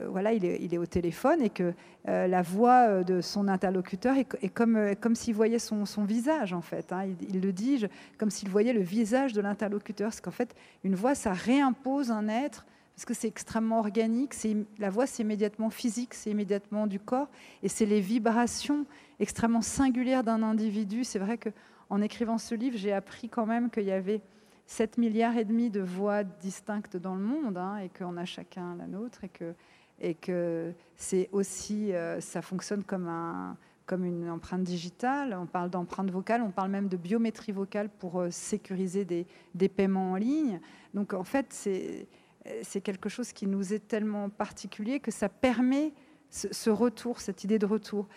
voilà, 0.08 0.32
il 0.32 0.44
est, 0.44 0.58
il 0.62 0.74
est, 0.74 0.78
au 0.78 0.86
téléphone 0.86 1.42
et 1.42 1.50
que 1.50 1.72
la 2.06 2.42
voix 2.42 3.04
de 3.04 3.20
son 3.20 3.48
interlocuteur 3.48 4.16
est, 4.16 4.48
comme, 4.48 4.94
comme 5.00 5.14
s'il 5.14 5.34
voyait 5.34 5.58
son, 5.58 5.84
visage, 6.04 6.52
en 6.52 6.60
fait. 6.60 6.92
Hein. 6.92 7.06
il, 7.28 7.40
le 7.40 7.52
dit 7.52 7.86
comme 8.18 8.30
s'il 8.30 8.48
voyait 8.48 8.72
le 8.72 8.82
visage 8.82 9.32
de 9.32 9.40
l'interlocuteur. 9.40 10.08
Parce 10.08 10.20
qu'en 10.20 10.30
fait, 10.30 10.54
une 10.84 10.94
voix, 10.94 11.14
ça 11.14 11.32
réimpose 11.32 12.10
un 12.10 12.28
être 12.28 12.64
parce 12.94 13.04
que 13.04 13.14
c'est 13.14 13.28
extrêmement 13.28 13.80
organique. 13.80 14.34
La 14.78 14.90
voix, 14.90 15.06
c'est 15.06 15.22
immédiatement 15.22 15.70
physique, 15.70 16.14
c'est 16.14 16.30
immédiatement 16.30 16.86
du 16.86 17.00
corps, 17.00 17.28
et 17.62 17.68
c'est 17.68 17.86
les 17.86 18.00
vibrations 18.00 18.86
extrêmement 19.18 19.62
singulières 19.62 20.22
d'un 20.22 20.42
individu. 20.42 21.04
C'est 21.04 21.18
vrai 21.18 21.38
qu'en 21.38 22.00
écrivant 22.00 22.38
ce 22.38 22.54
livre, 22.54 22.76
j'ai 22.76 22.92
appris 22.92 23.28
quand 23.28 23.46
même 23.46 23.70
qu'il 23.70 23.84
y 23.84 23.92
avait 23.92 24.20
7 24.66 24.98
milliards 24.98 25.36
et 25.36 25.44
demi 25.44 25.70
de 25.70 25.80
voix 25.80 26.24
distinctes 26.24 26.96
dans 26.96 27.14
le 27.14 27.22
monde, 27.22 27.56
hein, 27.56 27.78
et 27.78 27.88
qu'on 27.90 28.16
a 28.16 28.24
chacun 28.24 28.76
la 28.76 28.86
nôtre, 28.86 29.20
et 30.00 30.14
que, 30.14 30.72
c'est 30.96 31.28
aussi, 31.32 31.92
euh, 31.92 32.20
ça 32.20 32.42
fonctionne 32.42 32.82
comme 32.82 33.08
un 33.08 33.56
comme 33.86 34.04
une 34.04 34.30
empreinte 34.30 34.62
digitale, 34.62 35.36
on 35.38 35.46
parle 35.46 35.68
d'empreinte 35.68 36.10
vocale, 36.10 36.40
on 36.42 36.50
parle 36.50 36.70
même 36.70 36.88
de 36.88 36.96
biométrie 36.96 37.52
vocale 37.52 37.90
pour 37.90 38.18
euh, 38.18 38.30
sécuriser 38.30 39.04
des, 39.04 39.68
paiements 39.68 40.12
en 40.12 40.16
ligne. 40.16 40.60
Donc 40.94 41.12
en 41.12 41.24
fait, 41.24 41.52
c'est 41.52 42.80
quelque 42.80 43.08
chose 43.08 43.32
qui 43.32 43.46
nous 43.46 43.74
est 43.74 43.86
tellement 43.86 44.30
particulier 44.30 45.00
que 45.00 45.10
ça 45.10 45.28
permet 45.28 45.92
ce, 46.30 46.70
retour, 46.70 47.20
cette 47.20 47.44
idée 47.44 47.58
de 47.58 47.66
retour. 47.66 48.08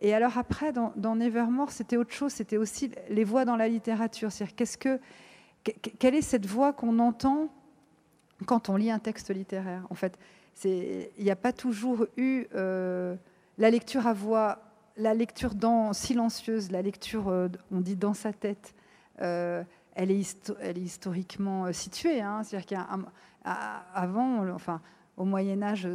Et 0.00 0.14
alors 0.14 0.36
après, 0.38 0.72
dans, 0.72 1.16
Nevermore, 1.16 1.70
c'était 1.70 1.96
autre 1.96 2.12
chose, 2.12 2.32
c'était 2.32 2.56
aussi 2.56 2.90
les 3.08 3.24
voix 3.24 3.44
dans 3.44 3.56
la 3.56 3.68
littérature. 3.68 4.32
C'est-à-dire, 4.32 4.56
qu'est-ce 4.56 4.78
que, 4.78 4.98
quelle 5.62 6.14
est 6.14 6.22
cette 6.22 6.46
voix 6.46 6.72
qu'on 6.72 6.98
entend 6.98 7.48
quand 8.46 8.68
on 8.68 8.76
lit 8.76 8.90
un 8.90 8.98
texte 8.98 9.30
littéraire? 9.30 9.86
En 9.90 9.94
fait, 9.94 10.18
il 10.64 11.08
n'y 11.18 11.30
a 11.30 11.36
pas 11.36 11.52
toujours 11.52 12.06
eu 12.16 12.46
euh, 12.54 13.16
la 13.58 13.70
lecture 13.70 14.06
à 14.06 14.12
voix, 14.12 14.58
la 14.96 15.14
lecture 15.14 15.54
dans, 15.54 15.92
silencieuse, 15.92 16.70
la 16.70 16.82
lecture, 16.82 17.28
euh, 17.28 17.48
on 17.70 17.80
dit 17.80 17.96
dans 17.96 18.14
sa 18.14 18.32
tête. 18.32 18.74
Euh, 19.20 19.62
elle, 19.94 20.10
est 20.10 20.36
historiquement 20.76 21.70
située. 21.72 22.20
Hein. 22.20 22.42
C'est-à-dire 22.42 22.66
qu'il 22.66 22.78
y 22.78 22.80
a 22.80 22.88
un, 22.90 23.04
avant, 23.94 24.48
enfin, 24.54 24.80
au 25.16 25.24
Moyen 25.24 25.62
Âge, 25.62 25.86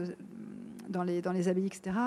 dans 0.88 1.04
les, 1.04 1.22
dans 1.22 1.32
abbayes, 1.32 1.66
etc., 1.66 1.98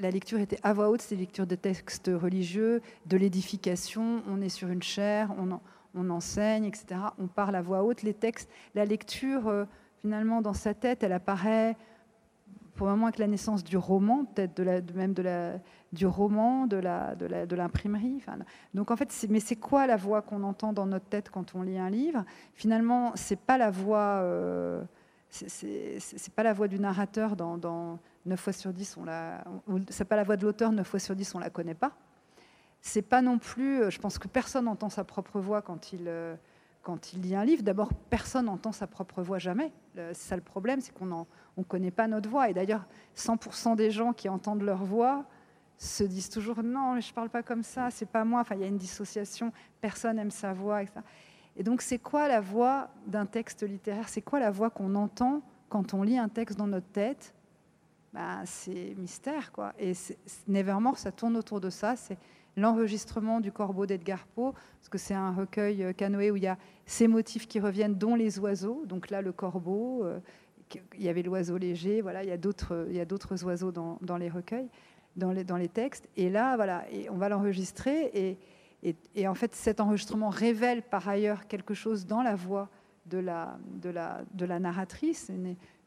la, 0.00 0.10
lecture 0.10 0.38
était 0.38 0.58
à 0.62 0.72
voix 0.72 0.88
haute, 0.88 1.02
c'était 1.02 1.16
lecture 1.16 1.46
de 1.46 1.56
textes 1.56 2.10
religieux, 2.12 2.80
de 3.06 3.16
l'édification, 3.16 4.22
on 4.28 4.40
est 4.40 4.48
sur 4.48 4.68
une 4.68 4.82
chaire, 4.82 5.34
on, 5.38 5.58
on, 5.96 6.10
enseigne, 6.10 6.64
etc., 6.64 7.00
on 7.18 7.26
parle 7.26 7.56
à 7.56 7.62
voix 7.62 7.82
haute, 7.82 8.02
les 8.02 8.14
textes, 8.14 8.50
la 8.74 8.84
lecture, 8.84 9.48
euh, 9.48 9.64
finalement, 10.00 10.42
dans 10.42 10.52
sa 10.52 10.74
tête, 10.74 11.02
elle 11.02 11.12
apparaît 11.12 11.76
pour 12.76 12.86
le 12.86 12.92
moment 12.92 13.06
avec 13.06 13.18
la 13.18 13.26
naissance 13.26 13.64
du 13.64 13.76
roman, 13.76 14.26
peut-être 14.26 14.54
de 14.54 14.92
même 14.92 15.14
de 15.14 15.22
la, 15.22 15.54
du 15.92 16.06
roman, 16.06 16.66
de 16.66 16.76
la, 16.76 17.14
de 17.16 17.56
l'imprimerie. 17.56 18.22
Donc 18.74 18.90
en 18.90 18.96
fait, 18.96 19.26
mais 19.30 19.40
c'est 19.40 19.56
quoi 19.56 19.86
la 19.86 19.96
voix 19.96 20.22
qu'on 20.22 20.42
entend 20.42 20.72
dans 20.72 20.86
notre 20.86 21.06
tête 21.06 21.30
quand 21.30 21.54
on 21.54 21.62
lit 21.62 21.78
un 21.78 21.90
livre? 21.90 22.24
Finalement, 22.54 23.12
c'est 23.14 23.40
pas 23.40 23.58
la 23.58 23.70
voix, 23.70 24.20
euh, 24.22 24.82
c'est 25.30 26.34
pas 26.34 26.42
la 26.42 26.52
voix 26.52 26.68
du 26.68 26.78
narrateur 26.78 27.34
dans, 27.34 27.56
dans 27.56 27.98
9 28.26 28.38
fois 28.38 28.52
sur 28.52 28.72
10, 28.72 28.98
on 28.98 29.06
c'est 29.88 30.04
pas 30.04 30.16
la 30.16 30.24
voix 30.24 30.36
de 30.36 30.44
l'auteur 30.44 30.70
9 30.70 30.86
fois 30.86 31.00
sur 31.00 31.16
10, 31.16 31.34
on 31.34 31.38
la 31.38 31.50
connaît 31.50 31.74
pas. 31.74 31.92
C'est 32.80 33.02
pas 33.02 33.22
non 33.22 33.38
plus, 33.38 33.82
euh, 33.82 33.90
je 33.90 33.98
pense 33.98 34.18
que 34.18 34.28
personne 34.28 34.66
n'entend 34.66 34.88
sa 34.88 35.04
propre 35.04 35.40
voix 35.40 35.62
quand 35.62 35.92
il 35.92 36.04
euh, 36.06 36.36
quand 36.86 37.12
il 37.12 37.22
lit 37.22 37.34
un 37.34 37.44
livre, 37.44 37.64
d'abord, 37.64 37.92
personne 38.10 38.44
n'entend 38.46 38.70
sa 38.70 38.86
propre 38.86 39.20
voix 39.20 39.38
jamais. 39.40 39.72
C'est 39.96 40.14
ça 40.14 40.36
le 40.36 40.42
problème, 40.42 40.80
c'est 40.80 40.92
qu'on 40.94 41.26
ne 41.56 41.62
connaît 41.64 41.90
pas 41.90 42.06
notre 42.06 42.30
voix. 42.30 42.48
Et 42.48 42.54
d'ailleurs, 42.54 42.86
100% 43.16 43.74
des 43.74 43.90
gens 43.90 44.12
qui 44.12 44.28
entendent 44.28 44.62
leur 44.62 44.84
voix 44.84 45.24
se 45.78 46.04
disent 46.04 46.30
toujours 46.30 46.62
non, 46.62 47.00
je 47.00 47.08
ne 47.08 47.12
parle 47.12 47.28
pas 47.28 47.42
comme 47.42 47.64
ça, 47.64 47.90
c'est 47.90 48.06
pas 48.06 48.24
moi. 48.24 48.42
Enfin, 48.42 48.54
il 48.54 48.60
y 48.60 48.64
a 48.64 48.68
une 48.68 48.78
dissociation, 48.78 49.52
personne 49.80 50.16
aime 50.20 50.30
sa 50.30 50.52
voix. 50.52 50.80
Etc. 50.80 51.00
Et 51.56 51.64
donc, 51.64 51.82
c'est 51.82 51.98
quoi 51.98 52.28
la 52.28 52.40
voix 52.40 52.88
d'un 53.08 53.26
texte 53.26 53.64
littéraire? 53.64 54.08
C'est 54.08 54.22
quoi 54.22 54.38
la 54.38 54.52
voix 54.52 54.70
qu'on 54.70 54.94
entend 54.94 55.42
quand 55.68 55.92
on 55.92 56.04
lit 56.04 56.18
un 56.18 56.28
texte 56.28 56.56
dans 56.56 56.68
notre 56.68 56.88
tête? 56.92 57.34
Ben, 58.12 58.42
C'est 58.44 58.94
mystère, 58.96 59.50
quoi. 59.50 59.72
Et 59.80 59.92
Nevermore, 60.46 60.98
ça 60.98 61.10
tourne 61.10 61.36
autour 61.36 61.60
de 61.60 61.70
ça. 61.70 61.96
C'est 61.96 62.16
l'enregistrement 62.56 63.40
du 63.40 63.52
corbeau 63.52 63.86
d'Edgar 63.86 64.26
Poe, 64.28 64.52
parce 64.52 64.88
que 64.88 64.98
c'est 64.98 65.14
un 65.14 65.32
recueil 65.32 65.84
euh, 65.84 65.92
canoë 65.92 66.30
où 66.30 66.36
il 66.36 66.42
y 66.42 66.48
a 66.48 66.58
ces 66.86 67.08
motifs 67.08 67.46
qui 67.46 67.60
reviennent, 67.60 67.94
dont 67.94 68.14
les 68.14 68.38
oiseaux. 68.38 68.84
Donc 68.86 69.10
là, 69.10 69.20
le 69.20 69.32
corbeau, 69.32 70.04
euh, 70.04 70.18
il 70.96 71.02
y 71.02 71.08
avait 71.08 71.22
l'oiseau 71.22 71.58
léger, 71.58 72.00
voilà, 72.00 72.24
il 72.24 72.28
y 72.28 72.32
a 72.32 72.36
d'autres 72.36 73.44
oiseaux 73.44 73.72
dans, 73.72 74.16
les 74.16 74.28
recueils, 74.28 74.68
dans 75.16 75.32
les, 75.32 75.44
dans 75.44 75.56
les 75.56 75.68
textes. 75.68 76.08
Et 76.16 76.30
là, 76.30 76.56
voilà, 76.56 76.84
et 76.90 77.08
on 77.10 77.16
va 77.16 77.28
l'enregistrer. 77.28 78.10
Et, 78.82 78.96
et, 79.14 79.28
en 79.28 79.34
fait, 79.34 79.54
cet 79.54 79.80
enregistrement 79.80 80.28
révèle 80.28 80.82
par 80.82 81.08
ailleurs 81.08 81.46
quelque 81.46 81.74
chose 81.74 82.06
dans 82.06 82.22
la 82.22 82.34
voix 82.34 82.68
de 83.06 83.18
la, 83.18 83.58
de 83.82 83.90
la, 83.90 84.22
de 84.34 84.44
la 84.44 84.58
narratrice, 84.58 85.30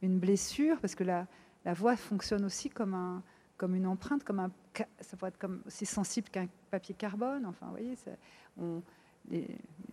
une, 0.01 0.19
blessure, 0.19 0.79
parce 0.79 0.95
que 0.95 1.03
la, 1.03 1.27
la 1.65 1.73
voix 1.73 1.97
fonctionne 1.97 2.45
aussi 2.45 2.69
comme 2.69 2.93
un 2.93 3.21
comme 3.57 3.75
une 3.75 3.87
empreinte, 3.87 4.23
comme 4.23 4.39
un, 4.39 4.51
ça 5.01 5.17
pourrait 5.17 5.33
être 5.35 5.49
aussi 5.67 5.85
sensible 5.85 6.29
qu'un 6.29 6.47
papier 6.69 6.95
carbone. 6.95 7.45
Enfin, 7.45 7.65
vous 7.67 7.71
voyez, 7.71 7.95
on, 8.59 8.81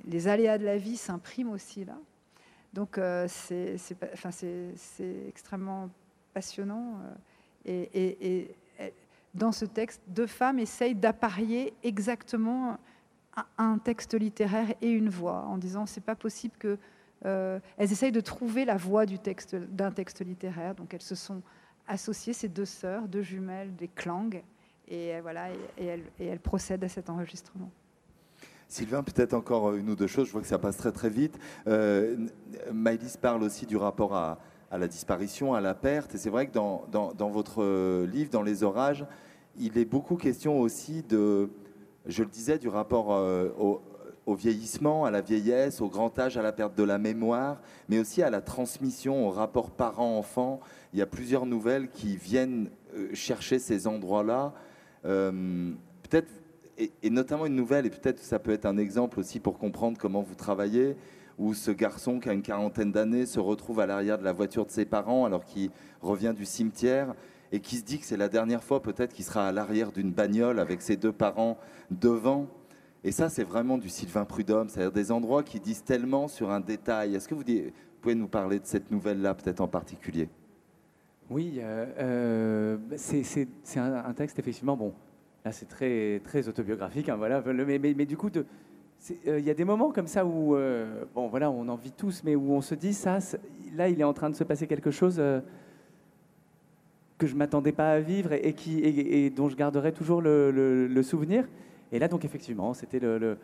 les, 0.06 0.28
aléas 0.28 0.58
de 0.58 0.64
la 0.64 0.76
vie 0.76 0.96
s'impriment 0.96 1.50
aussi 1.50 1.84
là. 1.84 1.98
Donc, 2.72 2.98
euh, 2.98 3.26
c'est 3.28 3.76
extrêmement 5.28 5.88
passionnant. 6.34 7.00
Euh, 7.66 7.86
et, 7.94 8.54
dans 9.34 9.52
ce 9.52 9.66
texte, 9.66 10.00
deux 10.08 10.26
femmes 10.26 10.58
essayent 10.58 10.94
d'apparier 10.94 11.74
exactement 11.82 12.78
un, 13.58 13.78
texte 13.78 14.14
littéraire 14.14 14.74
et 14.80 14.90
une 14.90 15.10
voix, 15.10 15.44
en 15.44 15.58
disant 15.58 15.86
c'est 15.86 16.04
pas 16.04 16.16
possible 16.16 16.56
que. 16.58 16.78
Euh, 17.24 17.58
elles 17.78 17.90
essayent 17.92 18.12
de 18.12 18.20
trouver 18.20 18.66
la 18.66 18.76
voix 18.76 19.06
du 19.06 19.18
texte 19.18 19.56
d'un 19.56 19.90
texte 19.90 20.24
littéraire. 20.24 20.74
Donc, 20.74 20.92
elles 20.92 21.02
se 21.02 21.14
sont 21.14 21.42
associer 21.88 22.32
ces 22.32 22.48
deux 22.48 22.66
sœurs, 22.66 23.08
deux 23.08 23.22
jumelles, 23.22 23.74
des 23.74 23.88
clangs, 23.88 24.30
et 24.88 25.14
euh, 25.14 25.20
voilà, 25.22 25.48
et, 25.78 26.00
elle, 26.20 26.40
procède 26.40 26.82
à 26.84 26.88
cet 26.88 27.10
enregistrement. 27.10 27.70
Sylvain, 28.68 29.02
peut-être 29.02 29.34
encore 29.34 29.74
une 29.74 29.90
ou 29.90 29.96
deux 29.96 30.06
choses, 30.06 30.26
je 30.26 30.32
vois 30.32 30.40
que 30.40 30.46
ça 30.46 30.58
passe 30.58 30.76
très 30.76 30.92
très 30.92 31.10
vite. 31.10 31.38
Euh, 31.66 32.16
parle 33.20 33.42
aussi 33.42 33.66
du 33.66 33.76
rapport 33.76 34.14
à, 34.14 34.38
la 34.72 34.88
disparition, 34.88 35.54
à 35.54 35.60
la 35.60 35.74
perte, 35.74 36.14
et 36.14 36.18
c'est 36.18 36.30
vrai 36.30 36.48
que 36.48 36.52
dans, 36.52 37.30
votre 37.30 38.04
livre, 38.04 38.30
dans 38.30 38.42
Les 38.42 38.62
Orages, 38.62 39.06
il 39.58 39.78
est 39.78 39.84
beaucoup 39.84 40.16
question 40.16 40.60
aussi 40.60 41.02
de, 41.02 41.48
je 42.06 42.22
le 42.22 42.28
disais, 42.28 42.58
du 42.58 42.68
rapport 42.68 43.14
euh, 43.14 43.48
au, 43.58 43.80
au 44.26 44.34
vieillissement, 44.34 45.04
à 45.04 45.10
la 45.10 45.20
vieillesse, 45.20 45.80
au 45.80 45.88
grand 45.88 46.18
âge, 46.18 46.36
à 46.36 46.42
la 46.42 46.52
perte 46.52 46.76
de 46.76 46.82
la 46.82 46.98
mémoire, 46.98 47.60
mais 47.88 48.00
aussi 48.00 48.22
à 48.22 48.30
la 48.30 48.40
transmission, 48.40 49.26
au 49.26 49.30
rapport 49.30 49.70
parent-enfant. 49.70 50.60
Il 50.92 50.98
y 50.98 51.02
a 51.02 51.06
plusieurs 51.06 51.46
nouvelles 51.46 51.88
qui 51.88 52.16
viennent 52.16 52.68
euh, 52.94 53.08
chercher 53.14 53.60
ces 53.60 53.86
endroits-là. 53.86 54.52
Euh, 55.06 55.72
peut-être, 56.02 56.28
et, 56.78 57.10
notamment 57.10 57.46
une 57.46 57.54
nouvelle, 57.56 57.86
et 57.86 57.90
peut-être 57.90 58.20
ça 58.20 58.38
peut 58.38 58.52
être 58.52 58.66
un 58.66 58.76
exemple 58.76 59.18
aussi 59.20 59.40
pour 59.40 59.58
comprendre 59.58 59.98
comment 59.98 60.22
vous 60.22 60.34
travaillez, 60.34 60.96
où 61.38 61.54
ce 61.54 61.70
garçon 61.70 62.18
qui 62.18 62.28
a 62.28 62.32
une 62.32 62.42
quarantaine 62.42 62.92
d'années 62.92 63.26
se 63.26 63.40
retrouve 63.40 63.80
à 63.80 63.86
l'arrière 63.86 64.18
de 64.18 64.24
la 64.24 64.32
voiture 64.32 64.64
de 64.66 64.70
ses 64.70 64.84
parents 64.84 65.24
alors 65.26 65.44
qu'il 65.44 65.70
revient 66.00 66.32
du 66.34 66.46
cimetière 66.46 67.14
et 67.52 67.60
qui 67.60 67.76
se 67.76 67.84
dit 67.84 67.98
que 67.98 68.06
c'est 68.06 68.16
la 68.16 68.28
dernière 68.28 68.62
fois 68.62 68.82
peut-être 68.82 69.12
qu'il 69.12 69.24
sera 69.24 69.46
à 69.46 69.52
l'arrière 69.52 69.92
d'une 69.92 70.12
bagnole 70.12 70.58
avec 70.58 70.82
ses 70.82 70.96
deux 70.96 71.12
parents 71.12 71.58
devant. 71.90 72.46
Et 73.04 73.12
ça, 73.12 73.28
c'est 73.28 73.44
vraiment 73.44 73.78
du 73.78 73.88
Sylvain 73.88 74.24
Prudhomme, 74.24 74.68
c'est-à-dire 74.68 74.92
des 74.92 75.12
endroits 75.12 75.42
qui 75.42 75.60
disent 75.60 75.84
tellement 75.84 76.26
sur 76.26 76.50
un 76.50 76.60
détail. 76.60 77.14
Est-ce 77.14 77.28
que 77.28 77.34
vous, 77.34 77.44
pouvez 78.00 78.14
nous 78.14 78.28
parler 78.28 78.58
de 78.58 78.66
cette 78.66 78.90
nouvelle-là, 78.90 79.34
peut-être 79.34 79.60
en 79.60 79.68
particulier? 79.68 80.28
Oui, 81.28 81.58
euh, 81.58 81.86
euh, 81.98 82.76
c'est 82.96 83.78
un, 83.78 84.12
texte, 84.12 84.38
effectivement, 84.38 84.76
bon, 84.76 84.92
là 85.44 85.50
c'est 85.50 85.66
très, 85.66 86.20
très 86.24 86.48
autobiographique, 86.48 87.08
hein, 87.08 87.16
voilà, 87.16 87.42
mais, 87.44 88.06
du 88.06 88.16
coup, 88.16 88.30
euh, 88.36 89.38
il 89.38 89.44
y 89.44 89.50
a 89.50 89.54
des 89.54 89.64
moments 89.64 89.90
comme 89.90 90.06
ça 90.06 90.24
où, 90.24 90.56
bon, 91.14 91.26
voilà, 91.28 91.50
on 91.50 91.68
en 91.68 91.76
vit 91.76 91.92
tous, 91.92 92.22
mais 92.24 92.36
où 92.36 92.52
on 92.52 92.60
se 92.60 92.74
dit, 92.74 92.94
ça, 92.94 93.18
là, 93.74 93.88
il 93.88 94.00
est 94.00 94.04
en 94.04 94.12
train 94.12 94.30
de 94.30 94.36
se 94.36 94.44
passer 94.44 94.66
quelque 94.66 94.90
chose 94.90 95.20
que 97.18 97.26
je 97.26 97.34
m'attendais 97.34 97.72
pas 97.72 97.92
à 97.92 98.00
vivre 98.00 98.32
et, 98.32 99.30
dont 99.30 99.48
je 99.48 99.56
garderai 99.56 99.92
toujours 99.92 100.22
le 100.22 101.02
souvenir. 101.02 101.46
Et 101.92 101.98
là, 101.98 102.08
donc, 102.08 102.24
effectivement, 102.24 102.74
c'était 102.74 103.00
le, 103.00 103.38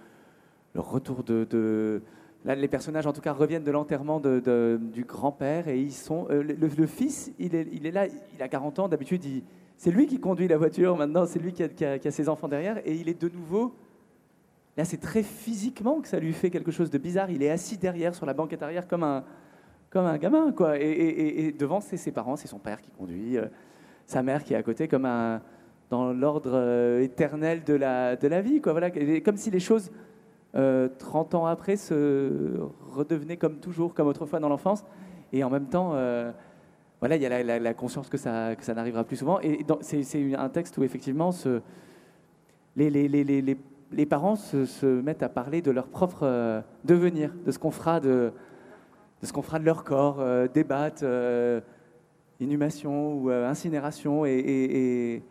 retour 0.74 1.22
de, 1.24 2.02
Là, 2.44 2.56
les 2.56 2.68
personnages, 2.68 3.06
en 3.06 3.12
tout 3.12 3.20
cas, 3.20 3.32
reviennent 3.32 3.62
de 3.62 3.70
l'enterrement 3.70 4.20
du 4.20 5.04
grand-père 5.04 5.68
et 5.68 5.78
ils 5.78 5.92
sont. 5.92 6.26
Euh, 6.30 6.42
le, 6.42 6.86
fils, 6.86 7.32
il 7.38 7.54
est, 7.54 7.90
là, 7.92 8.06
il 8.06 8.42
a 8.42 8.48
40 8.48 8.80
ans. 8.80 8.88
D'habitude, 8.88 9.22
c'est 9.76 9.92
lui 9.92 10.06
qui 10.06 10.18
conduit 10.18 10.48
la 10.48 10.58
voiture. 10.58 10.96
Maintenant, 10.96 11.24
c'est 11.24 11.38
lui 11.38 11.52
qui 11.52 11.62
a, 11.84 12.10
ses 12.10 12.28
enfants 12.28 12.48
derrière 12.48 12.78
et 12.84 12.94
il 12.94 13.08
est 13.08 13.20
de 13.20 13.28
nouveau. 13.28 13.74
Là, 14.76 14.84
c'est 14.84 15.00
très 15.00 15.22
physiquement 15.22 16.00
que 16.00 16.08
ça 16.08 16.18
lui 16.18 16.32
fait 16.32 16.50
quelque 16.50 16.72
chose 16.72 16.90
de 16.90 16.98
bizarre. 16.98 17.30
Il 17.30 17.42
est 17.42 17.50
assis 17.50 17.76
derrière 17.76 18.14
sur 18.14 18.26
la 18.26 18.34
banquette 18.34 18.62
arrière 18.62 18.88
comme 18.88 19.04
un, 19.04 19.24
comme 19.90 20.06
un 20.06 20.18
gamin, 20.18 20.50
quoi. 20.50 20.78
Et, 20.80 21.54
devant, 21.56 21.80
c'est 21.80 21.96
ses 21.96 22.10
parents, 22.10 22.34
c'est 22.34 22.48
son 22.48 22.58
père 22.58 22.80
qui 22.80 22.90
conduit, 22.90 23.36
euh, 23.36 23.46
sa 24.06 24.22
mère 24.22 24.42
qui 24.42 24.54
est 24.54 24.56
à 24.56 24.62
côté 24.62 24.88
comme 24.88 25.04
un 25.04 25.42
dans 25.90 26.10
l'ordre 26.10 26.52
euh, 26.54 27.02
éternel 27.02 27.62
de 27.64 27.74
la, 27.74 28.16
de 28.16 28.26
la 28.26 28.40
vie. 28.40 28.62
Quoi. 28.62 28.72
Voilà. 28.72 28.90
Comme 29.20 29.36
si 29.36 29.50
les 29.50 29.60
choses, 29.60 29.90
30 30.52 30.54
euh, 30.56 31.38
ans 31.38 31.46
après, 31.46 31.76
se 31.76 32.58
redevenaient 32.90 33.36
comme 33.36 33.56
toujours, 33.56 33.94
comme 33.94 34.08
autrefois 34.08 34.40
dans 34.40 34.48
l'enfance. 34.48 34.84
Et 35.32 35.42
en 35.44 35.50
même 35.50 35.66
temps, 35.66 35.92
euh, 35.94 36.30
voilà, 37.00 37.16
il 37.16 37.22
y 37.22 37.26
a 37.26 37.58
la, 37.58 37.74
conscience 37.74 38.08
que 38.08 38.18
ça, 38.18 38.54
n'arrivera 38.74 39.04
plus 39.04 39.16
souvent. 39.16 39.40
Et 39.40 39.64
c'est 39.80 40.34
un 40.34 40.48
texte 40.48 40.76
où 40.78 40.84
effectivement 40.84 41.30
les, 42.76 44.06
parents 44.08 44.36
se, 44.36 44.86
mettent 45.00 45.22
à 45.22 45.28
parler 45.28 45.62
de 45.62 45.70
leur 45.70 45.86
propre 45.86 46.62
devenir, 46.84 47.32
de 47.46 47.50
ce 47.50 47.58
qu'on 47.58 47.70
fera 47.70 47.98
de, 47.98 48.32
ce 49.22 49.32
qu'on 49.32 49.42
fera 49.42 49.58
de 49.58 49.64
leur 49.64 49.84
corps, 49.84 50.22
débattent, 50.52 51.04
inhumation 52.40 53.14
ou 53.14 53.30
incinération. 53.30 54.26
et, 54.26 55.22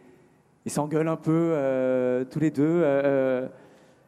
s'engueulent 0.68 1.08
un 1.08 1.16
peu 1.16 1.32
euh, 1.54 2.24
tous 2.26 2.40
les 2.40 2.52
deux. 2.52 2.84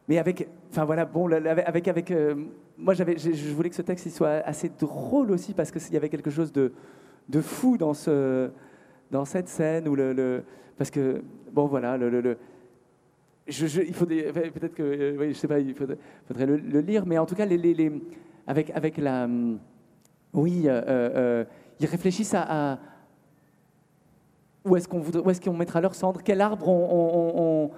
Euh, 0.04 0.12
euh, 0.12 0.14
mais 0.14 0.18
avec, 0.18 0.48
enfin 0.70 0.84
voilà, 0.84 1.04
bon, 1.04 1.30
avec, 1.32 1.88
avec, 1.88 2.12
moi 2.76 2.94
j'avais, 2.94 3.16
je 3.18 3.52
voulais 3.54 3.70
que 3.70 3.76
ce 3.76 3.82
texte 3.82 4.08
soit 4.10 4.42
assez 4.44 4.68
drôle 4.68 5.30
aussi 5.30 5.54
parce 5.54 5.70
qu'il 5.70 5.92
y 5.92 5.96
avait 5.96 6.08
quelque 6.08 6.30
chose 6.30 6.52
de, 6.52 6.72
de 7.28 7.40
fou 7.40 7.76
dans 7.76 7.94
ce, 7.94 8.50
dans 9.10 9.24
cette 9.24 9.48
scène 9.48 9.88
où 9.88 9.94
le, 9.94 10.42
parce 10.76 10.90
que 10.90 11.22
bon 11.52 11.66
voilà 11.66 11.96
le, 11.96 12.36
je, 13.46 13.82
il 13.82 13.94
faut 13.94 14.06
peut-être 14.06 14.74
que 14.74 15.16
oui, 15.18 15.28
je 15.32 15.38
sais 15.38 15.48
pas 15.48 15.58
il 15.58 15.74
faudrait, 15.74 15.96
le, 16.46 16.80
lire 16.80 17.06
mais 17.06 17.18
en 17.18 17.26
tout 17.26 17.34
cas 17.34 17.46
avec 18.46 18.70
avec 18.70 18.96
la 18.98 19.28
oui 20.32 20.66
ils 21.80 21.86
réfléchissent 21.86 22.34
à 22.34 22.78
où 24.64 24.76
est-ce 24.76 24.88
qu'on 24.88 25.02
est 25.02 25.44
qu'on 25.44 25.52
mettra 25.52 25.80
leurs 25.80 25.94
cendres 25.94 26.22
Quel 26.24 26.40
arbre 26.40 26.68
on, 26.68 27.70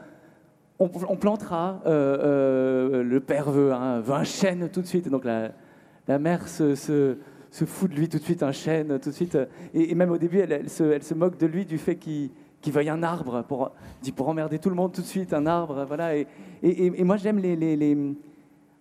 plantera 0.78 1.80
euh, 1.86 2.18
euh, 2.20 3.02
Le 3.02 3.20
père 3.20 3.50
veut, 3.50 3.72
un 3.72 4.24
chêne 4.24 4.68
tout 4.70 4.82
de 4.82 4.86
suite. 4.86 5.08
Donc 5.08 5.24
la, 5.24 6.18
mère 6.18 6.48
se, 6.48 7.16
fout 7.64 7.90
de 7.90 7.96
lui 7.96 8.08
tout 8.08 8.18
de 8.18 8.22
suite 8.22 8.42
un 8.42 8.52
chêne, 8.52 8.98
tout 8.98 9.10
de 9.10 9.14
suite. 9.14 9.38
Et, 9.74 9.94
même 9.94 10.10
au 10.10 10.18
début, 10.18 10.38
elle, 10.38 10.68
se, 10.68 11.14
moque 11.14 11.38
de 11.38 11.46
lui 11.46 11.64
du 11.64 11.78
fait 11.78 11.96
qu'il 11.96 12.30
veuille 12.66 12.90
un 12.90 13.02
arbre 13.02 13.42
pour, 13.42 13.72
pour 14.14 14.28
emmerder 14.28 14.58
tout 14.58 14.70
le 14.70 14.76
monde 14.76 14.92
tout 14.92 15.02
de 15.02 15.06
suite, 15.06 15.32
un 15.32 15.46
arbre. 15.46 15.84
Voilà. 15.86 16.16
Et, 16.62 17.04
moi, 17.04 17.16
j'aime 17.16 17.38
les, 17.38 17.96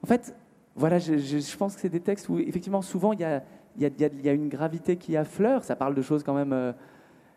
En 0.04 0.08
fait, 0.08 0.36
voilà, 0.76 1.00
je, 1.00 1.58
pense 1.58 1.76
que 1.76 1.82
c'est 1.82 1.90
des 1.90 2.02
textes 2.02 2.28
où 2.30 2.38
effectivement, 2.40 2.82
souvent, 2.82 3.14
il 3.14 3.22
y 3.22 3.24
a, 3.24 4.34
une 4.34 4.50
gravité 4.50 4.98
qui 4.98 5.16
affleure. 5.16 5.64
Ça 5.64 5.76
parle 5.76 5.96
de 5.96 6.02
choses 6.02 6.24
quand 6.24 6.34
même. 6.34 6.74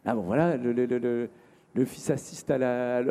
Ah 0.05 0.15
bon, 0.15 0.23
voilà, 0.23 0.57
le 0.57 1.85
fils 1.85 2.11
assiste 2.11 2.51
à 2.51 2.59
la, 2.59 3.03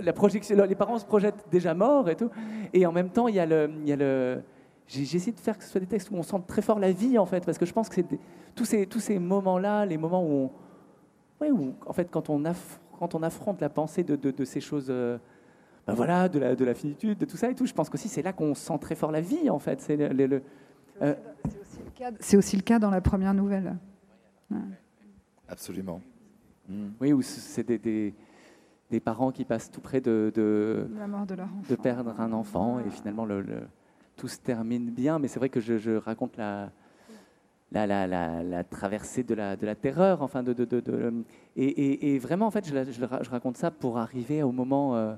la 0.00 0.12
projection, 0.12 0.56
les 0.64 0.74
parents 0.74 0.98
se 0.98 1.04
projettent 1.04 1.44
déjà 1.50 1.74
morts 1.74 2.08
et 2.08 2.16
tout. 2.16 2.30
Et 2.72 2.86
en 2.86 2.92
même 2.92 3.10
temps, 3.10 3.28
il 3.28 3.34
y 3.34 3.40
a 3.40 3.46
le, 3.46 3.70
il 3.82 3.88
y 3.88 3.92
a 3.92 3.96
le 3.96 4.42
J'essaie 4.88 5.32
de 5.32 5.38
faire 5.38 5.58
que 5.58 5.64
ce 5.64 5.70
soit 5.70 5.80
des 5.80 5.86
textes 5.86 6.10
où 6.10 6.14
on 6.14 6.22
sente 6.22 6.46
très 6.46 6.62
fort 6.62 6.78
la 6.78 6.92
vie, 6.92 7.18
en 7.18 7.26
fait, 7.26 7.44
parce 7.44 7.58
que 7.58 7.66
je 7.66 7.74
pense 7.74 7.90
que 7.90 7.94
c'est 7.96 8.06
tous 8.54 8.64
ces, 8.64 8.86
tous 8.86 9.00
ces 9.00 9.18
moments-là, 9.18 9.84
les 9.84 9.98
moments 9.98 10.24
où, 10.24 10.50
on, 11.40 11.50
où, 11.50 11.74
en 11.84 11.92
fait, 11.92 12.10
quand 12.10 12.30
on, 12.30 12.42
quand 12.98 13.14
on 13.14 13.22
affronte 13.22 13.60
la 13.60 13.68
pensée 13.68 14.02
de, 14.02 14.16
de, 14.16 14.44
ces 14.46 14.62
choses, 14.62 14.86
euh, 14.88 15.18
ben 15.86 15.92
voilà, 15.92 16.30
de 16.30 16.38
la, 16.38 16.56
de 16.56 16.64
la 16.64 16.72
finitude, 16.72 17.18
de 17.18 17.26
tout 17.26 17.36
ça 17.36 17.50
et 17.50 17.54
tout, 17.54 17.66
je 17.66 17.74
pense 17.74 17.90
qu'aussi 17.90 18.08
c'est 18.08 18.22
là 18.22 18.32
qu'on 18.32 18.54
sent 18.54 18.78
très 18.80 18.94
fort 18.94 19.12
la 19.12 19.20
vie, 19.20 19.50
en 19.50 19.58
fait. 19.58 19.82
C'est 19.82 19.96
le, 19.96 20.42
euh, 21.02 21.14
aussi, 22.18 22.36
aussi, 22.38 22.56
le 22.56 22.62
cas 22.62 22.78
dans 22.78 22.90
la 22.90 23.02
première 23.02 23.34
nouvelle. 23.34 23.76
Absolument. 25.48 26.00
Oui, 26.98 27.12
où 27.12 27.20
c'est 27.20 27.66
des, 27.66 27.78
des, 27.78 28.14
des, 28.90 29.00
parents 29.00 29.32
qui 29.32 29.44
passent 29.44 29.70
tout 29.70 29.80
près 29.80 30.00
de, 30.00 30.32
de, 30.34 30.86
la 30.98 31.06
mort 31.06 31.26
de, 31.26 31.34
leur 31.34 31.48
de 31.68 31.76
perdre 31.76 32.18
un 32.20 32.32
enfant, 32.32 32.80
et 32.80 32.90
finalement 32.90 33.24
le 33.24 33.44
tout 34.18 34.28
se 34.28 34.38
termine 34.38 34.90
bien, 34.90 35.18
mais 35.18 35.28
c'est 35.28 35.38
vrai 35.38 35.48
que 35.48 35.60
je, 35.60 35.96
raconte 35.96 36.36
la, 36.36 36.70
la, 37.72 37.86
la, 37.86 38.42
la, 38.42 38.64
traversée 38.64 39.22
de 39.22 39.34
la, 39.34 39.56
de 39.56 39.64
la 39.64 39.74
terreur, 39.74 40.22
enfin 40.22 40.42
de, 40.42 40.52
de, 40.52 40.64
de, 40.64 41.24
et, 41.56 42.14
et, 42.14 42.18
vraiment 42.18 42.46
en 42.46 42.50
fait 42.50 42.66
je, 42.66 42.92
je, 42.92 43.30
raconte 43.30 43.56
ça 43.56 43.70
pour 43.70 43.96
arriver 43.96 44.42
au 44.42 44.52
moment 44.52 44.96
euh, 44.96 45.14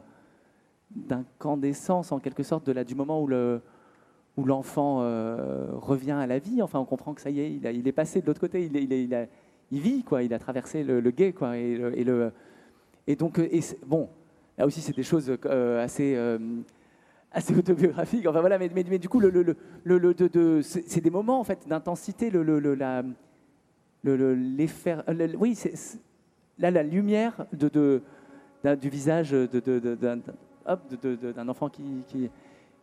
d'incandescence 0.91 2.13
en 2.13 2.21
quelque 2.21 2.43
sorte 2.43 2.67
de 2.67 2.73
la, 2.73 2.85
du 2.85 2.95
moment 2.95 3.23
où 3.23 3.27
le 3.27 3.61
où 4.37 4.45
l'enfant 4.45 5.01
euh, 5.01 5.67
revient 5.73 6.13
à 6.13 6.27
la 6.27 6.39
vie. 6.39 6.63
Enfin, 6.63 6.79
on 6.79 6.85
comprend 6.85 7.15
que 7.15 7.21
ça 7.21 7.31
y 7.31 7.41
est, 7.41 7.53
il, 7.53 7.67
a, 7.67 7.73
il 7.73 7.87
est 7.89 7.93
passé 7.93 8.21
de 8.21 8.27
l'autre 8.27 8.41
côté, 8.41 8.65
il, 8.65 8.77
il, 8.77 8.93
il, 8.93 9.15
a, 9.15 9.27
il, 9.73 9.81
vit 9.81 10.05
quoi, 10.05 10.23
il 10.23 10.33
a 10.33 10.39
traversé 10.39 10.85
le, 10.85 11.01
le 11.01 11.11
guet 11.11 11.33
quoi, 11.33 11.59
et, 11.59 11.73
et, 11.73 12.05
le, 12.05 12.33
et 13.11 13.17
donc 13.17 13.39
et 13.39 13.61
bon, 13.87 14.09
là 14.57 14.67
aussi 14.67 14.81
c'est 14.81 14.95
des 14.95 15.03
choses 15.03 15.37
euh, 15.47 15.85
assez 15.85 16.17
assez 17.33 17.57
autobiographique. 17.57 18.27
Enfin 18.27 18.41
voilà, 18.41 18.59
mais, 18.59 18.71
mais, 18.75 18.99
du 18.99 19.09
coup, 19.09 19.21
c'est 20.63 21.01
des 21.01 21.11
moments 21.11 21.41
en 21.41 21.45
fait 21.45 21.67
d'intensité. 21.69 22.31
Le, 22.31 22.43
oui, 25.39 25.55
c'est 25.55 25.75
là 26.59 26.71
la 26.71 26.83
lumière 26.83 27.47
du 27.53 28.89
visage 28.89 29.33
d'un 29.33 31.49
enfant 31.49 31.69
qui, 31.69 32.31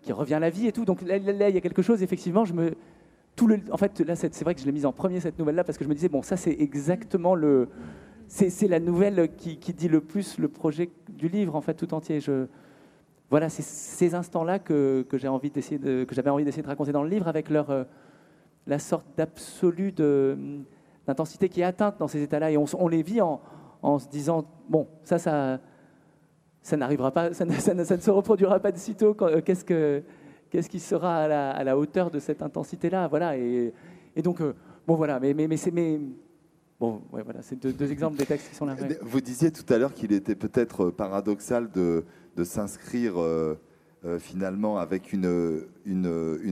qui, 0.01 0.13
revient 0.13 0.35
à 0.35 0.39
la 0.39 0.49
vie 0.49 0.67
et 0.67 0.71
tout. 0.71 0.85
Donc 0.85 1.01
là, 1.01 1.17
il 1.17 1.55
y 1.55 1.57
a 1.57 1.61
quelque 1.61 1.81
chose. 1.81 2.01
Effectivement, 2.01 2.45
je 2.45 2.53
me 2.53 2.73
tout 3.35 3.45
le, 3.45 3.59
en 3.71 3.77
fait, 3.77 3.99
là, 3.99 4.15
c'est 4.15 4.43
vrai 4.43 4.55
que 4.55 4.61
je 4.61 4.65
l'ai 4.65 4.71
mise 4.71 4.85
en 4.85 4.91
premier 4.91 5.19
cette 5.19 5.37
nouvelle-là 5.37 5.63
parce 5.63 5.77
que 5.77 5.83
je 5.83 5.89
me 5.89 5.93
disais 5.93 6.09
bon, 6.09 6.23
ça 6.23 6.37
c'est 6.37 6.55
exactement 6.59 7.35
le, 7.35 7.67
c'est 8.27 8.67
la 8.67 8.79
nouvelle 8.79 9.29
qui, 9.35 9.57
dit 9.57 9.87
le 9.87 10.01
plus 10.01 10.37
le 10.37 10.47
projet 10.47 10.89
du 11.09 11.27
livre 11.27 11.55
en 11.55 11.61
fait 11.61 11.73
tout 11.73 11.93
entier. 11.93 12.19
Voilà, 13.29 13.49
c'est 13.49 13.63
ces 13.63 14.15
instants-là 14.15 14.57
que, 14.59 15.05
que 15.09 15.17
j'ai 15.17 15.27
envie 15.27 15.49
d'essayer 15.49 15.77
de, 15.77 16.05
que 16.05 16.15
j'avais 16.15 16.29
envie 16.29 16.45
d'essayer 16.45 16.63
de 16.63 16.67
raconter 16.67 16.93
dans 16.93 17.03
le 17.03 17.09
livre 17.09 17.27
avec 17.27 17.49
leur, 17.49 17.69
euh, 17.69 17.83
la 18.67 18.79
sorte 18.79 19.05
d'absolu 19.17 19.91
d'intensité 19.91 21.49
qui 21.49 21.59
est 21.59 21.65
atteinte 21.65 21.97
dans 21.99 22.07
ces 22.07 22.21
états-là. 22.21 22.51
Et 22.51 22.57
on, 22.57 22.87
les 22.87 23.03
vit 23.03 23.19
en, 23.19 23.41
en, 23.81 23.99
se 23.99 24.07
disant, 24.07 24.45
bon, 24.69 24.87
ça, 25.03 25.19
ça, 25.19 25.59
ça 26.61 26.77
n'arrivera 26.77 27.11
pas, 27.11 27.33
ça 27.33 27.43
ne, 27.43 27.51
ça, 27.51 27.73
ne, 27.73 27.83
se 27.83 28.11
reproduira 28.11 28.61
pas 28.61 28.71
de 28.71 28.77
sitôt. 28.77 29.15
Euh, 29.21 29.41
qu'est-ce, 29.41 29.65
que, 29.65 30.03
qu'est-ce 30.49 30.69
qui 30.69 30.79
sera 30.79 31.17
à 31.23 31.27
la, 31.27 31.51
à 31.51 31.63
la 31.65 31.77
hauteur 31.77 32.09
de 32.09 32.19
cette 32.19 32.41
intensité-là? 32.41 33.09
Voilà. 33.09 33.37
Et, 33.37 33.73
et 34.15 34.21
donc, 34.21 34.39
euh, 34.39 34.53
bon, 34.87 34.95
voilà. 34.95 35.19
Mais, 35.19 35.33
mais, 35.33 35.47
mais 35.47 35.57
c'est. 35.57 35.71
Mais, 35.71 35.99
Bon, 36.79 37.01
voilà, 37.11 37.41
c'est 37.41 37.55
deux, 37.55 37.91
exemples 37.91 38.17
des 38.17 38.25
textes 38.27 38.49
qui 38.49 38.55
sont 38.55 38.65
là. 38.65 38.75
Vous 39.01 39.19
disiez 39.19 39.51
tout 39.51 39.65
à 39.73 39.79
l'heure 39.79 39.95
qu'il 39.95 40.11
était 40.11 40.35
peut-être 40.35 40.91
paradoxal 40.91 41.71
de, 41.71 42.03
s'inscrire 42.43 43.19
euh, 43.19 43.55
euh, 44.05 44.19
finalement 44.19 44.77
avec 44.77 45.11
une, 45.11 45.25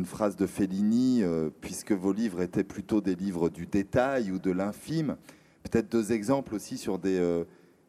phrase 0.05 0.36
de 0.36 0.47
Fellini, 0.47 1.21
euh, 1.21 1.51
puisque 1.61 1.91
vos 1.91 2.11
livres 2.11 2.41
étaient 2.41 2.63
plutôt 2.63 3.01
des 3.01 3.13
livres 3.13 3.49
du 3.49 3.67
détail 3.67 4.32
ou 4.32 4.39
de 4.39 4.49
l'infime. 4.49 5.15
Peut-être 5.61 5.91
deux 5.91 6.11
exemples 6.11 6.55
aussi 6.55 6.80
sur 6.80 6.97
des, 6.97 7.43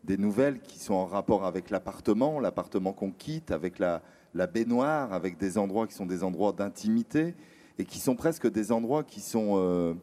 des 0.04 0.18
nouvelles 0.18 0.60
qui 0.60 0.78
sont 0.78 0.94
en 0.94 1.06
rapport 1.06 1.46
avec 1.46 1.70
l'appartement, 1.70 2.38
l'appartement 2.38 2.92
qu'on 2.92 3.12
quitte, 3.12 3.50
avec 3.50 3.78
la, 3.78 4.02
la 4.34 4.46
baignoire, 4.46 5.14
avec 5.14 5.38
des 5.38 5.56
endroits 5.56 5.86
qui 5.86 5.94
sont 5.94 6.06
des 6.06 6.22
endroits 6.22 6.52
d'intimité 6.52 7.34
et 7.78 7.86
qui 7.86 7.98
sont 7.98 8.14
presque 8.14 8.50
des 8.50 8.72
endroits 8.72 9.04
qui 9.04 9.20
sont 9.20 9.96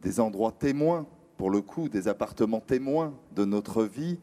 des 0.00 0.18
endroits 0.18 0.52
témoins, 0.52 1.06
pour 1.40 1.48
le 1.48 1.62
coup, 1.62 1.88
des 1.88 2.06
appartements 2.06 2.60
témoins 2.60 3.14
de 3.34 3.46
notre 3.46 3.84
vie 3.84 4.18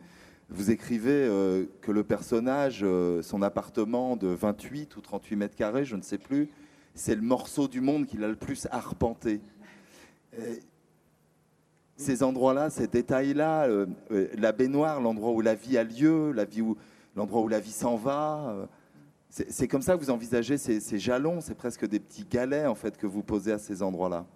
vous 0.49 0.69
écrivez 0.69 1.09
euh, 1.25 1.65
que 1.81 1.91
le 1.91 2.03
personnage, 2.03 2.81
euh, 2.83 3.23
son 3.23 3.41
appartement 3.41 4.15
de 4.15 4.27
28 4.27 4.95
ou 4.95 5.01
38 5.01 5.35
mètres 5.35 5.55
carrés, 5.55 5.83
je 5.83 5.95
ne 5.95 6.03
sais 6.03 6.19
plus, 6.19 6.47
c'est 6.93 7.15
le 7.15 7.23
morceau 7.23 7.67
du 7.67 7.81
monde 7.81 8.05
qu'il 8.05 8.23
a 8.23 8.27
le 8.27 8.35
plus 8.35 8.67
arpenté. 8.69 9.41
ces 11.95 12.21
endroits-là, 12.21 12.69
ces 12.69 12.85
détails-là, 12.85 13.65
euh, 13.65 13.87
la 14.37 14.51
baignoire, 14.51 15.01
l'endroit 15.01 15.31
où 15.31 15.41
la 15.41 15.55
vie 15.55 15.75
a 15.75 15.83
lieu, 15.83 16.31
la 16.33 16.45
vie 16.45 16.61
l'endroit 17.15 17.41
où 17.41 17.47
la 17.47 17.59
vie 17.59 17.71
s'en 17.71 17.95
va, 17.95 18.69
c'est 19.31 19.67
comme 19.67 19.81
ça 19.81 19.95
que 19.95 20.03
vous 20.03 20.11
envisagez 20.11 20.59
ces, 20.59 20.79
ces 20.79 20.99
jalons, 20.99 21.41
c'est 21.41 21.55
presque 21.55 21.87
des 21.87 21.99
petits 21.99 22.25
galets 22.25 22.67
en 22.67 22.75
fait 22.75 22.95
que 22.95 23.07
vous 23.07 23.23
posez 23.23 23.53
à 23.53 23.57
ces 23.57 23.81
endroits-là. 23.81 24.27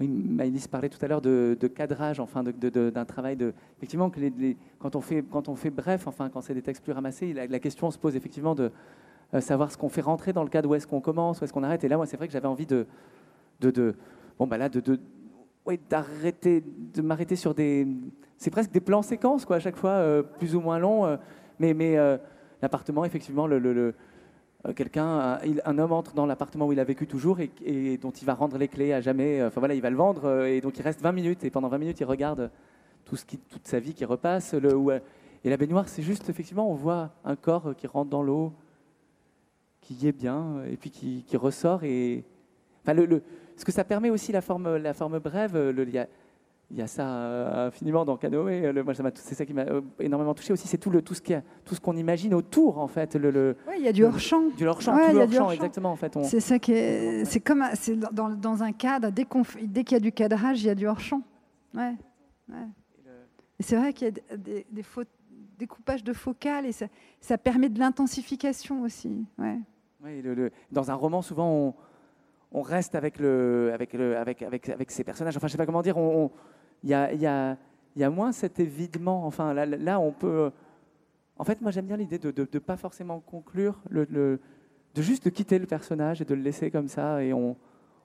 Oui, 0.00 0.06
Maëlys 0.06 0.68
parlait 0.68 0.88
tout 0.88 1.04
à 1.04 1.08
l'heure 1.08 1.20
de, 1.20 1.56
cadrage, 1.74 2.20
enfin, 2.20 2.44
d'un 2.44 3.04
travail 3.04 3.36
de. 3.36 3.52
Effectivement, 3.78 4.10
que 4.10 4.20
les, 4.20 4.56
quand, 4.78 4.94
on 4.94 5.00
fait, 5.00 5.24
quand 5.28 5.48
on 5.48 5.56
fait 5.56 5.70
bref, 5.70 6.06
enfin, 6.06 6.28
quand 6.28 6.40
c'est 6.40 6.54
des 6.54 6.62
textes 6.62 6.84
plus 6.84 6.92
ramassés, 6.92 7.32
la, 7.32 7.58
question 7.58 7.90
se 7.90 7.98
pose 7.98 8.14
effectivement 8.14 8.54
de 8.54 8.70
euh, 9.34 9.40
savoir 9.40 9.72
ce 9.72 9.76
qu'on 9.76 9.88
fait 9.88 10.00
rentrer 10.00 10.32
dans 10.32 10.44
le 10.44 10.50
cadre, 10.50 10.70
où 10.70 10.74
est-ce 10.74 10.86
qu'on 10.86 11.00
commence, 11.00 11.40
où 11.40 11.44
est-ce 11.44 11.52
qu'on 11.52 11.64
arrête. 11.64 11.82
Et 11.82 11.88
là, 11.88 11.96
moi, 11.96 12.06
c'est 12.06 12.16
vrai 12.16 12.28
que 12.28 12.32
j'avais 12.32 12.46
envie 12.46 12.66
de, 12.66 12.86
de, 13.60 13.70
de, 13.72 13.94
bon, 14.38 14.46
bah 14.46 14.56
là, 14.56 14.68
de, 14.68 14.80
de 14.80 15.00
d'arrêter, 15.90 16.64
de 16.94 17.02
m'arrêter 17.02 17.36
sur 17.36 17.54
des. 17.54 17.86
C'est 18.36 18.50
presque 18.50 18.70
des 18.70 18.80
plans 18.80 19.02
séquences, 19.02 19.44
quoi, 19.44 19.56
à 19.56 19.60
chaque 19.60 19.76
fois, 19.76 19.90
euh, 19.90 20.22
plus 20.22 20.54
ou 20.54 20.60
moins 20.60 20.78
longs. 20.78 21.06
Euh, 21.06 21.16
mais 21.58 21.74
mais 21.74 21.96
l'appartement, 22.62 23.04
effectivement, 23.04 23.48
le, 23.48 23.94
quelqu'un, 24.74 25.38
un, 25.64 25.78
homme 25.78 25.92
entre 25.92 26.14
dans 26.14 26.26
l'appartement 26.26 26.66
où 26.66 26.72
il 26.72 26.80
a 26.80 26.84
vécu 26.84 27.06
toujours 27.06 27.38
et, 27.40 27.98
dont 27.98 28.10
il 28.10 28.24
va 28.24 28.34
rendre 28.34 28.58
les 28.58 28.68
clés 28.68 28.92
à 28.92 29.00
jamais. 29.00 29.42
Enfin 29.44 29.60
voilà, 29.60 29.74
il 29.74 29.80
va 29.80 29.90
le 29.90 29.96
vendre 29.96 30.24
euh, 30.24 30.46
et 30.46 30.60
donc 30.60 30.78
il 30.78 30.82
reste 30.82 31.00
20 31.00 31.12
minutes 31.12 31.44
et 31.44 31.50
pendant 31.50 31.68
20 31.68 31.78
minutes 31.78 32.00
il 32.00 32.04
regarde 32.04 32.50
tout 33.04 33.16
ce 33.16 33.24
qui, 33.24 33.38
toute 33.38 33.66
sa 33.66 33.78
vie 33.78 33.94
qui 33.94 34.04
repasse. 34.04 34.54
Le, 34.54 34.70
euh, 34.70 34.98
et 35.44 35.50
la 35.50 35.56
baignoire, 35.56 35.88
c'est 35.88 36.02
juste 36.02 36.28
effectivement, 36.28 36.70
on 36.70 36.74
voit 36.74 37.10
un 37.24 37.36
corps 37.36 37.74
qui 37.76 37.86
rentre 37.86 38.10
dans 38.10 38.22
l'eau, 38.22 38.52
qui 39.80 39.94
y 39.94 40.08
est 40.08 40.12
bien 40.12 40.64
et 40.68 40.76
puis 40.76 40.90
qui, 40.90 41.36
ressort. 41.36 41.84
Et 41.84 42.24
enfin, 42.82 42.94
le, 42.94 43.22
ce 43.56 43.64
que 43.64 43.72
ça 43.72 43.84
permet 43.84 44.10
aussi 44.10 44.32
la 44.32 44.40
forme, 44.40 44.76
la 44.76 44.92
forme 44.92 45.20
brève, 45.20 45.56
le, 45.56 45.82
il 45.84 45.94
y 45.94 45.98
a 45.98 46.08
ça 46.86 47.08
euh, 47.08 47.68
infiniment 47.68 48.04
dans 48.04 48.16
Canoë. 48.16 48.66
Euh, 48.66 48.84
moi, 48.84 48.92
c'est 49.14 49.34
ça 49.34 49.46
qui 49.46 49.54
m'a 49.54 49.62
euh, 49.62 49.80
énormément 50.00 50.34
touché 50.34 50.52
aussi. 50.52 50.68
C'est 50.68 50.78
tout, 50.78 50.90
le, 50.90 51.00
tout 51.00 51.14
ce 51.14 51.22
qu'on 51.22 51.42
tout 51.64 51.74
ce 51.74 51.80
qu'on 51.80 51.96
imagine 51.96 52.34
autour, 52.34 52.78
en 52.78 52.88
fait. 52.88 53.14
Le, 53.14 53.56
il 53.76 53.84
y 53.84 53.88
a 53.88 53.92
du 53.92 54.04
hors-champ. 54.04 54.50
Du 54.56 54.66
hors-champ, 54.66 54.96
tout 54.96 55.14
le 55.14 55.20
hors-champ, 55.20 55.50
exactement. 55.50 55.90
En 55.90 55.96
fait, 55.96 56.16
C'est 56.24 56.40
ça 56.40 56.58
qui 56.58 56.72
est. 56.72 57.24
C'est 57.24 57.40
comme 57.40 57.64
c'est 57.74 57.96
dans, 57.96 58.28
dans, 58.28 58.62
un 58.62 58.72
cadre, 58.72 59.10
dès, 59.10 59.24
qu'il 59.24 59.92
y 59.92 59.96
a 59.96 60.00
du 60.00 60.12
cadrage, 60.12 60.62
il 60.62 60.66
y 60.66 60.70
a 60.70 60.74
du 60.74 60.86
hors-champ. 60.86 61.22
Ouais. 61.74 61.94
Et 63.58 63.62
c'est 63.62 63.76
vrai 63.76 63.92
qu'il 63.92 64.08
y 64.08 64.10
a 64.10 64.36
des, 64.36 64.66
des 64.70 64.82
faux, 64.82 65.02
découpages 65.58 66.04
de 66.04 66.12
focales 66.12 66.66
et 66.66 66.72
ça, 66.72 66.86
ça 67.20 67.36
permet 67.36 67.68
de 67.68 67.78
l'intensification 67.78 68.82
aussi. 68.82 69.26
Ouais. 69.38 69.58
le, 70.04 70.50
dans 70.70 70.90
un 70.90 70.94
roman, 70.94 71.22
souvent, 71.22 71.50
on, 71.50 71.74
on 72.52 72.62
reste 72.62 72.94
avec, 72.94 73.18
le, 73.18 73.70
avec, 73.74 73.92
le, 73.94 74.16
avec, 74.16 74.42
avec, 74.42 74.68
avec 74.68 74.90
ces 74.90 75.02
personnages. 75.02 75.36
Enfin, 75.36 75.48
je 75.48 75.52
sais 75.52 75.58
pas 75.58 75.66
comment 75.66 75.82
dire. 75.82 75.96
on 75.96 76.30
il 76.82 76.90
y 76.90 76.94
a, 76.94 77.12
y, 77.12 77.26
a, 77.26 77.56
y 77.96 78.04
a, 78.04 78.10
moins 78.10 78.32
cet 78.32 78.60
évidement. 78.60 79.26
Enfin, 79.26 79.54
là, 79.54 79.66
là 79.66 80.00
on 80.00 80.12
peut. 80.12 80.50
En 81.38 81.44
fait, 81.44 81.60
moi, 81.60 81.70
j'aime 81.70 81.86
bien 81.86 81.96
l'idée 81.96 82.18
de 82.18 82.32
ne 82.36 82.58
pas 82.58 82.76
forcément 82.76 83.20
conclure, 83.20 83.80
le, 83.90 84.06
de 84.06 85.02
juste 85.02 85.24
de 85.24 85.30
quitter 85.30 85.58
le 85.58 85.66
personnage 85.66 86.20
et 86.20 86.24
de 86.24 86.34
le 86.34 86.42
laisser 86.42 86.70
comme 86.70 86.88
ça, 86.88 87.22
et 87.22 87.32
on, 87.32 87.56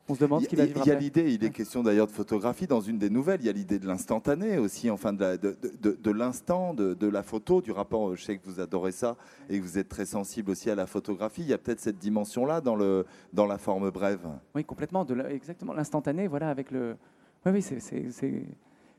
on 0.10 0.16
se 0.16 0.20
demande 0.20 0.44
ce 0.44 0.48
qu'il 0.50 0.58
va 0.58 0.66
vivre 0.66 0.82
Il 0.86 0.90
y 0.90 0.92
a 0.92 1.00
l'idée, 1.00 1.34
il 1.34 1.44
est 1.44 1.50
question 1.50 1.82
d'ailleurs 1.82 2.08
de 2.08 2.12
photographie 2.12 2.68
dans 2.68 2.82
une 2.82 2.98
des 2.98 3.10
nouvelles, 3.10 3.40
il 3.42 3.46
y 3.46 3.50
a 3.50 3.54
l'idée 3.54 3.80
de 3.80 3.88
l'instantané 3.88 4.58
aussi, 4.58 4.90
enfin 4.92 5.14
de, 5.14 5.38
de, 5.38 5.58
de, 5.82 5.98
de 6.00 6.12
l'instant, 6.12 6.74
de, 6.74 7.08
la 7.08 7.24
photo, 7.24 7.62
du 7.62 7.72
rapport, 7.72 8.16
je 8.16 8.24
sais 8.24 8.38
que 8.38 8.46
vous 8.46 8.60
adorez 8.60 8.92
ça 8.92 9.16
et 9.50 9.58
que 9.58 9.64
vous 9.64 9.78
êtes 9.78 9.90
très 9.90 10.06
sensible 10.06 10.52
aussi 10.52 10.70
à 10.70 10.76
la 10.76 10.88
photographie, 10.88 11.42
il 11.42 11.48
y 11.48 11.54
a 11.54 11.58
peut-être 11.58 11.80
cette 11.80 12.00
dimension-là 12.00 12.60
dans, 12.60 12.76
le, 12.76 13.06
dans 13.32 13.46
la 13.46 13.58
forme 13.58 13.90
brève. 13.92 14.28
Oui, 14.56 14.66
complètement, 14.66 15.06
de 15.06 15.18
exactement, 15.30 15.74
l'instantané, 15.74 16.28
voilà, 16.28 16.50
avec 16.50 16.70
le, 16.70 16.98
oui, 17.46 17.52
oui, 17.52 17.62
c'est, 17.62 17.80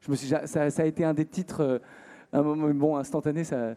je 0.01 0.11
me 0.11 0.17
suis, 0.17 0.29
ça, 0.29 0.63
a 0.63 0.85
été 0.85 1.05
un 1.05 1.15
des 1.15 1.25
titres, 1.25 1.61
euh, 1.61 1.79
un 2.33 2.43
bon, 2.43 2.97
instantané, 2.97 3.43
ça, 3.43 3.75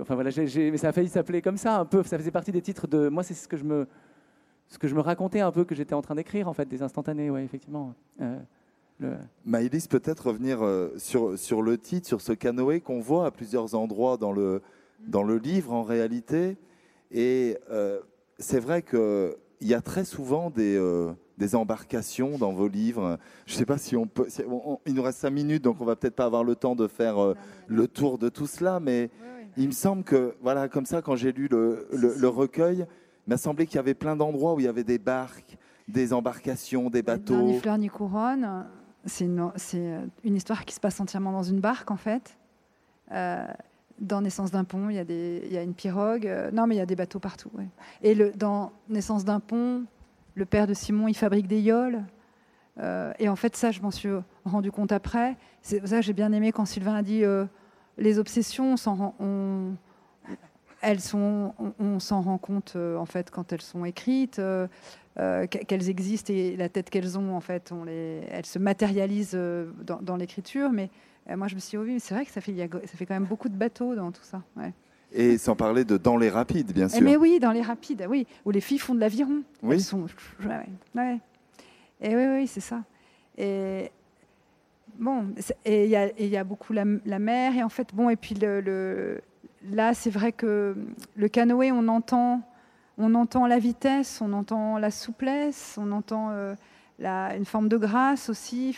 enfin 0.00 0.14
voilà, 0.14 0.30
mais 0.36 0.76
ça 0.76 0.88
a 0.88 0.92
failli 0.92 1.08
s'appeler 1.08 1.42
comme 1.42 1.56
ça 1.56 1.78
un 1.78 1.84
peu. 1.84 2.02
Ça 2.02 2.18
faisait 2.18 2.30
partie 2.30 2.52
des 2.52 2.62
titres 2.62 2.86
de. 2.88 3.08
Moi, 3.08 3.22
c'est 3.22 3.34
ce 3.34 3.46
que 3.46 3.56
je 3.56 3.64
me, 3.64 3.86
ce 4.66 4.78
que 4.78 4.88
je 4.88 4.94
me 4.94 5.00
racontais 5.00 5.40
un 5.40 5.52
peu 5.52 5.64
que 5.64 5.74
j'étais 5.74 5.94
en 5.94 6.02
train 6.02 6.16
d'écrire 6.16 6.48
en 6.48 6.52
fait, 6.52 6.66
des 6.66 6.82
instantanés, 6.82 7.30
ouais, 7.30 7.44
effectivement. 7.44 7.94
Euh, 8.20 8.36
peut-être 9.88 10.28
revenir 10.28 10.60
sur, 10.96 11.38
sur 11.38 11.62
le 11.62 11.78
titre, 11.78 12.06
sur 12.06 12.20
ce 12.20 12.32
canoë 12.32 12.80
qu'on 12.80 13.00
voit 13.00 13.26
à 13.26 13.30
plusieurs 13.30 13.74
endroits 13.74 14.16
dans 14.16 14.32
le, 14.32 14.62
dans 15.00 15.24
le 15.24 15.36
livre 15.36 15.72
en 15.72 15.82
réalité. 15.82 16.56
Et 17.10 17.58
c'est 18.38 18.60
vrai 18.60 18.82
qu'il 19.64 19.70
y 19.70 19.74
a 19.74 19.80
très 19.80 20.04
souvent 20.04 20.50
des, 20.50 20.78
des 21.38 21.54
embarcations 21.54 22.36
dans 22.36 22.52
vos 22.52 22.68
livres. 22.68 23.18
Je 23.46 23.54
ne 23.54 23.58
sais 23.58 23.64
pas 23.64 23.78
si 23.78 23.96
on 23.96 24.06
peut. 24.06 24.28
il 24.84 24.94
nous 24.94 25.02
reste 25.02 25.20
cinq 25.20 25.30
minutes, 25.30 25.64
donc 25.64 25.80
on 25.80 25.86
va 25.86 25.96
peut-être 25.96 26.14
pas 26.14 26.26
avoir 26.26 26.44
le 26.44 26.54
temps 26.54 26.76
de 26.76 26.86
faire 26.86 27.18
euh, 27.18 27.34
le 27.66 27.88
tour 27.88 28.18
de 28.18 28.28
tout 28.28 28.46
cela, 28.46 28.78
mais 28.78 29.08
il 29.56 29.68
me 29.68 29.72
semble 29.72 30.04
que, 30.04 30.34
voilà, 30.42 30.68
comme 30.68 30.84
ça, 30.84 31.00
quand 31.00 31.16
j'ai 31.16 31.32
lu 31.32 31.48
le, 31.50 31.88
le, 31.92 32.28
recueil, 32.28 32.86
il 33.26 33.30
m'a 33.30 33.38
semblé 33.38 33.66
qu'il 33.66 33.76
y 33.76 33.78
avait 33.78 33.94
plein 33.94 34.16
d'endroits 34.16 34.52
où 34.52 34.60
il 34.60 34.66
y 34.66 34.68
avait 34.68 34.84
des 34.84 34.98
barques, 34.98 35.56
des 35.88 36.12
embarcations, 36.12 36.90
des 36.90 37.02
bateaux. 37.02 37.40
Ni 37.40 37.58
fleur 37.58 37.78
ni 37.78 37.88
couronne. 37.88 38.66
C'est 39.06 39.24
une, 39.24 39.50
une, 40.24 40.36
histoire 40.36 40.66
qui 40.66 40.74
se 40.74 40.80
passe 40.80 41.00
entièrement 41.00 41.32
dans 41.32 41.42
une 41.42 41.60
barque, 41.60 41.90
en 41.90 41.96
fait. 41.96 42.36
Euh, 43.12 43.46
dans 43.98 44.20
Naissance 44.20 44.50
d'un 44.50 44.64
pont, 44.64 44.88
il 44.90 44.96
y, 44.96 45.56
a 45.56 45.62
une 45.62 45.74
pirogue. 45.74 46.26
Euh, 46.26 46.50
non, 46.50 46.66
mais 46.66 46.74
il 46.74 46.78
y 46.78 46.82
a 46.82 46.86
des 46.86 46.96
bateaux 46.96 47.20
partout. 47.20 47.50
Et 48.02 48.14
dans 48.36 48.72
Naissance 48.88 49.24
d'un 49.24 49.40
pont, 49.40 49.84
le 50.34 50.44
père 50.44 50.66
de 50.66 50.74
Simon, 50.74 51.08
il 51.08 51.14
fabrique 51.14 51.46
des 51.46 51.60
yoles. 51.60 52.02
Euh, 52.80 53.12
et 53.18 53.28
en 53.28 53.36
fait, 53.36 53.56
ça, 53.56 53.70
je 53.70 53.80
m'en 53.80 53.90
suis 53.90 54.10
rendu 54.44 54.72
compte 54.72 54.90
après. 54.92 55.36
C'est 55.62 55.86
ça 55.86 56.00
j'ai 56.00 56.12
bien 56.12 56.32
aimé 56.32 56.50
quand 56.50 56.64
Sylvain 56.64 56.94
a 56.94 57.02
dit 57.02 57.24
euh, 57.24 57.46
les 57.98 58.18
obsessions, 58.18 58.74
on, 59.20 59.74
elles 60.82 61.00
sont, 61.00 61.54
on, 61.78 62.00
s'en 62.00 62.20
rend 62.20 62.38
compte 62.38 62.76
en 62.76 63.06
fait 63.06 63.30
quand 63.30 63.52
elles 63.52 63.62
sont 63.62 63.84
écrites, 63.84 64.40
qu'elles 65.16 65.88
existent 65.88 66.32
et 66.32 66.56
la 66.56 66.68
tête 66.68 66.90
qu'elles 66.90 67.16
ont 67.16 67.36
en 67.36 67.40
fait, 67.40 67.72
elles 67.86 68.46
se 68.46 68.58
matérialisent 68.58 69.38
dans, 70.02 70.16
l'écriture. 70.16 70.72
Mais 70.72 70.90
moi, 71.28 71.48
je 71.48 71.54
me 71.54 71.60
suis 71.60 71.70
dit, 71.70 71.76
oh 71.76 71.84
oui, 71.84 72.00
c'est 72.00 72.14
vrai 72.14 72.24
que 72.24 72.30
ça 72.30 72.40
fait, 72.40 72.54
ça 72.56 72.96
fait 72.96 73.06
quand 73.06 73.14
même 73.14 73.24
beaucoup 73.24 73.48
de 73.48 73.56
bateaux 73.56 73.94
dans 73.94 74.12
tout 74.12 74.22
ça. 74.22 74.42
Et 75.12 75.38
sans 75.38 75.56
parler 75.56 75.84
de 75.84 75.96
Dans 75.96 76.16
les 76.16 76.28
rapides, 76.28 76.72
bien 76.72 76.88
sûr. 76.88 77.02
mais 77.02 77.16
oui, 77.16 77.38
dans 77.38 77.52
les 77.52 77.62
rapides, 77.62 78.06
oui, 78.08 78.26
où 78.44 78.50
les 78.50 78.60
filles 78.60 78.78
font 78.78 78.94
de 78.94 79.00
l'aviron. 79.00 79.42
Oui. 79.62 79.76
Elles 79.76 79.80
sont... 79.80 80.06
ouais. 80.94 81.20
Et 82.00 82.14
oui, 82.14 82.26
oui, 82.26 82.46
c'est 82.46 82.60
ça. 82.60 82.82
Et 83.38 83.90
bon, 84.98 85.34
et 85.64 85.84
il 85.84 86.28
y, 86.28 86.36
a 86.36 86.44
beaucoup 86.44 86.72
la, 86.72 86.84
mer, 86.84 87.56
et 87.56 87.62
en 87.62 87.68
fait, 87.68 87.94
bon, 87.94 88.10
et 88.10 88.16
puis 88.16 88.34
le, 88.34 89.20
là, 89.70 89.94
c'est 89.94 90.10
vrai 90.10 90.32
que 90.32 90.76
le 91.16 91.28
canoë, 91.28 91.72
on 91.72 91.88
entend, 91.88 92.42
on 92.98 93.14
entend 93.14 93.46
la 93.46 93.58
vitesse, 93.58 94.20
on 94.20 94.32
entend 94.32 94.78
la 94.78 94.90
souplesse, 94.90 95.76
on 95.80 95.92
entend 95.92 96.30
euh, 96.30 96.54
une 97.00 97.44
forme 97.44 97.68
de 97.68 97.76
grâce 97.76 98.28
aussi. 98.28 98.76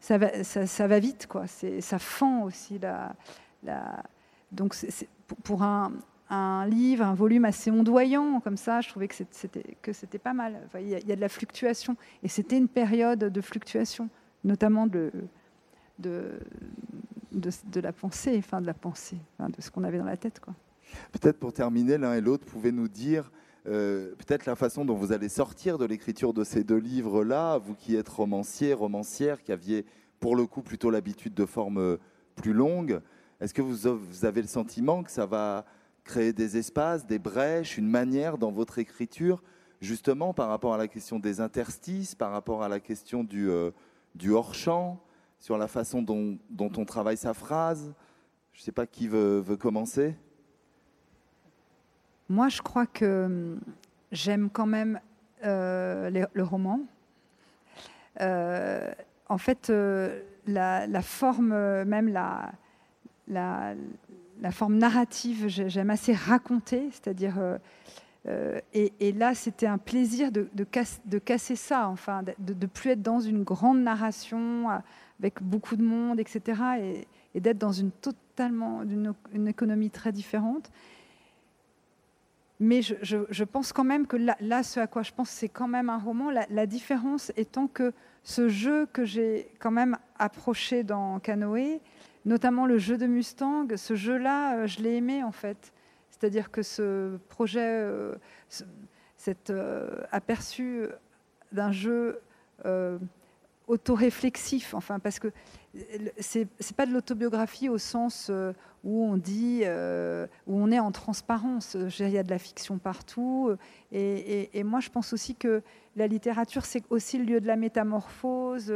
Ça, 0.00 0.18
va, 0.18 0.98
vite, 0.98 1.26
quoi. 1.26 1.44
Ça 1.46 1.98
fend 1.98 2.44
aussi 2.44 2.78
donc, 4.52 4.76
pour 5.42 5.62
un, 5.62 5.92
livre, 6.66 7.04
un 7.04 7.14
volume 7.14 7.44
assez 7.44 7.70
ondoyant 7.70 8.40
comme 8.40 8.56
ça, 8.56 8.80
je 8.80 8.88
trouvais 8.88 9.08
que 9.08 9.92
c'était 9.92 10.18
pas 10.18 10.32
mal. 10.32 10.68
il, 10.78 10.88
y 10.88 11.12
a, 11.12 11.16
de 11.16 11.20
la 11.20 11.28
fluctuation 11.28 11.96
et 12.22 12.28
c'était 12.28 12.56
une 12.56 12.68
période 12.68 13.18
de 13.18 13.40
fluctuation, 13.40 14.08
notamment 14.44 14.86
de 14.86 15.10
la 17.74 17.92
pensée, 17.92 18.40
de 18.40 18.66
la 18.66 18.74
pensée, 18.74 19.18
de 19.40 19.60
ce 19.60 19.70
qu'on 19.70 19.84
avait 19.84 19.98
dans 19.98 20.04
la 20.04 20.16
tête. 20.16 20.40
Peut-être 21.12 21.38
pour 21.38 21.52
terminer, 21.52 21.98
l'un 21.98 22.14
et 22.14 22.20
l'autre 22.20 22.46
pouvez 22.46 22.70
nous 22.72 22.88
dire 22.88 23.30
euh, 23.68 24.14
peut-être 24.16 24.46
la 24.46 24.54
façon 24.54 24.84
dont 24.84 24.94
vous 24.94 25.12
allez 25.12 25.28
sortir 25.28 25.78
de 25.78 25.84
l'écriture 25.84 26.32
de 26.32 26.44
ces 26.44 26.64
deux 26.64 26.78
livres-là, 26.78 27.58
vous 27.58 27.74
qui 27.74 27.96
êtes 27.96 28.08
romancier, 28.08 28.74
romancière, 28.74 29.42
qui 29.42 29.52
aviez 29.52 29.84
pour 30.20 30.36
le 30.36 30.46
coup 30.46 30.62
plutôt 30.62 30.90
l'habitude 30.90 31.34
de 31.34 31.46
formes 31.46 31.98
plus 32.36 32.52
longues. 32.52 33.00
Est-ce 33.40 33.52
que 33.52 33.62
vous, 33.62 33.86
avez 34.24 34.40
le 34.40 34.48
sentiment 34.48 35.02
que 35.02 35.10
ça 35.10 35.26
va 35.26 35.66
créer 36.04 36.32
des 36.32 36.56
espaces, 36.56 37.06
des 37.06 37.18
brèches, 37.18 37.76
une 37.76 37.88
manière 37.88 38.38
dans 38.38 38.52
votre 38.52 38.78
écriture, 38.78 39.42
justement 39.80 40.32
par 40.32 40.48
rapport 40.48 40.72
à 40.72 40.78
la 40.78 40.88
question 40.88 41.18
des 41.18 41.40
interstices, 41.40 42.14
par 42.14 42.30
rapport 42.30 42.62
à 42.62 42.68
la 42.68 42.80
question 42.80 43.24
du, 43.24 43.50
euh, 43.50 43.72
du 44.14 44.30
hors-champ, 44.30 45.02
sur 45.38 45.58
la 45.58 45.68
façon 45.68 46.00
dont, 46.00 46.38
on 46.58 46.84
travaille 46.84 47.16
sa 47.16 47.34
phrase? 47.34 47.94
Je 48.52 48.60
ne 48.60 48.64
sais 48.64 48.72
pas 48.72 48.86
qui 48.86 49.06
veut, 49.06 49.44
commencer. 49.60 50.14
Moi, 52.28 52.48
je 52.48 52.62
crois 52.62 52.86
que 52.86 53.24
hum, 53.24 53.60
j'aime 54.12 54.50
quand 54.50 54.66
même 54.66 55.00
euh, 55.44 56.26
le 56.32 56.42
roman. 56.42 56.80
Euh, 58.20 58.90
en 59.28 59.38
fait, 59.38 59.72
la, 60.46 60.86
la, 60.86 61.02
forme, 61.02 61.48
même 61.84 62.08
la, 62.08 62.52
la, 63.28 63.74
forme 64.50 64.78
narrative, 64.78 65.46
j'aime 65.48 65.90
assez 65.90 66.12
raconter, 66.12 66.88
c'est-à-dire. 66.92 67.38
Euh, 67.38 67.58
euh, 68.28 68.58
et, 68.72 69.12
là, 69.12 69.34
c'était 69.34 69.68
un 69.68 69.78
plaisir 69.78 70.32
de, 70.32 70.48
de, 70.52 71.18
casser 71.18 71.54
ça, 71.54 71.88
enfin, 71.88 72.24
de 72.24 72.54
ne 72.54 72.66
plus 72.66 72.90
être 72.90 73.02
dans 73.02 73.20
une 73.20 73.44
grande 73.44 73.80
narration 73.80 74.68
avec 75.20 75.42
beaucoup 75.42 75.76
de 75.76 75.84
monde, 75.84 76.18
etc., 76.18 77.06
et, 77.34 77.40
d'être 77.40 77.58
dans 77.58 77.72
une 77.72 77.90
totalement 77.90 78.82
une, 78.82 79.46
économie 79.46 79.90
très 79.90 80.10
différente. 80.10 80.70
Mais 82.58 82.80
je, 82.80 83.44
pense 83.44 83.72
quand 83.72 83.84
même 83.84 84.06
que 84.06 84.16
là, 84.16 84.62
ce 84.62 84.80
à 84.80 84.86
quoi 84.86 85.02
je 85.02 85.12
pense, 85.12 85.28
c'est 85.28 85.48
quand 85.48 85.68
même 85.68 85.90
un 85.90 85.98
roman. 85.98 86.30
La, 86.30 86.66
différence 86.66 87.30
étant 87.36 87.66
que 87.66 87.92
ce 88.22 88.48
jeu 88.48 88.86
que 88.86 89.04
j'ai 89.04 89.50
quand 89.58 89.70
même 89.70 89.98
approché 90.18 90.82
dans 90.82 91.20
Canoë, 91.20 91.80
notamment 92.24 92.64
le 92.64 92.78
jeu 92.78 92.96
de 92.96 93.06
Mustang. 93.06 93.66
Ce 93.76 93.94
jeu-là, 93.94 94.56
euh, 94.56 94.66
je 94.66 94.80
l'ai 94.80 94.96
aimé 94.96 95.22
en 95.22 95.32
fait. 95.32 95.72
C'est-à-dire 96.10 96.50
que 96.50 96.62
ce 96.62 97.18
projet, 97.28 97.60
euh, 97.62 98.14
cet 99.18 99.50
euh, 99.50 100.00
aperçu 100.10 100.86
d'un 101.52 101.72
jeu 101.72 102.20
autoréflexif, 103.68 104.74
enfin, 104.74 104.98
parce 104.98 105.18
que 105.18 105.28
c'est 106.18 106.76
pas 106.76 106.86
de 106.86 106.92
l'autobiographie 106.92 107.68
au 107.68 107.78
sens 107.78 108.30
où 108.84 109.04
on 109.04 109.16
dit, 109.16 109.62
où 110.46 110.60
on 110.60 110.70
est 110.70 110.78
en 110.78 110.92
transparence. 110.92 111.76
Il 111.98 112.08
y 112.08 112.18
a 112.18 112.22
de 112.22 112.30
la 112.30 112.38
fiction 112.38 112.78
partout. 112.78 113.50
Et, 113.92 114.62
moi, 114.64 114.80
je 114.80 114.90
pense 114.90 115.12
aussi 115.12 115.34
que 115.34 115.62
la 115.96 116.06
littérature, 116.06 116.64
c'est 116.64 116.84
aussi 116.90 117.18
le 117.18 117.24
lieu 117.24 117.40
de 117.40 117.46
la 117.46 117.56
métamorphose, 117.56 118.72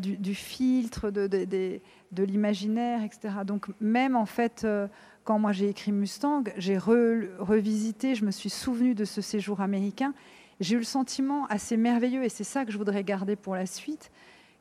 du, 0.00 0.34
filtre, 0.34 1.10
de, 1.10 2.22
l'imaginaire, 2.22 3.02
etc. 3.02 3.28
Donc 3.44 3.68
même 3.80 4.16
en 4.16 4.26
fait, 4.26 4.62
euh, 4.64 4.88
quand 5.24 5.38
moi 5.38 5.52
j'ai 5.52 5.68
écrit 5.68 5.92
Mustang, 5.92 6.44
j'ai 6.56 6.78
revisité, 6.78 8.14
je 8.14 8.24
me 8.24 8.30
suis 8.30 8.50
souvenu 8.50 8.94
de 8.94 9.04
ce 9.04 9.20
séjour 9.20 9.60
américain. 9.60 10.14
J'ai 10.60 10.74
eu 10.74 10.78
le 10.78 10.84
sentiment 10.84 11.46
assez 11.46 11.76
merveilleux, 11.76 12.24
et 12.24 12.28
c'est 12.28 12.44
ça 12.44 12.64
que 12.64 12.72
je 12.72 12.78
voudrais 12.78 13.02
garder 13.04 13.36
pour 13.36 13.54
la 13.54 13.66
suite, 13.66 14.10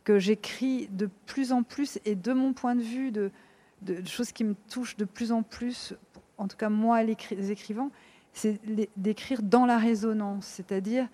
que 0.03 0.19
j'écris 0.19 0.87
de 0.91 1.09
plus 1.25 1.51
en 1.51 1.63
plus, 1.63 1.99
et 2.05 2.15
de 2.15 2.33
mon 2.33 2.53
point 2.53 2.75
de 2.75 2.81
vue, 2.81 3.11
de, 3.11 3.31
choses 4.05 4.31
qui 4.31 4.43
me 4.43 4.55
touchent 4.69 4.97
de 4.97 5.05
plus 5.05 5.31
en 5.31 5.43
plus, 5.43 5.93
en 6.37 6.47
tout 6.47 6.57
cas 6.57 6.69
moi 6.69 7.03
les 7.03 7.51
écrivains, 7.51 7.91
c'est 8.33 8.59
d'écrire 8.97 9.41
dans 9.41 9.65
la 9.65 9.77
résonance, 9.77 10.45
c'est-à-dire 10.45 11.07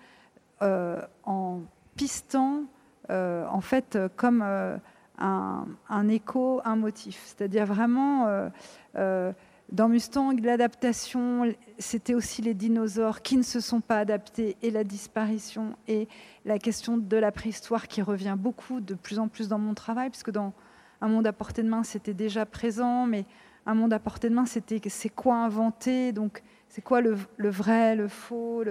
euh, 0.62 1.00
en 1.24 1.60
pistant, 1.96 2.64
euh, 3.10 3.46
en 3.48 3.60
fait, 3.60 3.98
comme 4.16 4.42
un, 5.18 6.08
écho, 6.08 6.60
un 6.64 6.76
motif. 6.76 7.22
C'est-à-dire 7.26 7.66
vraiment, 7.66 8.26
euh, 8.26 8.48
euh, 8.96 9.32
dans 9.72 9.88
Mustang, 9.88 10.32
l'adaptation, 10.42 11.52
c'était 11.78 12.14
aussi 12.14 12.40
les 12.40 12.54
dinosaures 12.54 13.20
qui 13.20 13.36
ne 13.36 13.42
se 13.42 13.58
sont 13.58 13.80
pas 13.80 13.98
adaptés 13.98 14.56
et 14.62 14.70
la 14.70 14.84
disparition 14.84 15.76
et 15.88 16.06
la 16.44 16.60
question 16.60 16.96
de 16.96 17.16
la 17.16 17.32
préhistoire 17.32 17.88
qui 17.88 18.00
revient 18.00 18.36
beaucoup, 18.38 18.80
de 18.80 18.94
plus 18.94 19.18
en 19.18 19.26
plus 19.26 19.48
dans 19.48 19.58
mon 19.58 19.74
travail, 19.74 20.10
puisque 20.10 20.30
dans 20.30 20.52
Un 21.00 21.08
monde 21.08 21.26
à 21.26 21.32
portée 21.32 21.62
de 21.64 21.68
main, 21.68 21.82
c'était 21.82 22.14
déjà 22.14 22.46
présent, 22.46 23.06
mais 23.06 23.24
Un 23.66 23.74
monde 23.74 23.92
à 23.92 23.98
portée 23.98 24.28
de 24.30 24.34
main, 24.34 24.46
c'était 24.46 24.80
c'est 24.88 25.08
quoi 25.08 25.34
inventer 25.34 26.12
Donc, 26.12 26.44
c'est 26.68 26.82
quoi 26.82 27.00
le, 27.00 27.16
vrai, 27.38 27.96
le 27.96 28.06
faux, 28.06 28.62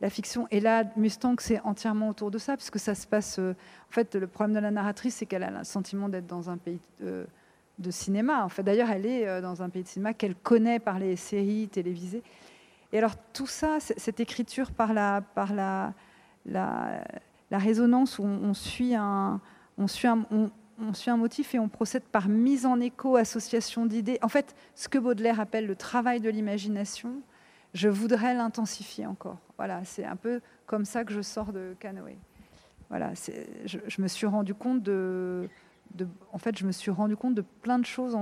la 0.00 0.10
fiction 0.10 0.46
Et 0.52 0.60
là, 0.60 0.84
Mustang, 0.96 1.34
c'est 1.40 1.60
entièrement 1.62 2.10
autour 2.10 2.30
de 2.30 2.38
ça, 2.38 2.56
puisque 2.56 2.78
ça 2.78 2.94
se 2.94 3.06
passe. 3.08 3.40
Euh, 3.40 3.54
en 3.90 3.92
fait, 3.92 4.14
le 4.14 4.28
problème 4.28 4.54
de 4.54 4.60
la 4.60 4.70
narratrice, 4.70 5.16
c'est 5.16 5.26
qu'elle 5.26 5.42
a 5.42 5.50
le 5.50 5.64
sentiment 5.64 6.08
d'être 6.08 6.26
dans 6.26 6.48
un 6.48 6.58
pays 6.58 6.80
de, 7.78 7.90
cinéma. 7.90 8.44
En 8.44 8.48
fait, 8.48 8.62
d'ailleurs, 8.62 8.90
elle 8.90 9.06
est 9.06 9.26
euh, 9.26 9.40
dans 9.40 9.62
un 9.62 9.68
pays 9.68 9.82
de 9.82 9.88
cinéma 9.88 10.14
qu'elle 10.14 10.34
connaît 10.34 10.78
par 10.78 10.98
les 10.98 11.16
séries 11.16 11.68
télévisées. 11.68 12.22
Et 12.92 12.98
alors, 12.98 13.16
tout 13.32 13.46
ça, 13.46 13.78
cette 13.80 14.20
écriture 14.20 14.70
par 14.70 14.92
la, 14.92 15.20
par 15.20 15.52
la, 15.52 15.92
la, 16.46 17.02
résonance 17.50 18.18
où 18.18 18.24
on, 18.24 18.54
suit 18.54 18.94
un, 18.94 19.40
on 19.78 19.86
suit 19.86 20.08
un, 20.08 20.24
on 20.78 20.92
suit 20.92 21.10
un 21.10 21.16
motif 21.16 21.54
et 21.54 21.58
on 21.58 21.68
procède 21.68 22.02
par 22.04 22.28
mise 22.28 22.66
en 22.66 22.80
écho, 22.80 23.16
association 23.16 23.86
d'idées. 23.86 24.18
En 24.22 24.28
fait, 24.28 24.54
ce 24.74 24.88
que 24.88 24.98
Baudelaire 24.98 25.40
appelle 25.40 25.66
le 25.66 25.76
travail 25.76 26.20
de 26.20 26.30
l'imagination, 26.30 27.22
je 27.74 27.88
voudrais 27.88 28.34
l'intensifier 28.34 29.06
encore. 29.06 29.38
Voilà, 29.56 29.84
c'est 29.84 30.04
un 30.04 30.16
peu 30.16 30.40
comme 30.66 30.84
ça 30.84 31.04
que 31.04 31.12
je 31.12 31.20
sors 31.20 31.52
de 31.52 31.76
Canoë. 31.78 32.16
voilà, 32.88 33.12
je, 33.66 33.78
je, 33.86 34.02
me 34.02 34.08
suis 34.08 34.26
rendu 34.26 34.54
compte 34.54 34.82
de, 34.82 35.48
en 36.32 36.38
fait, 36.38 36.58
je 36.58 36.66
me 36.66 36.72
suis 36.72 36.90
rendu 36.90 37.16
compte 37.16 37.34
de 37.34 37.44
plein 37.62 37.78
de 37.78 37.86
choses 37.86 38.16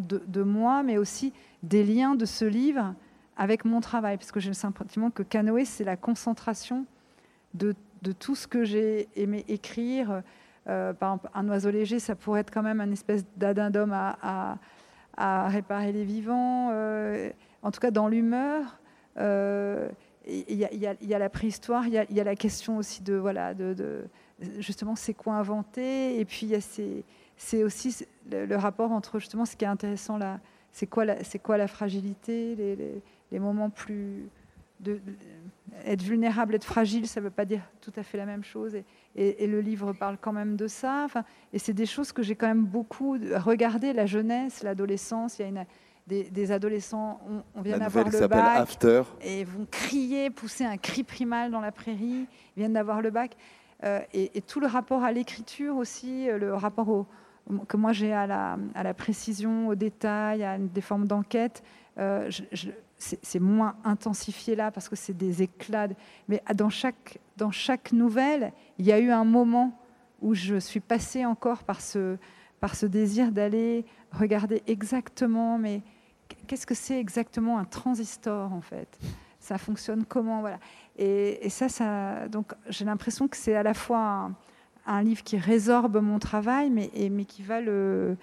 de, 0.00 0.42
moi, 0.42 0.82
mais 0.82 0.98
aussi 0.98 1.32
des 1.62 1.84
liens 1.84 2.14
de 2.14 2.24
ce 2.24 2.44
livre 2.44 2.94
avec 3.36 3.64
mon 3.64 3.80
travail, 3.80 4.16
parce 4.16 4.32
que 4.32 4.40
j'ai 4.40 4.50
le 4.50 4.54
sentiment 4.54 5.10
que 5.10 5.22
Canoë, 5.22 5.64
c'est 5.64 5.84
la 5.84 5.96
concentration 5.96 6.84
de, 7.54 7.74
tout 8.18 8.34
ce 8.34 8.46
que 8.46 8.64
j'ai 8.64 9.08
aimé 9.16 9.44
écrire. 9.48 10.22
Euh, 10.68 10.92
par 10.92 11.14
exemple, 11.14 11.30
un 11.34 11.48
oiseau 11.48 11.70
léger, 11.70 11.98
ça 11.98 12.14
pourrait 12.14 12.40
être 12.40 12.52
quand 12.52 12.62
même 12.62 12.80
une 12.80 12.92
espèce 12.92 13.24
d'addendum 13.36 13.92
à, 13.92 14.58
à, 15.16 15.48
réparer 15.48 15.92
les 15.92 16.04
vivants, 16.04 16.70
euh, 16.72 17.30
en 17.62 17.70
tout 17.70 17.80
cas 17.80 17.90
dans 17.90 18.08
l'humeur. 18.08 18.78
Euh, 19.18 19.88
il 20.26 20.56
y, 20.56 21.14
a 21.14 21.18
la 21.18 21.28
préhistoire, 21.28 21.86
il 21.86 21.94
y, 21.94 22.20
a, 22.20 22.24
la 22.24 22.36
question 22.36 22.76
aussi 22.76 23.02
de, 23.02 23.14
voilà, 23.14 23.54
de 23.54 24.06
justement, 24.58 24.96
c'est 24.96 25.14
quoi 25.14 25.34
inventer, 25.34 26.18
et 26.18 26.24
puis 26.24 26.46
il 26.46 26.50
y 26.50 26.54
a 26.54 26.60
c'est 27.36 27.64
aussi 27.64 28.06
le, 28.30 28.46
le, 28.46 28.56
rapport 28.56 28.92
entre 28.92 29.18
justement 29.18 29.44
ce 29.44 29.56
qui 29.56 29.64
est 29.64 29.68
intéressant 29.68 30.16
là, 30.16 30.38
c'est 30.70 30.86
quoi, 30.86 31.04
la, 31.04 31.16
quoi 31.42 31.56
la 31.56 31.66
fragilité, 31.66 32.54
les, 32.54 32.76
les, 32.76 33.02
les 33.30 33.38
moments 33.38 33.70
plus 33.70 34.28
de, 34.80 35.00
être 35.84 36.02
vulnérable, 36.02 36.54
être 36.54 36.64
fragile, 36.64 37.06
ça 37.06 37.20
ne 37.20 37.24
veut 37.24 37.30
pas 37.30 37.44
dire 37.44 37.62
tout 37.80 37.92
à 37.96 38.02
fait 38.02 38.18
la 38.18 38.26
même 38.26 38.44
chose. 38.44 38.74
Et, 38.74 38.84
et, 39.16 39.44
et 39.44 39.46
le 39.46 39.60
livre 39.60 39.92
parle 39.92 40.18
quand 40.20 40.32
même 40.32 40.56
de 40.56 40.66
ça. 40.66 41.02
Enfin, 41.04 41.24
et 41.52 41.58
c'est 41.58 41.72
des 41.72 41.86
choses 41.86 42.12
que 42.12 42.22
j'ai 42.22 42.34
quand 42.34 42.46
même 42.46 42.64
beaucoup 42.64 43.16
regardé, 43.36 43.92
la 43.92 44.06
jeunesse, 44.06 44.62
l'adolescence. 44.62 45.38
Il 45.38 45.42
y 45.42 45.44
a 45.44 45.48
une, 45.48 45.64
des, 46.06 46.24
des, 46.24 46.52
adolescents, 46.52 47.20
on, 47.28 47.42
on 47.54 47.62
vient 47.62 47.78
d'avoir 47.78 48.08
le 48.08 48.26
bac 48.26 48.58
After. 48.58 49.02
et 49.22 49.44
vont 49.44 49.66
crier, 49.70 50.30
pousser 50.30 50.64
un 50.64 50.76
cri 50.76 51.04
primal 51.04 51.50
dans 51.50 51.60
la 51.60 51.72
prairie. 51.72 52.26
Ils 52.56 52.60
viennent 52.60 52.72
d'avoir 52.72 53.00
le 53.00 53.10
bac. 53.10 53.36
Euh, 53.84 54.00
et, 54.12 54.40
tout 54.42 54.60
le 54.60 54.66
rapport 54.66 55.02
à 55.02 55.12
l'écriture 55.12 55.76
aussi, 55.76 56.26
le 56.26 56.54
rapport 56.54 57.06
que 57.68 57.76
moi 57.76 57.92
j'ai 57.92 58.12
à 58.12 58.26
la, 58.26 58.56
à 58.74 58.82
la, 58.82 58.94
précision, 58.94 59.68
au 59.68 59.74
détail, 59.74 60.44
à 60.44 60.58
des 60.58 60.80
formes 60.80 61.06
d'enquête. 61.06 61.62
Euh, 61.98 62.30
c'est 62.98 63.40
moins 63.40 63.74
intensifié 63.84 64.54
là 64.54 64.70
parce 64.70 64.88
que 64.88 64.96
c'est 64.96 65.16
des 65.16 65.42
éclats. 65.42 65.88
Mais 66.28 66.42
dans 66.54 66.70
chaque, 66.70 67.18
dans 67.36 67.50
chaque 67.50 67.92
nouvelle, 67.92 68.52
il 68.78 68.86
y 68.86 68.92
a 68.92 69.00
eu 69.00 69.10
un 69.10 69.24
moment 69.24 69.78
où 70.20 70.34
je 70.34 70.56
suis 70.56 70.80
passée 70.80 71.26
encore 71.26 71.64
par 71.64 71.80
ce, 71.80 72.16
par 72.60 72.76
ce 72.76 72.86
désir 72.86 73.32
d'aller 73.32 73.84
regarder 74.12 74.62
exactement, 74.68 75.58
mais 75.58 75.82
qu'est-ce 76.46 76.66
que 76.66 76.74
c'est 76.74 76.98
exactement 76.98 77.58
un 77.58 77.64
transistor 77.64 78.52
en 78.52 78.60
fait? 78.60 78.98
Ça 79.40 79.58
fonctionne 79.58 80.04
comment? 80.04 80.40
Voilà. 80.40 80.60
Et, 80.98 81.48
ça, 81.48 82.28
donc 82.28 82.52
j'ai 82.68 82.84
l'impression 82.84 83.28
que 83.28 83.36
c'est 83.36 83.54
à 83.54 83.62
la 83.62 83.74
fois 83.74 84.30
un, 84.86 85.02
livre 85.02 85.22
qui 85.22 85.36
résorbe 85.38 86.02
mon 86.02 86.18
travail, 86.18 86.70
mais, 86.70 87.24
qui 87.24 87.42
va 87.42 87.60
le, 87.60 88.16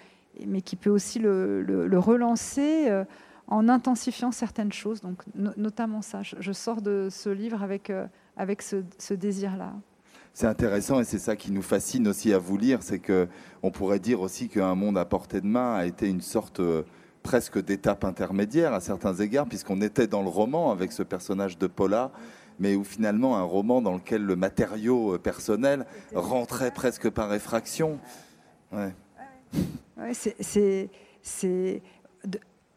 mais 0.46 0.62
qui 0.62 0.76
peut 0.76 0.90
aussi 0.90 1.20
le, 1.20 1.90
relancer. 1.98 2.90
Euh, 2.90 3.04
en 3.52 3.68
intensifiant 3.68 4.32
certaines 4.32 4.72
choses, 4.72 5.02
donc 5.02 5.24
no 5.34 5.50
notamment 5.58 6.04
ça. 6.04 6.22
Je, 6.22 6.52
sors 6.52 6.84
de 6.84 7.08
ce 7.10 7.30
livre 7.30 7.64
avec, 7.64 7.90
euh, 7.90 8.06
avec 8.38 8.62
ce, 8.62 8.84
ce 9.00 9.16
désir-là. 9.16 9.74
C'est 10.34 10.48
intéressant 10.48 11.00
et 11.00 11.04
c'est 11.04 11.20
ça 11.20 11.36
qui 11.36 11.52
nous 11.52 11.62
fascine 11.62 12.08
aussi 12.08 12.32
à 12.32 12.38
vous 12.38 12.58
lire, 12.58 12.84
c'est 12.84 13.00
que 13.00 13.28
on 13.64 13.72
pourrait 13.72 14.00
dire 14.00 14.22
aussi 14.22 14.48
qu'un 14.48 14.76
monde 14.76 14.98
à 14.98 15.06
portée 15.06 15.42
de 15.42 15.48
main 15.48 15.74
a 15.74 15.86
été 15.86 16.08
une 16.08 16.22
sorte 16.22 16.60
euh, 16.60 16.84
presque 17.24 17.62
d'étape 17.62 18.06
intermédiaire 18.06 18.74
à 18.74 18.80
certains 18.80 19.16
égards, 19.16 19.48
puisqu'on 19.48 19.82
était 19.82 20.08
dans 20.08 20.22
le 20.22 20.30
roman 20.30 20.72
avec 20.72 20.92
ce 20.92 21.04
personnage 21.04 21.58
de 21.58 21.68
Paula, 21.68 22.12
mais 22.60 22.76
où 22.76 22.84
finalement 22.84 23.38
un 23.38 23.44
roman 23.44 23.82
dans 23.82 23.94
lequel 23.94 24.24
le 24.24 24.36
matériau 24.36 25.16
euh, 25.16 25.18
personnel 25.18 25.86
rentrait 26.14 26.72
presque 26.72 27.10
par 27.10 27.34
effraction. 27.34 28.00
Ouais. 28.72 28.94
Ouais, 29.98 30.14
c'est 30.14 31.82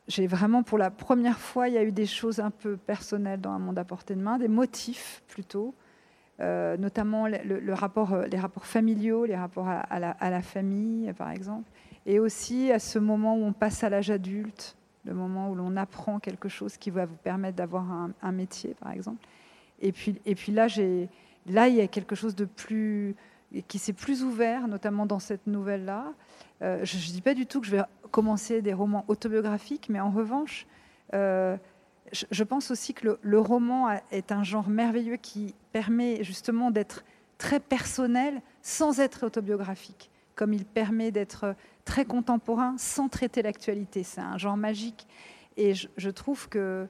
j'ai 0.09 0.27
vraiment, 0.27 0.63
pour 0.63 0.79
la 0.79 0.91
première 0.91 1.39
fois, 1.39 1.69
il 1.69 1.75
y 1.75 1.79
a 1.79 1.85
eu 1.85 1.93
des 1.93 2.07
choses 2.07 2.41
un 2.41 2.51
peu 2.51 2.77
personnelles 2.77 3.41
dans 3.41 3.51
un 3.51 3.59
monde 3.59 3.79
à 3.79 3.85
portée 3.85 4.15
de 4.15 4.21
main, 4.21 4.39
des 4.39 4.49
motifs 4.49 5.23
plutôt, 5.29 5.75
euh, 6.41 6.77
notamment 6.77 7.29
le, 7.29 7.73
rapport, 7.73 8.13
euh, 8.13 8.27
les 8.27 8.39
rapports 8.39 8.67
familiaux, 8.67 9.25
les 9.25 9.37
rapports 9.37 9.69
à, 9.69 10.01
la, 10.01 10.43
famille, 10.43 11.13
par 11.13 11.31
exemple, 11.31 11.71
et 12.05 12.19
aussi 12.19 12.73
à 12.73 12.79
ce 12.79 12.99
moment 12.99 13.37
où 13.37 13.45
on 13.45 13.53
passe 13.53 13.85
à 13.85 13.91
l'âge 13.91 14.11
adulte, 14.11 14.77
le 15.05 15.15
moment 15.15 15.51
où 15.51 15.55
l'on 15.55 15.77
apprend 15.77 16.19
quelque 16.19 16.49
chose 16.49 16.77
qui 16.77 16.91
va 16.91 17.07
vous 17.07 17.17
permettre 17.17 17.57
d'avoir 17.57 17.85
un, 18.23 18.33
métier, 18.33 18.75
par 18.75 18.93
exemple. 18.93 19.25
Et 19.83 19.93
puis, 19.93 20.15
et 20.25 20.35
puis 20.35 20.53
là, 20.53 20.69
là, 21.47 21.69
il 21.69 21.75
y 21.75 21.81
a 21.81 21.89
quelque 21.89 22.15
chose 22.15 22.35
de 22.35 22.47
plus 22.47 23.15
qui 23.69 23.79
s'est 23.79 23.93
plus 23.93 24.23
ouvert, 24.23 24.67
notamment 24.67 25.05
dans 25.05 25.19
cette 25.19 25.47
nouvelle-là. 25.47 26.15
Euh, 26.63 26.81
je 26.85 26.97
ne 26.97 27.13
dis 27.13 27.21
pas 27.21 27.35
du 27.35 27.45
tout 27.47 27.61
que 27.61 27.67
je 27.67 27.73
vais 27.73 27.83
commencer 28.11 28.63
des 28.63 28.73
romans 28.73 29.05
autobiographiques, 29.09 29.89
mais 29.91 30.01
en 30.01 30.11
revanche, 30.11 30.67
euh, 31.13 31.57
je, 32.13 32.45
pense 32.45 32.71
aussi 32.71 32.95
que 32.95 33.19
le, 33.21 33.39
roman 33.39 33.91
est 34.11 34.33
un 34.33 34.43
genre 34.43 34.69
merveilleux 34.69 35.17
qui 35.17 35.55
permet 35.73 36.25
justement 36.25 36.71
d'être 36.71 37.05
très 37.37 37.61
personnel 37.61 38.41
sans 38.63 39.01
être 39.01 39.27
autobiographique, 39.27 40.11
comme 40.35 40.55
il 40.55 40.65
permet 40.65 41.11
d'être 41.11 41.55
très 41.85 42.05
contemporain 42.05 42.75
sans 42.79 43.09
traiter 43.09 43.43
l'actualité. 43.43 44.03
C'est 44.03 44.21
un 44.21 44.39
genre 44.39 44.57
magique. 44.57 45.07
Et 45.59 45.75
je 45.75 46.11
trouve 46.11 46.49
que 46.49 46.87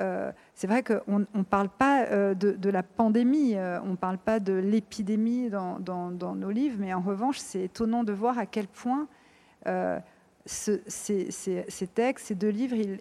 euh, 0.00 0.30
c'est 0.54 0.66
vrai 0.66 0.82
qu'on 0.82 1.20
ne 1.20 1.42
parle 1.42 1.68
pas 1.68 2.04
euh, 2.06 2.34
de, 2.34 2.70
la 2.70 2.82
pandémie, 2.82 3.54
euh, 3.56 3.80
on 3.82 3.90
ne 3.90 3.96
parle 3.96 4.18
pas 4.18 4.40
de 4.40 4.52
l'épidémie 4.52 5.48
dans, 5.48 6.34
nos 6.34 6.50
livres, 6.50 6.76
mais 6.78 6.92
en 6.92 7.00
revanche, 7.00 7.38
c'est 7.38 7.62
étonnant 7.62 8.04
de 8.04 8.12
voir 8.12 8.38
à 8.38 8.46
quel 8.46 8.66
point 8.68 9.08
ce, 10.44 10.80
ces, 10.86 11.86
textes, 11.94 12.26
ces 12.26 12.34
deux 12.34 12.50
livres, 12.50 12.76
ils 12.76 13.00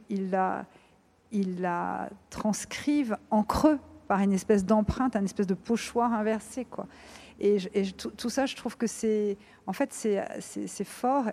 il 1.32 1.62
la, 1.62 2.10
transcrivent 2.30 3.18
en 3.30 3.44
creux 3.44 3.80
par 4.08 4.22
une 4.22 4.32
espèce 4.32 4.64
d'empreinte, 4.64 5.16
une 5.16 5.26
espèce 5.26 5.48
de 5.48 5.54
pochoir 5.54 6.14
inversé. 6.14 6.64
Quoi. 6.66 6.88
Et, 7.40 7.58
tout, 7.92 8.30
ça, 8.30 8.46
je 8.46 8.56
trouve 8.56 8.78
que 8.78 8.88
c'est, 8.88 9.38
en 9.68 9.74
fait, 9.74 9.92
c'est 9.92 10.84
fort, 10.86 11.26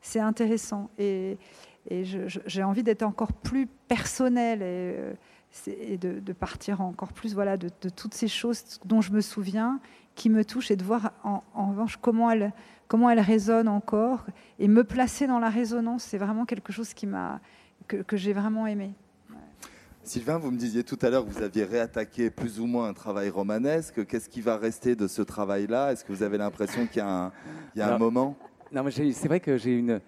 c'est 0.00 0.20
intéressant. 0.20 0.88
Et 1.88 2.04
j'ai 2.04 2.62
envie 2.62 2.82
d'être 2.82 3.02
encore 3.02 3.32
plus 3.32 3.66
personnelle 3.66 4.62
et, 4.62 4.94
euh, 4.98 5.12
et 5.66 5.96
de, 5.96 6.20
de, 6.20 6.32
partir 6.32 6.80
encore 6.80 7.12
plus 7.12 7.34
voilà, 7.34 7.56
de, 7.56 7.70
de, 7.80 7.88
toutes 7.88 8.14
ces 8.14 8.28
choses 8.28 8.80
dont 8.84 9.00
je 9.00 9.12
me 9.12 9.20
souviens, 9.20 9.80
qui 10.14 10.30
me 10.30 10.44
touchent, 10.44 10.70
et 10.70 10.76
de 10.76 10.84
voir 10.84 11.12
en, 11.22 11.42
en 11.54 11.70
revanche 11.70 11.96
comment 11.96 12.30
elles, 12.30 12.52
comment 12.88 13.08
elles 13.10 13.20
résonnent 13.20 13.68
encore. 13.68 14.26
Et 14.58 14.68
me 14.68 14.84
placer 14.84 15.26
dans 15.26 15.38
la 15.38 15.50
résonance, 15.50 16.02
c'est 16.02 16.18
vraiment 16.18 16.44
quelque 16.44 16.72
chose 16.72 16.92
qui 16.94 17.06
que, 17.86 17.98
que 17.98 18.16
j'ai 18.16 18.32
vraiment 18.32 18.66
aimé. 18.66 18.92
Sylvain, 20.02 20.38
vous 20.38 20.52
me 20.52 20.56
disiez 20.56 20.84
tout 20.84 20.98
à 21.02 21.10
l'heure 21.10 21.26
que 21.26 21.30
vous 21.30 21.42
aviez 21.42 21.64
réattaqué 21.64 22.30
plus 22.30 22.60
ou 22.60 22.66
moins 22.66 22.88
un 22.88 22.94
travail 22.94 23.28
romanesque. 23.28 24.06
Qu'est-ce 24.06 24.28
qui 24.28 24.40
va 24.40 24.56
rester 24.56 24.94
de 24.94 25.08
ce 25.08 25.20
travail-là? 25.20 25.92
Est-ce 25.92 26.04
que 26.04 26.12
vous 26.12 26.22
avez 26.22 26.38
l'impression 26.38 26.86
qu'il 26.86 26.98
y 26.98 27.00
a 27.00 27.08
un, 27.08 27.32
il 27.74 27.80
y 27.80 27.82
a 27.82 27.86
Alors, 27.86 27.96
un 27.96 27.98
moment? 27.98 28.36
Non, 28.70 28.84
mais 28.84 28.90
c'est 28.92 29.26
vrai 29.26 29.40
que 29.40 29.56
j'ai 29.56 29.76
une, 29.76 30.00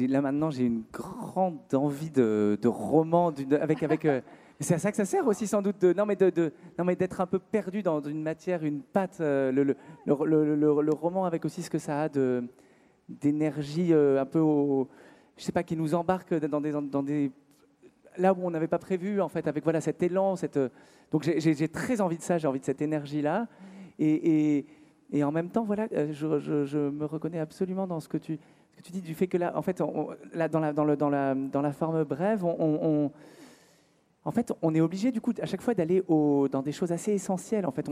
là 0.00 0.20
maintenant 0.20 0.50
j'ai 0.50 0.64
une 0.64 0.82
grande 0.92 1.58
envie 1.74 2.10
de, 2.10 2.58
de 2.60 2.68
roman 2.68 3.32
avec 3.60 3.82
avec 3.82 4.04
euh, 4.04 4.20
c'est 4.60 4.74
à 4.74 4.78
ça 4.78 4.90
que 4.90 4.96
ça 4.96 5.04
sert 5.04 5.26
aussi 5.26 5.46
sans 5.46 5.62
doute 5.62 5.80
de 5.80 5.92
non 5.92 6.06
mais 6.06 6.16
de, 6.16 6.52
non 6.78 6.84
mais 6.84 6.96
d'être 6.96 7.20
un 7.20 7.26
peu 7.26 7.38
perdu 7.38 7.82
dans 7.82 8.00
une 8.00 8.22
matière 8.22 8.64
une 8.64 8.80
patte 8.80 9.18
euh, 9.20 9.52
le, 9.52 9.62
le, 9.64 9.74
le, 10.06 10.82
le, 10.82 10.92
roman 10.92 11.24
avec 11.24 11.44
aussi 11.44 11.62
ce 11.62 11.70
que 11.70 11.78
ça 11.78 12.02
a 12.02 12.08
d'énergie 13.08 13.92
euh, 13.92 14.20
un 14.20 14.26
peu 14.26 14.38
au, 14.38 14.88
je 15.36 15.44
sais 15.44 15.52
pas 15.52 15.62
qui 15.62 15.76
nous 15.76 15.94
embarque 15.94 16.34
dans 16.34 16.60
des 16.60 16.72
dans 16.72 17.02
des 17.02 17.30
là 18.16 18.32
où 18.32 18.38
on 18.42 18.50
n'avait 18.50 18.68
pas 18.68 18.78
prévu 18.78 19.20
en 19.20 19.28
fait 19.28 19.46
avec 19.46 19.64
voilà 19.64 19.80
cet 19.80 20.02
élan 20.02 20.36
cette 20.36 20.58
donc 21.10 21.22
j'ai 21.22 21.68
très 21.68 22.00
envie 22.00 22.16
de 22.16 22.22
ça 22.22 22.38
j'ai 22.38 22.48
envie 22.48 22.60
de 22.60 22.64
cette 22.64 22.82
énergie 22.82 23.22
là 23.22 23.46
et, 23.98 24.64
et 25.12 25.22
en 25.24 25.30
même 25.30 25.50
temps 25.50 25.64
voilà 25.64 25.86
je, 26.10 26.38
je, 26.38 26.78
me 26.90 27.04
reconnais 27.04 27.38
absolument 27.38 27.86
dans 27.86 28.00
ce 28.00 28.08
que 28.08 28.18
tu 28.18 28.38
dis 28.90 29.00
du 29.00 29.14
fait 29.14 29.26
que 29.26 29.38
là, 29.38 29.52
en 29.54 29.62
fait, 29.62 29.80
là, 30.34 30.48
dans, 30.48 30.60
la, 30.60 31.72
forme 31.72 32.04
brève, 32.04 32.44
on, 32.44 33.10
en 34.24 34.30
fait, 34.30 34.52
on 34.62 34.74
est 34.74 34.80
obligé 34.80 35.12
du 35.12 35.20
coup 35.20 35.32
à 35.40 35.46
chaque 35.46 35.62
fois 35.62 35.74
d'aller 35.74 36.02
dans 36.08 36.62
des 36.62 36.72
choses 36.72 36.92
assez 36.92 37.12
essentielles. 37.12 37.66
En 37.66 37.70
fait, 37.70 37.88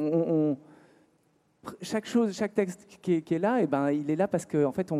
chaque 1.83 2.07
chose, 2.07 2.37
chaque 2.37 2.55
texte 2.55 2.87
qui 3.03 3.15
est, 3.15 3.39
là, 3.39 3.61
et 3.61 3.65
eh 3.65 3.67
ben, 3.67 3.91
il 3.91 4.11
est 4.11 4.17
là 4.17 4.27
parce 4.27 4.47
que 4.47 4.65
en 4.65 4.73
fait, 4.73 4.93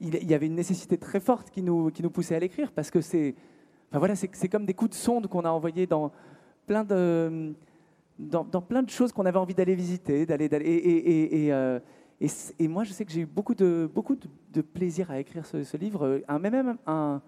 il, 0.00 0.24
y 0.24 0.34
avait 0.34 0.46
une 0.46 0.54
nécessité 0.54 0.98
très 0.98 1.20
forte 1.20 1.50
qui 1.50 1.62
nous, 1.62 1.90
qui 1.90 2.02
nous 2.02 2.10
poussait 2.10 2.34
à 2.34 2.40
l'écrire 2.40 2.72
parce 2.72 2.90
que 2.90 3.00
c'est, 3.00 3.34
enfin 3.90 3.98
voilà, 3.98 4.16
c'est 4.16 4.48
comme 4.48 4.66
des 4.66 4.74
coups 4.74 4.90
de 4.90 4.96
sonde 4.96 5.28
qu'on 5.28 5.44
a 5.44 5.50
envoyés 5.50 5.86
dans 5.86 6.10
plein 6.66 6.84
de, 6.84 7.54
dans, 8.18 8.44
plein 8.62 8.82
de 8.82 8.90
choses 8.90 9.12
qu'on 9.12 9.26
avait 9.26 9.38
envie 9.38 9.54
d'aller 9.54 9.74
visiter, 9.74 10.26
d'aller, 10.26 10.46
et, 10.46 11.46
et, 11.46 11.52
euh, 11.52 11.78
moi, 12.60 12.84
je 12.84 12.92
sais 12.92 13.04
que 13.04 13.12
j'ai 13.12 13.20
eu 13.20 13.26
beaucoup 13.26 13.54
de, 13.54 13.90
beaucoup 13.92 14.16
de, 14.16 14.60
plaisir 14.62 15.10
à 15.10 15.18
écrire 15.18 15.44
ce, 15.46 15.76
livre, 15.76 16.22
un, 16.28 16.38
même, 16.38 16.76
un, 16.86 17.20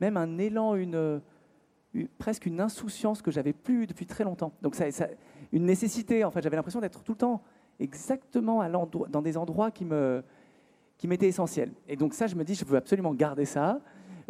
même 0.00 0.16
un 0.16 0.38
élan, 0.38 0.74
une, 0.74 1.20
une, 1.94 2.08
presque 2.18 2.46
une 2.46 2.60
insouciance 2.60 3.22
que 3.22 3.30
j'avais 3.30 3.52
plus 3.52 3.86
depuis 3.86 4.06
très 4.06 4.24
longtemps. 4.24 4.52
Donc, 4.60 4.74
ça, 4.74 4.90
ça, 4.90 5.08
une 5.52 5.64
nécessité, 5.64 6.24
en 6.24 6.30
fait, 6.30 6.42
j'avais 6.42 6.56
l'impression 6.56 6.80
d'être 6.80 7.02
tout 7.02 7.12
le 7.12 7.18
temps 7.18 7.42
exactement 7.80 8.60
à 8.60 8.68
dans 8.68 9.22
des 9.22 9.36
endroits 9.36 9.70
qui 9.70 9.84
me 9.84 10.22
qui 10.98 11.08
m'étaient 11.08 11.28
essentiels. 11.28 11.72
Et 11.88 11.96
donc 11.96 12.14
ça, 12.14 12.26
je 12.26 12.34
me 12.34 12.44
dis, 12.44 12.54
je 12.54 12.64
veux 12.64 12.76
absolument 12.76 13.14
garder 13.14 13.44
ça, 13.44 13.80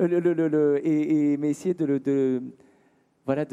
euh, 0.01 0.09
le, 0.09 0.19
le, 0.33 0.87
et, 0.87 1.37
mais 1.37 1.51
essayer 1.51 1.75
de, 1.75 1.99
de 1.99 2.43
voilà, 3.27 3.45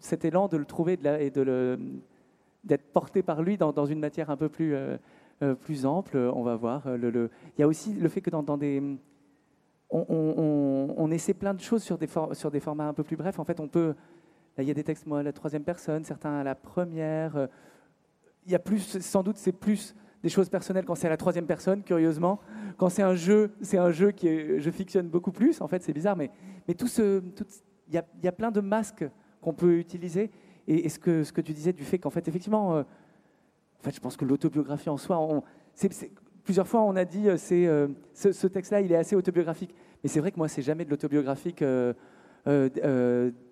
cet 0.00 0.24
élan, 0.24 0.48
de 0.48 0.56
le 0.56 0.64
trouver 0.64 0.98
et 1.20 1.30
d'être 1.30 2.92
porté 2.92 3.22
par 3.22 3.42
lui 3.42 3.58
dans, 3.58 3.86
une 3.86 4.00
matière 4.00 4.30
un 4.30 4.36
peu 4.36 4.48
plus, 4.48 4.74
euh, 4.74 4.96
euh, 5.42 5.54
plus 5.54 5.84
ample. 5.84 6.16
On 6.16 6.42
va 6.42 6.56
voir. 6.56 6.88
Le, 6.96 7.30
Il 7.56 7.60
y 7.60 7.64
a 7.64 7.68
aussi 7.68 7.92
le 7.92 8.08
fait 8.08 8.20
que 8.20 8.30
dans, 8.30 8.56
des 8.56 8.82
on, 9.90 11.10
essaie 11.10 11.34
plein 11.34 11.54
de 11.54 11.60
choses 11.60 11.82
sur 11.82 11.98
des, 11.98 12.08
sur 12.32 12.50
des 12.50 12.60
formats 12.60 12.88
un 12.88 12.94
peu 12.94 13.04
plus 13.04 13.16
brefs. 13.16 13.38
En 13.38 13.44
fait, 13.44 13.60
on 13.60 13.68
peut. 13.68 13.94
Là, 14.56 14.62
il 14.62 14.68
y 14.68 14.70
a 14.70 14.74
des 14.74 14.84
textes, 14.84 15.06
moi, 15.06 15.18
à 15.18 15.22
la 15.22 15.32
troisième 15.32 15.64
personne, 15.64 16.04
certains 16.04 16.34
à 16.34 16.44
la 16.44 16.54
première. 16.54 17.48
Il 18.46 18.52
y 18.52 18.54
a 18.54 18.58
plus, 18.58 19.00
sans 19.00 19.22
doute, 19.22 19.36
c'est 19.36 19.52
plus 19.52 19.94
des 20.22 20.30
choses 20.30 20.48
personnelles 20.48 20.86
quand 20.86 20.94
c'est 20.94 21.06
à 21.06 21.10
la 21.10 21.18
troisième 21.18 21.46
personne, 21.46 21.82
curieusement. 21.82 22.40
Quand 22.78 22.88
c'est 22.88 23.02
un 23.02 23.14
jeu, 23.14 23.52
c'est 23.60 23.76
un 23.76 23.90
jeu 23.90 24.10
que 24.10 24.58
je 24.58 24.70
fictionne 24.70 25.08
beaucoup 25.08 25.32
plus. 25.32 25.60
En 25.60 25.68
fait, 25.68 25.82
c'est 25.82 25.92
bizarre, 25.92 26.16
mais, 26.16 26.30
mais 26.66 26.74
tout 26.74 26.86
ce, 26.86 27.20
il 27.20 27.34
y, 27.92 28.28
a 28.28 28.32
plein 28.32 28.50
de 28.50 28.60
masques 28.60 29.04
qu'on 29.40 29.52
peut 29.52 29.78
utiliser. 29.78 30.30
Et, 30.66 30.88
ce, 30.88 30.98
que, 30.98 31.40
tu 31.40 31.52
disais 31.52 31.72
du 31.72 31.84
fait 31.84 31.98
qu'en 31.98 32.10
fait, 32.10 32.26
effectivement, 32.26 32.76
euh, 32.76 32.82
en 32.82 33.82
fait, 33.82 33.94
je 33.94 34.00
pense 34.00 34.16
que 34.16 34.24
l'autobiographie 34.24 34.88
en 34.88 34.96
soi, 34.96 35.42
plusieurs 36.42 36.66
fois, 36.66 36.82
on 36.82 36.96
a 36.96 37.04
dit 37.04 37.28
euh, 37.28 37.36
c'est 37.36 37.66
euh, 37.66 37.88
ce, 38.14 38.46
texte-là, 38.46 38.80
il 38.80 38.90
est 38.92 38.96
assez 38.96 39.16
autobiographique. 39.16 39.74
Mais 40.02 40.08
c'est 40.08 40.20
vrai 40.20 40.32
que 40.32 40.38
moi, 40.38 40.48
c'est 40.48 40.62
jamais 40.62 40.84
de 40.84 40.90
l'autobiographique 40.90 41.62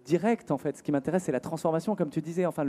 direct. 0.04 0.50
En 0.50 0.58
fait, 0.58 0.76
ce 0.76 0.82
qui 0.82 0.92
m'intéresse, 0.92 1.24
c'est 1.24 1.32
la 1.32 1.40
transformation, 1.40 1.96
comme 1.96 2.10
tu 2.10 2.20
disais. 2.20 2.46
Enfin, 2.46 2.64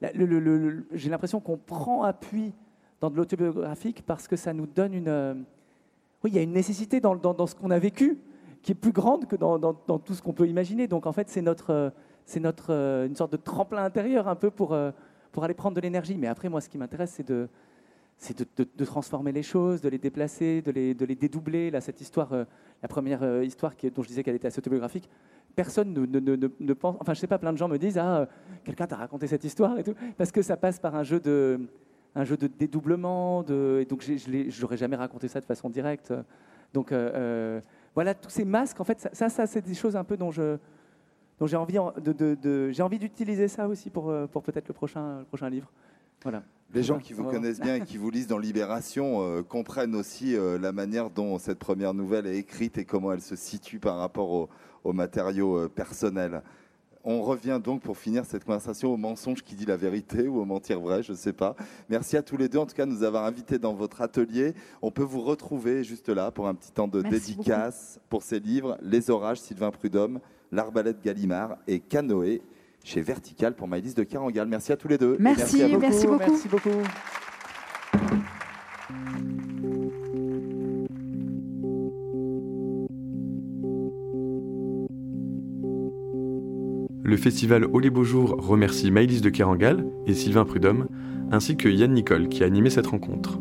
j'ai 0.00 1.10
l'impression 1.10 1.40
qu'on 1.40 1.56
prend 1.56 2.02
appui 2.02 2.52
dans 3.00 3.10
de 3.10 3.16
l'autobiographique 3.16 4.02
parce 4.06 4.28
que 4.28 4.36
ça 4.36 4.52
nous 4.52 4.66
donne 4.66 4.94
une... 4.94 5.08
Euh, 5.08 5.34
oui, 6.22 6.30
il 6.30 6.36
y 6.36 6.38
a 6.38 6.42
une 6.42 6.52
nécessité 6.52 7.00
dans, 7.00 7.46
ce 7.46 7.54
qu'on 7.54 7.70
a 7.70 7.78
vécu 7.78 8.18
qui 8.64 8.72
est 8.72 8.74
plus 8.74 8.92
grande 8.92 9.26
que 9.26 9.36
dans, 9.36 9.74
tout 9.98 10.14
ce 10.14 10.22
qu'on 10.22 10.32
peut 10.32 10.48
imaginer. 10.48 10.88
Donc 10.88 11.06
en 11.06 11.12
fait, 11.12 11.28
c'est 11.28 11.42
notre, 11.42 11.70
euh, 11.70 11.90
c'est 12.24 12.40
notre, 12.40 12.72
euh, 12.72 13.06
une 13.06 13.14
sorte 13.14 13.30
de 13.32 13.36
tremplin 13.36 13.84
intérieur 13.84 14.26
un 14.26 14.34
peu 14.34 14.50
pour, 14.50 14.76
pour 15.32 15.44
aller 15.44 15.54
prendre 15.54 15.76
de 15.76 15.80
l'énergie. 15.82 16.16
Mais 16.16 16.26
après, 16.26 16.48
moi, 16.48 16.62
ce 16.62 16.70
qui 16.70 16.78
m'intéresse, 16.78 17.12
c'est 17.14 17.28
de, 17.28 17.46
c'est 18.16 18.58
de, 18.58 18.84
transformer 18.84 19.32
les 19.32 19.42
choses, 19.42 19.82
de 19.82 19.90
les 19.90 19.98
déplacer, 19.98 20.62
de 20.62 20.70
les, 20.70 20.94
de 20.94 21.04
les 21.04 21.14
dédoubler. 21.14 21.70
Là, 21.70 21.82
cette 21.82 22.00
histoire, 22.00 22.30
la 22.82 22.88
première 22.88 23.42
histoire 23.42 23.76
qui, 23.76 23.90
dont 23.90 24.02
je 24.02 24.08
disais 24.08 24.22
qu'elle 24.22 24.36
était 24.36 24.48
assez 24.48 24.60
autobiographique, 24.60 25.10
personne 25.54 25.92
ne, 25.92 26.06
ne, 26.06 26.48
ne, 26.58 26.72
pense. 26.72 26.96
Enfin, 27.00 27.12
je 27.12 27.20
sais 27.20 27.26
pas, 27.26 27.38
plein 27.38 27.52
de 27.52 27.58
gens 27.58 27.68
me 27.68 27.76
disent 27.76 27.98
Ah, 27.98 28.26
quelqu'un 28.64 28.86
t'a 28.86 28.96
raconté 28.96 29.26
cette 29.26 29.44
histoire 29.44 29.78
et 29.78 29.84
tout, 29.84 29.94
parce 30.16 30.32
que 30.32 30.40
ça 30.40 30.56
passe 30.56 30.78
par 30.78 30.94
un 30.94 31.02
jeu 31.02 31.20
de, 31.20 31.60
un 32.14 32.24
jeu 32.24 32.38
de 32.38 32.46
dédoublement. 32.46 33.42
De, 33.42 33.80
et 33.82 33.84
donc, 33.84 34.02
je 34.02 34.60
n'aurais 34.62 34.78
jamais 34.78 34.96
raconté 34.96 35.28
ça 35.28 35.40
de 35.40 35.44
façon 35.44 35.68
directe. 35.68 36.14
Donc, 36.74 36.90
euh, 36.92 37.10
euh, 37.14 37.60
voilà, 37.94 38.14
tous 38.14 38.30
ces 38.30 38.44
masques, 38.44 38.80
en 38.80 38.84
fait, 38.84 39.08
ça, 39.12 39.28
ça, 39.28 39.46
c'est 39.46 39.62
des 39.62 39.74
choses 39.74 39.96
un 39.96 40.04
peu 40.04 40.16
dont 40.16 40.30
je 40.30 40.58
dont 41.40 41.48
j'ai 41.48 41.56
envie 41.56 41.78
de, 42.00 42.12
de, 42.12 42.70
j'ai 42.70 42.82
envie 42.84 42.98
d'utiliser 42.98 43.48
ça 43.48 43.66
aussi 43.66 43.90
pour, 43.90 44.08
euh, 44.08 44.28
pour 44.28 44.44
peut-être 44.44 44.68
le 44.68 44.74
prochain, 44.74 45.18
le 45.18 45.24
prochain 45.24 45.50
livre. 45.50 45.68
Voilà. 46.22 46.44
Les 46.72 46.84
gens 46.84 46.98
qui 46.98 47.12
vous 47.12 47.24
connaissent 47.24 47.60
bien 47.60 47.76
et 47.76 47.80
qui 47.80 47.96
vous 47.96 48.08
lisent 48.08 48.28
dans 48.28 48.38
Libération 48.38 49.42
comprennent 49.44 49.94
aussi 49.94 50.36
la 50.60 50.72
manière 50.72 51.10
dont 51.10 51.38
cette 51.38 51.58
première 51.58 51.92
nouvelle 51.92 52.26
est 52.26 52.36
écrite 52.36 52.78
et 52.78 52.84
comment 52.84 53.12
elle 53.12 53.20
se 53.20 53.36
situe 53.36 53.78
par 53.78 53.98
rapport 53.98 54.30
aux 54.30 54.48
au 54.84 54.92
matériaux 54.92 55.68
personnels. 55.68 56.42
On 57.06 57.22
revient 57.22 57.60
donc 57.62 57.82
pour 57.82 57.98
finir 57.98 58.24
cette 58.24 58.44
conversation 58.44 58.92
au 58.92 58.96
mensonge 58.96 59.42
qui 59.42 59.54
dit 59.54 59.66
la 59.66 59.76
vérité 59.76 60.26
ou 60.26 60.40
au 60.40 60.46
mentir 60.46 60.80
vrai, 60.80 61.02
je 61.02 61.12
ne 61.12 61.16
sais 61.16 61.34
pas. 61.34 61.54
Merci 61.90 62.16
à 62.16 62.22
tous 62.22 62.38
les 62.38 62.48
deux, 62.48 62.58
en 62.58 62.64
tout 62.64 62.74
cas, 62.74 62.86
de 62.86 62.90
nous 62.90 63.02
avoir 63.02 63.24
invités 63.24 63.58
dans 63.58 63.74
votre 63.74 64.00
atelier. 64.00 64.54
On 64.80 64.90
peut 64.90 65.02
vous 65.02 65.20
retrouver 65.20 65.84
juste 65.84 66.08
là 66.08 66.30
pour 66.30 66.48
un 66.48 66.54
petit 66.54 66.72
temps 66.72 66.88
de 66.88 67.02
dédicace 67.02 68.00
pour 68.08 68.22
ces 68.22 68.40
livres 68.40 68.78
Les 68.80 69.10
Orages, 69.10 69.38
Sylvain 69.38 69.70
Prudhomme, 69.70 70.18
L'Arbalète 70.50 71.02
Gallimard 71.02 71.58
et 71.66 71.78
Canoë 71.78 72.40
chez 72.82 73.02
Vertical 73.02 73.54
pour 73.54 73.68
Maïlis 73.68 73.94
de 73.94 74.02
Carangal. 74.02 74.48
Merci 74.48 74.72
à 74.72 74.76
tous 74.76 74.88
les 74.88 74.98
deux. 74.98 75.16
Merci, 75.18 75.62
merci, 75.78 76.06
beaucoup. 76.06 76.30
Merci 76.30 76.48
beaucoup. 76.48 76.70
Le 87.06 87.18
festival 87.18 87.66
Au 87.66 87.80
Beaux 87.80 88.02
Jours 88.02 88.34
remercie 88.38 88.90
Maëlys 88.90 89.20
de 89.20 89.28
Kerangal 89.28 89.84
et 90.06 90.14
Sylvain 90.14 90.46
Prudhomme, 90.46 90.86
ainsi 91.30 91.54
que 91.54 91.68
Yann 91.68 91.92
Nicole 91.92 92.28
qui 92.28 92.42
a 92.42 92.46
animé 92.46 92.70
cette 92.70 92.86
rencontre. 92.86 93.38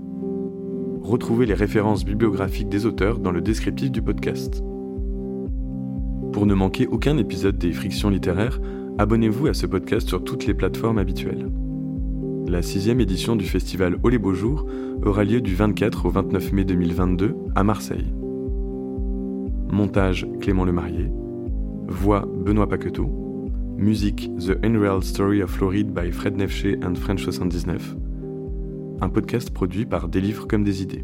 Retrouvez 1.02 1.46
les 1.46 1.54
références 1.54 2.04
bibliographiques 2.04 2.68
des 2.68 2.86
auteurs 2.86 3.20
dans 3.20 3.32
le 3.32 3.40
descriptif 3.40 3.90
du 3.90 4.02
podcast. 4.02 4.62
Pour 6.34 6.46
ne 6.46 6.54
manquer 6.54 6.88
aucun 6.88 7.18
épisode 7.18 7.58
des 7.58 7.72
Frictions 7.72 8.10
littéraires, 8.10 8.60
abonnez-vous 8.98 9.48
à 9.48 9.54
ce 9.54 9.66
podcast 9.66 10.10
sur 10.10 10.26
toutes 10.26 10.46
les 10.46 10.54
plateformes 10.54 10.98
habituelles. 10.98 11.50
La 12.50 12.62
sixième 12.62 13.00
édition 13.00 13.38
du 13.38 13.46
festival 13.46 13.96
Au 14.04 14.10
Beaux 14.20 14.34
Jours 14.34 14.66
aura 15.06 15.24
lieu 15.24 15.40
du 15.40 15.56
24 15.56 16.06
au 16.06 16.10
29 16.10 16.52
mai 16.52 16.66
2022 16.66 17.34
à 17.56 17.64
Marseille. 17.64 18.14
Montage 19.72 20.28
Clément 20.42 20.66
Lemarié. 20.66 21.10
Voix 21.88 22.28
Benoît 22.28 22.68
Paqueteau. 22.68 23.23
Musique 23.78 24.30
The 24.38 24.56
Unreal 24.64 25.02
Story 25.02 25.42
of 25.42 25.50
Floride 25.50 25.94
by 25.94 26.12
Fred 26.12 26.36
Nefché 26.36 26.78
and 26.84 26.96
French 26.96 27.24
79. 27.24 27.96
Un 29.02 29.10
podcast 29.10 29.52
produit 29.52 29.86
par 29.86 30.08
Des 30.08 30.22
livres 30.22 30.48
comme 30.48 30.64
des 30.64 30.82
idées. 30.82 31.04